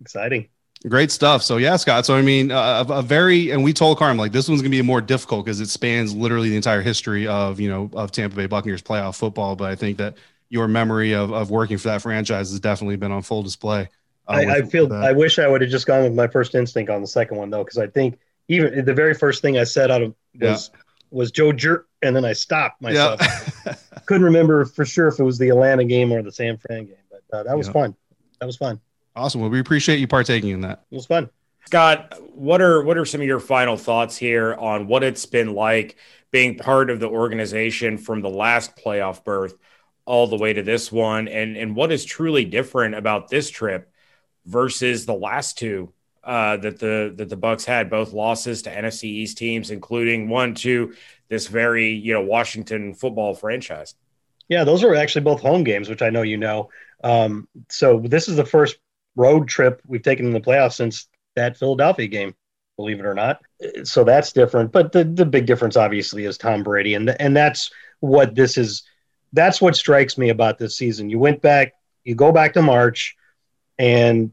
exciting. 0.00 0.48
Great 0.88 1.10
stuff. 1.10 1.42
So 1.42 1.58
yeah, 1.58 1.76
Scott. 1.76 2.06
So 2.06 2.14
I 2.14 2.22
mean, 2.22 2.50
uh, 2.50 2.84
a, 2.88 2.92
a 2.94 3.02
very 3.02 3.50
and 3.50 3.62
we 3.62 3.72
told 3.72 3.98
Carm 3.98 4.16
like 4.16 4.32
this 4.32 4.48
one's 4.48 4.62
gonna 4.62 4.70
be 4.70 4.80
more 4.82 5.00
difficult 5.02 5.44
because 5.44 5.60
it 5.60 5.68
spans 5.68 6.14
literally 6.14 6.48
the 6.48 6.56
entire 6.56 6.80
history 6.80 7.26
of 7.26 7.60
you 7.60 7.68
know 7.68 7.90
of 7.94 8.12
Tampa 8.12 8.36
Bay 8.36 8.46
Buccaneers 8.46 8.82
playoff 8.82 9.16
football. 9.18 9.56
But 9.56 9.70
I 9.70 9.74
think 9.74 9.98
that 9.98 10.16
your 10.48 10.68
memory 10.68 11.12
of, 11.12 11.32
of 11.32 11.50
working 11.50 11.78
for 11.78 11.88
that 11.88 12.02
franchise 12.02 12.50
has 12.50 12.60
definitely 12.60 12.96
been 12.96 13.12
on 13.12 13.22
full 13.22 13.42
display. 13.42 13.88
I, 14.30 14.56
I 14.58 14.62
feel. 14.62 14.92
I 14.92 15.12
wish 15.12 15.38
I 15.38 15.48
would 15.48 15.60
have 15.60 15.70
just 15.70 15.86
gone 15.86 16.02
with 16.04 16.14
my 16.14 16.26
first 16.26 16.54
instinct 16.54 16.90
on 16.90 17.00
the 17.00 17.06
second 17.06 17.36
one 17.36 17.50
though, 17.50 17.64
because 17.64 17.78
I 17.78 17.86
think 17.88 18.18
even 18.48 18.84
the 18.84 18.94
very 18.94 19.14
first 19.14 19.42
thing 19.42 19.58
I 19.58 19.64
said 19.64 19.90
out 19.90 20.02
of 20.02 20.14
was 20.40 20.70
was 21.10 21.30
Joe 21.32 21.52
Jerk, 21.52 21.88
and 22.02 22.14
then 22.14 22.24
I 22.24 22.32
stopped 22.32 22.80
myself. 22.80 23.20
yeah. 23.66 23.74
Couldn't 24.06 24.24
remember 24.24 24.64
for 24.64 24.84
sure 24.84 25.08
if 25.08 25.18
it 25.18 25.24
was 25.24 25.38
the 25.38 25.48
Atlanta 25.48 25.84
game 25.84 26.12
or 26.12 26.22
the 26.22 26.30
San 26.32 26.56
Fran 26.56 26.86
game, 26.86 26.94
but 27.10 27.22
uh, 27.36 27.42
that 27.42 27.56
was 27.56 27.66
Yeah. 27.66 27.72
fun. 27.72 27.96
That 28.38 28.46
was 28.46 28.56
fun. 28.56 28.80
awesome. 29.16 29.40
Well, 29.40 29.50
we 29.50 29.60
appreciate 29.60 29.98
you 29.98 30.06
partaking 30.08 30.50
in 30.50 30.60
that. 30.62 30.84
It 30.90 30.94
was 30.94 31.06
fun. 31.06 31.28
Scott, 31.66 32.14
what 32.34 32.62
are 32.62 32.82
what 32.82 32.96
are 32.96 33.04
some 33.04 33.20
of 33.20 33.26
your 33.26 33.40
final 33.40 33.76
thoughts 33.76 34.16
here 34.16 34.54
on 34.54 34.86
what 34.86 35.02
it's 35.04 35.26
been 35.26 35.54
like 35.54 35.96
being 36.30 36.56
part 36.56 36.90
of 36.90 37.00
the 37.00 37.08
organization 37.08 37.98
from 37.98 38.22
the 38.22 38.30
last 38.30 38.76
playoff 38.76 39.24
berth 39.24 39.54
all 40.06 40.26
the 40.26 40.36
way 40.36 40.52
to 40.52 40.62
this 40.62 40.90
one, 40.90 41.28
and 41.28 41.56
and 41.56 41.76
what 41.76 41.92
is 41.92 42.04
truly 42.04 42.44
different 42.44 42.94
about 42.94 43.28
this 43.28 43.50
trip 43.50 43.92
versus 44.46 45.06
the 45.06 45.14
last 45.14 45.58
two 45.58 45.92
uh, 46.22 46.56
that 46.58 46.78
the 46.78 47.12
that 47.16 47.28
the 47.28 47.36
Bucs 47.36 47.64
had, 47.64 47.90
both 47.90 48.12
losses 48.12 48.62
to 48.62 48.70
NFC 48.70 49.04
East 49.04 49.38
teams, 49.38 49.70
including 49.70 50.28
one 50.28 50.54
to 50.56 50.94
this 51.28 51.46
very 51.46 51.90
you 51.90 52.12
know 52.12 52.20
Washington 52.20 52.94
football 52.94 53.34
franchise. 53.34 53.94
Yeah, 54.48 54.64
those 54.64 54.82
are 54.84 54.94
actually 54.94 55.22
both 55.22 55.40
home 55.40 55.64
games, 55.64 55.88
which 55.88 56.02
I 56.02 56.10
know 56.10 56.22
you 56.22 56.36
know. 56.36 56.70
Um, 57.02 57.48
so 57.68 58.00
this 58.00 58.28
is 58.28 58.36
the 58.36 58.44
first 58.44 58.78
road 59.16 59.48
trip 59.48 59.80
we've 59.86 60.02
taken 60.02 60.26
in 60.26 60.32
the 60.32 60.40
playoffs 60.40 60.74
since 60.74 61.08
that 61.36 61.56
Philadelphia 61.56 62.08
game, 62.08 62.34
believe 62.76 62.98
it 62.98 63.06
or 63.06 63.14
not. 63.14 63.40
So 63.84 64.04
that's 64.04 64.32
different. 64.32 64.72
But 64.72 64.92
the, 64.92 65.04
the 65.04 65.24
big 65.24 65.46
difference, 65.46 65.76
obviously, 65.76 66.24
is 66.24 66.36
Tom 66.36 66.62
Brady, 66.62 66.94
and 66.94 67.10
and 67.20 67.36
that's 67.36 67.70
what 68.00 68.34
this 68.34 68.58
is. 68.58 68.82
That's 69.32 69.60
what 69.60 69.76
strikes 69.76 70.18
me 70.18 70.30
about 70.30 70.58
this 70.58 70.76
season. 70.76 71.08
You 71.08 71.20
went 71.20 71.40
back, 71.40 71.74
you 72.02 72.16
go 72.16 72.32
back 72.32 72.52
to 72.54 72.62
March, 72.62 73.16
and 73.80 74.30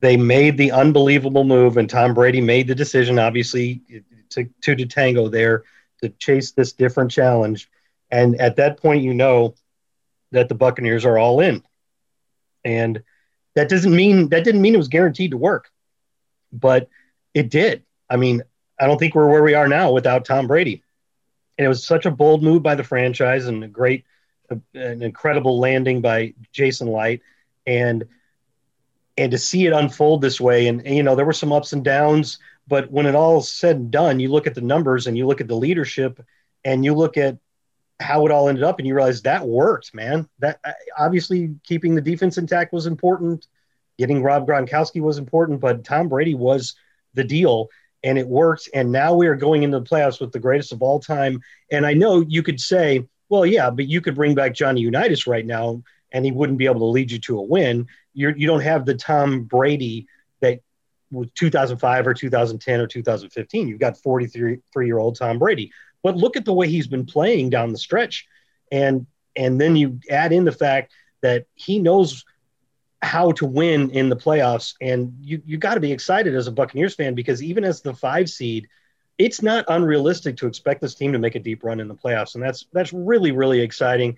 they 0.00 0.16
made 0.16 0.56
the 0.56 0.72
unbelievable 0.72 1.44
move, 1.44 1.76
and 1.76 1.90
Tom 1.90 2.14
Brady 2.14 2.40
made 2.40 2.66
the 2.66 2.74
decision, 2.74 3.18
obviously, 3.18 3.82
to 4.30 4.48
to, 4.62 4.74
to 4.74 4.86
tango 4.86 5.28
there 5.28 5.64
to 6.02 6.08
chase 6.08 6.52
this 6.52 6.72
different 6.72 7.10
challenge. 7.10 7.70
And 8.10 8.40
at 8.40 8.56
that 8.56 8.80
point, 8.80 9.02
you 9.02 9.12
know 9.12 9.54
that 10.32 10.48
the 10.48 10.54
Buccaneers 10.54 11.04
are 11.04 11.18
all 11.18 11.40
in. 11.40 11.62
And 12.64 13.02
that 13.54 13.68
doesn't 13.68 13.94
mean 13.94 14.30
that 14.30 14.44
didn't 14.44 14.62
mean 14.62 14.74
it 14.74 14.78
was 14.78 14.88
guaranteed 14.88 15.32
to 15.32 15.36
work, 15.36 15.70
but 16.50 16.88
it 17.34 17.50
did. 17.50 17.84
I 18.08 18.16
mean, 18.16 18.42
I 18.80 18.86
don't 18.86 18.98
think 18.98 19.14
we're 19.14 19.30
where 19.30 19.42
we 19.42 19.54
are 19.54 19.68
now 19.68 19.92
without 19.92 20.24
Tom 20.24 20.46
Brady. 20.46 20.82
And 21.58 21.66
it 21.66 21.68
was 21.68 21.86
such 21.86 22.06
a 22.06 22.10
bold 22.10 22.42
move 22.42 22.62
by 22.62 22.74
the 22.74 22.84
franchise 22.84 23.46
and 23.46 23.62
a 23.64 23.68
great, 23.68 24.04
uh, 24.50 24.56
an 24.74 25.02
incredible 25.02 25.58
landing 25.58 26.00
by 26.00 26.34
Jason 26.52 26.88
Licht, 26.88 27.22
and 27.66 28.06
and 29.16 29.30
to 29.30 29.38
see 29.38 29.66
it 29.66 29.72
unfold 29.72 30.20
this 30.20 30.40
way. 30.40 30.68
And, 30.68 30.84
and 30.86 30.94
you 30.94 31.02
know, 31.02 31.14
there 31.14 31.26
were 31.26 31.32
some 31.32 31.52
ups 31.52 31.72
and 31.72 31.84
downs, 31.84 32.38
but 32.68 32.90
when 32.90 33.06
it 33.06 33.14
all 33.14 33.40
said 33.40 33.76
and 33.76 33.90
done, 33.90 34.20
you 34.20 34.30
look 34.30 34.46
at 34.46 34.54
the 34.54 34.60
numbers 34.60 35.06
and 35.06 35.16
you 35.16 35.26
look 35.26 35.40
at 35.40 35.48
the 35.48 35.56
leadership, 35.56 36.20
and 36.66 36.84
you 36.84 36.94
look 36.94 37.16
at 37.16 37.38
how 38.00 38.26
it 38.26 38.32
all 38.32 38.48
ended 38.48 38.64
up 38.64 38.78
and 38.78 38.86
you 38.86 38.94
realize 38.94 39.22
that 39.22 39.46
worked, 39.46 39.94
man. 39.94 40.28
That 40.40 40.60
obviously 40.98 41.54
keeping 41.62 41.94
the 41.94 42.00
defense 42.00 42.36
intact 42.36 42.72
was 42.72 42.86
important. 42.86 43.46
Getting 43.98 44.22
Rob 44.22 44.46
Gronkowski 44.46 45.00
was 45.00 45.16
important, 45.16 45.60
but 45.60 45.84
Tom 45.84 46.08
Brady 46.08 46.34
was 46.34 46.74
the 47.14 47.24
deal 47.24 47.68
and 48.02 48.18
it 48.18 48.26
worked. 48.26 48.68
And 48.74 48.92
now 48.92 49.14
we 49.14 49.28
are 49.28 49.36
going 49.36 49.62
into 49.62 49.78
the 49.78 49.86
playoffs 49.86 50.20
with 50.20 50.32
the 50.32 50.40
greatest 50.40 50.72
of 50.72 50.82
all 50.82 50.98
time. 50.98 51.40
And 51.70 51.86
I 51.86 51.94
know 51.94 52.20
you 52.20 52.42
could 52.42 52.60
say, 52.60 53.06
well, 53.28 53.46
yeah, 53.46 53.70
but 53.70 53.86
you 53.86 54.00
could 54.00 54.16
bring 54.16 54.34
back 54.34 54.54
Johnny 54.54 54.80
Unitas 54.80 55.26
right 55.26 55.46
now 55.46 55.82
and 56.12 56.24
he 56.24 56.32
wouldn't 56.32 56.58
be 56.58 56.66
able 56.66 56.80
to 56.80 56.86
lead 56.86 57.10
you 57.10 57.18
to 57.20 57.38
a 57.38 57.42
win. 57.42 57.86
You're, 58.14 58.36
you 58.36 58.46
don't 58.46 58.60
have 58.60 58.84
the 58.84 58.94
Tom 58.94 59.44
Brady 59.44 60.06
that 60.40 60.60
was 61.10 61.28
2005 61.34 62.06
or 62.06 62.14
2010 62.14 62.80
or 62.80 62.86
2015. 62.86 63.68
You've 63.68 63.80
got 63.80 63.98
43 63.98 64.86
year 64.86 64.98
old 64.98 65.16
Tom 65.16 65.38
Brady. 65.38 65.72
But 66.02 66.16
look 66.16 66.36
at 66.36 66.44
the 66.44 66.52
way 66.52 66.68
he's 66.68 66.86
been 66.86 67.04
playing 67.04 67.50
down 67.50 67.72
the 67.72 67.78
stretch, 67.78 68.26
and 68.70 69.06
and 69.34 69.60
then 69.60 69.74
you 69.74 69.98
add 70.08 70.32
in 70.32 70.44
the 70.44 70.52
fact 70.52 70.92
that 71.20 71.46
he 71.56 71.80
knows 71.80 72.24
how 73.02 73.32
to 73.32 73.44
win 73.44 73.90
in 73.90 74.08
the 74.08 74.16
playoffs, 74.16 74.74
and 74.80 75.16
you 75.20 75.42
you 75.44 75.58
got 75.58 75.74
to 75.74 75.80
be 75.80 75.90
excited 75.90 76.34
as 76.36 76.46
a 76.46 76.52
Buccaneers 76.52 76.94
fan 76.94 77.14
because 77.14 77.42
even 77.42 77.64
as 77.64 77.80
the 77.80 77.92
five 77.92 78.30
seed, 78.30 78.68
it's 79.18 79.42
not 79.42 79.64
unrealistic 79.66 80.36
to 80.36 80.46
expect 80.46 80.80
this 80.80 80.94
team 80.94 81.12
to 81.12 81.18
make 81.18 81.34
a 81.34 81.40
deep 81.40 81.64
run 81.64 81.80
in 81.80 81.88
the 81.88 81.94
playoffs, 81.96 82.34
and 82.34 82.44
that's 82.44 82.66
that's 82.72 82.92
really 82.92 83.32
really 83.32 83.60
exciting. 83.60 84.16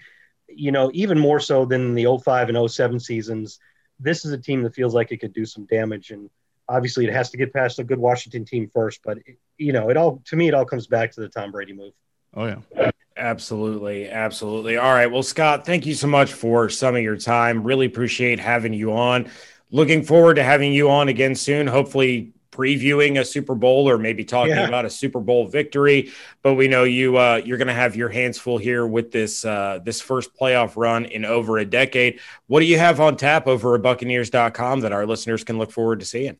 You 0.48 0.72
know, 0.72 0.90
even 0.94 1.18
more 1.18 1.40
so 1.40 1.64
than 1.64 1.94
the 1.94 2.06
05 2.22 2.48
and 2.48 2.70
07 2.70 3.00
seasons. 3.00 3.58
This 4.00 4.24
is 4.24 4.32
a 4.32 4.38
team 4.38 4.62
that 4.62 4.74
feels 4.74 4.94
like 4.94 5.12
it 5.12 5.18
could 5.18 5.32
do 5.32 5.44
some 5.44 5.66
damage, 5.66 6.10
and 6.10 6.30
obviously 6.68 7.06
it 7.06 7.12
has 7.12 7.30
to 7.30 7.36
get 7.36 7.52
past 7.52 7.78
a 7.78 7.84
good 7.84 7.98
Washington 7.98 8.44
team 8.44 8.70
first. 8.72 9.00
But 9.04 9.18
you 9.56 9.72
know, 9.72 9.90
it 9.90 9.96
all 9.96 10.22
to 10.26 10.36
me 10.36 10.48
it 10.48 10.54
all 10.54 10.64
comes 10.64 10.86
back 10.86 11.12
to 11.12 11.20
the 11.20 11.28
Tom 11.28 11.50
Brady 11.50 11.72
move. 11.72 11.92
Oh 12.34 12.46
yeah. 12.46 12.90
Absolutely. 13.16 14.08
Absolutely. 14.08 14.76
All 14.76 14.92
right. 14.92 15.08
Well, 15.08 15.24
Scott, 15.24 15.66
thank 15.66 15.86
you 15.86 15.94
so 15.94 16.06
much 16.06 16.32
for 16.32 16.68
some 16.68 16.94
of 16.94 17.02
your 17.02 17.16
time. 17.16 17.64
Really 17.64 17.86
appreciate 17.86 18.38
having 18.38 18.72
you 18.72 18.92
on. 18.92 19.28
Looking 19.70 20.04
forward 20.04 20.34
to 20.34 20.44
having 20.44 20.72
you 20.72 20.88
on 20.88 21.08
again 21.08 21.34
soon. 21.34 21.66
Hopefully, 21.66 22.32
previewing 22.58 23.20
a 23.20 23.24
Super 23.24 23.54
Bowl 23.54 23.88
or 23.88 23.98
maybe 23.98 24.24
talking 24.24 24.56
Yeah. 24.56 24.66
about 24.66 24.84
a 24.84 24.90
Super 24.90 25.20
Bowl 25.20 25.46
victory. 25.46 26.10
But 26.42 26.54
we 26.54 26.66
know 26.66 26.82
you 26.84 27.16
uh, 27.16 27.40
you're 27.44 27.58
going 27.58 27.68
to 27.68 27.74
have 27.74 27.94
your 27.94 28.08
hands 28.08 28.38
full 28.38 28.58
here 28.58 28.86
with 28.86 29.12
this 29.12 29.44
uh, 29.44 29.78
this 29.84 30.00
first 30.00 30.34
playoff 30.36 30.72
run 30.76 31.04
in 31.04 31.24
over 31.24 31.58
a 31.58 31.64
decade. 31.64 32.18
What 32.48 32.60
do 32.60 32.66
you 32.66 32.78
have 32.78 33.00
on 33.00 33.16
tap 33.16 33.46
over 33.46 33.74
at 33.76 33.82
Buccaneers.com 33.82 34.80
that 34.80 34.92
our 34.92 35.06
listeners 35.06 35.44
can 35.44 35.58
look 35.58 35.70
forward 35.70 36.00
to 36.00 36.06
seeing? 36.06 36.36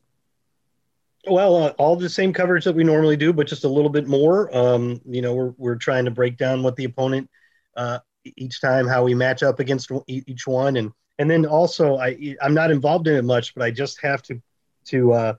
Well, 1.29 1.57
uh, 1.57 1.69
all 1.79 1.97
the 1.97 2.09
same 2.09 2.33
coverage 2.33 2.65
that 2.65 2.75
we 2.75 2.85
normally 2.85 3.17
do, 3.17 3.33
but 3.33 3.47
just 3.47 3.65
a 3.65 3.69
little 3.69 3.91
bit 3.91 4.07
more. 4.07 4.55
Um, 4.57 5.01
you 5.05 5.21
know, 5.23 5.35
we're 5.35 5.53
we're 5.57 5.77
trying 5.77 6.05
to 6.07 6.11
break 6.11 6.37
down 6.37 6.63
what 6.63 6.77
the 6.77 6.85
opponent 6.85 7.29
uh, 7.77 7.99
each 8.37 8.61
time, 8.61 8.87
how 8.87 9.05
we 9.05 9.15
match 9.15 9.43
up 9.43 9.61
against 9.61 9.91
each 10.07 10.47
one, 10.47 10.77
and 10.77 10.91
and 11.19 11.31
then 11.31 11.45
also 11.47 11.99
I 11.99 12.37
I'm 12.41 12.55
not 12.55 12.71
involved 12.71 13.09
in 13.09 13.17
it 13.17 13.25
much, 13.25 13.55
but 13.55 13.63
I 13.65 13.71
just 13.71 14.01
have 14.03 14.23
to 14.25 14.41
to 14.87 15.13
uh, 15.13 15.33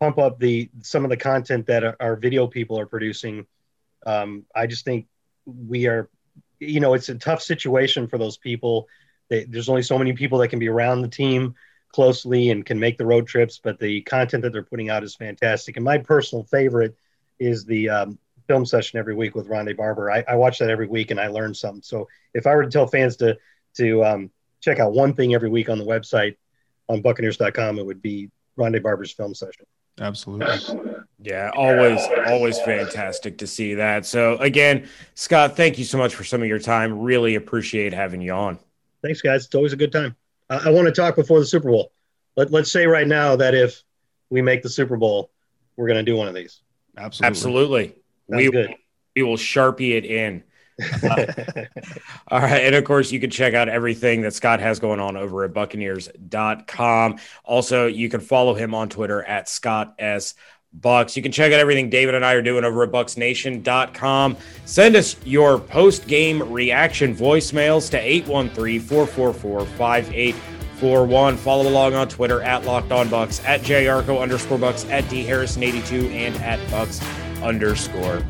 pump 0.00 0.18
up 0.18 0.38
the 0.38 0.70
some 0.82 1.04
of 1.04 1.10
the 1.10 1.16
content 1.16 1.66
that 1.66 1.84
our, 1.84 1.96
our 2.00 2.16
video 2.16 2.46
people 2.46 2.78
are 2.78 2.86
producing. 2.86 3.46
Um, 4.04 4.44
I 4.54 4.66
just 4.66 4.84
think 4.84 5.06
we 5.46 5.86
are, 5.86 6.08
you 6.60 6.80
know, 6.80 6.94
it's 6.94 7.08
a 7.08 7.14
tough 7.14 7.42
situation 7.42 8.06
for 8.06 8.18
those 8.18 8.36
people. 8.36 8.88
They, 9.28 9.44
there's 9.44 9.68
only 9.68 9.82
so 9.82 9.98
many 9.98 10.12
people 10.12 10.38
that 10.38 10.48
can 10.48 10.58
be 10.58 10.68
around 10.68 11.02
the 11.02 11.08
team 11.08 11.54
closely 11.92 12.50
and 12.50 12.64
can 12.64 12.78
make 12.78 12.98
the 12.98 13.06
road 13.06 13.26
trips, 13.26 13.58
but 13.62 13.78
the 13.78 14.02
content 14.02 14.42
that 14.42 14.52
they're 14.52 14.62
putting 14.62 14.90
out 14.90 15.02
is 15.02 15.14
fantastic. 15.14 15.76
And 15.76 15.84
my 15.84 15.98
personal 15.98 16.44
favorite 16.44 16.96
is 17.38 17.64
the 17.64 17.88
um, 17.88 18.18
film 18.46 18.66
session 18.66 18.98
every 18.98 19.14
week 19.14 19.34
with 19.34 19.48
Rondé 19.48 19.76
Barber. 19.76 20.10
I, 20.10 20.24
I 20.28 20.36
watch 20.36 20.58
that 20.58 20.70
every 20.70 20.86
week 20.86 21.10
and 21.10 21.20
I 21.20 21.28
learn 21.28 21.54
something. 21.54 21.82
So 21.82 22.08
if 22.34 22.46
I 22.46 22.54
were 22.54 22.64
to 22.64 22.70
tell 22.70 22.86
fans 22.86 23.16
to 23.16 23.38
to 23.76 24.04
um, 24.04 24.30
check 24.60 24.78
out 24.78 24.92
one 24.92 25.14
thing 25.14 25.34
every 25.34 25.50
week 25.50 25.68
on 25.68 25.78
the 25.78 25.84
website, 25.84 26.36
on 26.88 27.02
Buccaneers.com, 27.02 27.78
it 27.78 27.84
would 27.84 28.00
be 28.00 28.30
Rondé 28.58 28.82
Barber's 28.82 29.12
film 29.12 29.34
session. 29.34 29.66
Absolutely. 30.00 31.04
Yeah, 31.18 31.50
always, 31.54 32.00
always 32.26 32.60
fantastic 32.60 33.38
to 33.38 33.46
see 33.46 33.74
that. 33.74 34.04
So, 34.06 34.36
again, 34.38 34.88
Scott, 35.14 35.56
thank 35.56 35.78
you 35.78 35.84
so 35.84 35.98
much 35.98 36.14
for 36.14 36.22
some 36.22 36.42
of 36.42 36.48
your 36.48 36.58
time. 36.58 37.00
Really 37.00 37.34
appreciate 37.34 37.92
having 37.92 38.20
you 38.20 38.32
on. 38.32 38.58
Thanks, 39.02 39.22
guys. 39.22 39.46
It's 39.46 39.54
always 39.54 39.72
a 39.72 39.76
good 39.76 39.92
time. 39.92 40.14
Uh, 40.50 40.60
I 40.64 40.70
want 40.70 40.86
to 40.86 40.92
talk 40.92 41.16
before 41.16 41.40
the 41.40 41.46
Super 41.46 41.70
Bowl. 41.70 41.92
Let, 42.36 42.50
let's 42.50 42.70
say 42.70 42.86
right 42.86 43.06
now 43.06 43.36
that 43.36 43.54
if 43.54 43.82
we 44.30 44.42
make 44.42 44.62
the 44.62 44.68
Super 44.68 44.96
Bowl, 44.96 45.30
we're 45.76 45.86
going 45.86 46.04
to 46.04 46.10
do 46.10 46.16
one 46.16 46.28
of 46.28 46.34
these. 46.34 46.60
Absolutely. 46.96 47.26
Absolutely. 47.28 47.94
we, 48.28 48.50
good. 48.50 48.74
we 49.14 49.22
will 49.22 49.36
sharpie 49.36 49.96
it 49.96 50.04
in. 50.04 50.42
All 52.28 52.40
right. 52.40 52.64
And 52.64 52.74
of 52.74 52.84
course, 52.84 53.10
you 53.10 53.20
can 53.20 53.30
check 53.30 53.54
out 53.54 53.68
everything 53.68 54.22
that 54.22 54.34
Scott 54.34 54.60
has 54.60 54.78
going 54.78 55.00
on 55.00 55.16
over 55.16 55.44
at 55.44 55.54
Buccaneers.com. 55.54 57.18
Also, 57.44 57.86
you 57.86 58.08
can 58.08 58.20
follow 58.20 58.54
him 58.54 58.74
on 58.74 58.88
Twitter 58.88 59.22
at 59.22 59.48
Scott 59.48 59.94
S. 59.98 60.34
Bucs. 60.78 61.16
You 61.16 61.22
can 61.22 61.32
check 61.32 61.52
out 61.52 61.60
everything 61.60 61.88
David 61.88 62.14
and 62.14 62.24
I 62.24 62.34
are 62.34 62.42
doing 62.42 62.64
over 62.64 62.82
at 62.82 62.90
BucsNation.com. 62.90 64.36
Send 64.66 64.96
us 64.96 65.16
your 65.24 65.58
post 65.58 66.06
game 66.06 66.42
reaction 66.52 67.16
voicemails 67.16 67.90
to 67.90 67.98
813 67.98 68.80
444 68.80 69.64
5841. 69.64 71.36
Follow 71.38 71.68
along 71.68 71.94
on 71.94 72.08
Twitter 72.08 72.42
at 72.42 72.66
Locked 72.66 72.92
On 72.92 73.08
Bucs, 73.08 73.42
at 73.46 73.62
JArco 73.62 74.20
underscore 74.20 74.58
Bucs, 74.58 74.90
at 74.90 75.08
D 75.08 75.24
Harrison82, 75.24 76.10
and 76.10 76.36
at 76.36 76.58
Bucs 76.68 77.25
underscore 77.46 78.22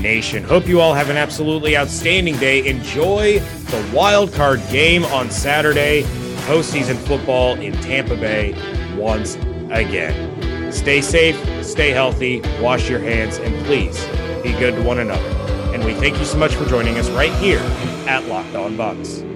Nation. 0.00 0.42
Hope 0.42 0.66
you 0.66 0.80
all 0.80 0.92
have 0.92 1.08
an 1.08 1.16
absolutely 1.16 1.76
outstanding 1.76 2.36
day. 2.38 2.66
Enjoy 2.68 3.38
the 3.38 3.90
wild 3.94 4.32
card 4.32 4.60
game 4.70 5.04
on 5.04 5.30
Saturday. 5.30 6.02
Postseason 6.46 6.96
football 6.96 7.54
in 7.58 7.72
Tampa 7.74 8.16
Bay 8.16 8.52
once 8.96 9.36
again. 9.70 10.72
Stay 10.72 11.00
safe, 11.00 11.64
stay 11.64 11.90
healthy, 11.90 12.42
wash 12.60 12.90
your 12.90 12.98
hands, 12.98 13.38
and 13.38 13.54
please 13.64 14.04
be 14.42 14.52
good 14.58 14.74
to 14.74 14.82
one 14.82 14.98
another. 14.98 15.28
And 15.72 15.84
we 15.84 15.94
thank 15.94 16.18
you 16.18 16.24
so 16.24 16.36
much 16.36 16.54
for 16.54 16.66
joining 16.66 16.98
us 16.98 17.08
right 17.10 17.32
here 17.34 17.60
at 18.06 18.26
Locked 18.26 18.56
On 18.56 18.76
Bucs. 18.76 19.33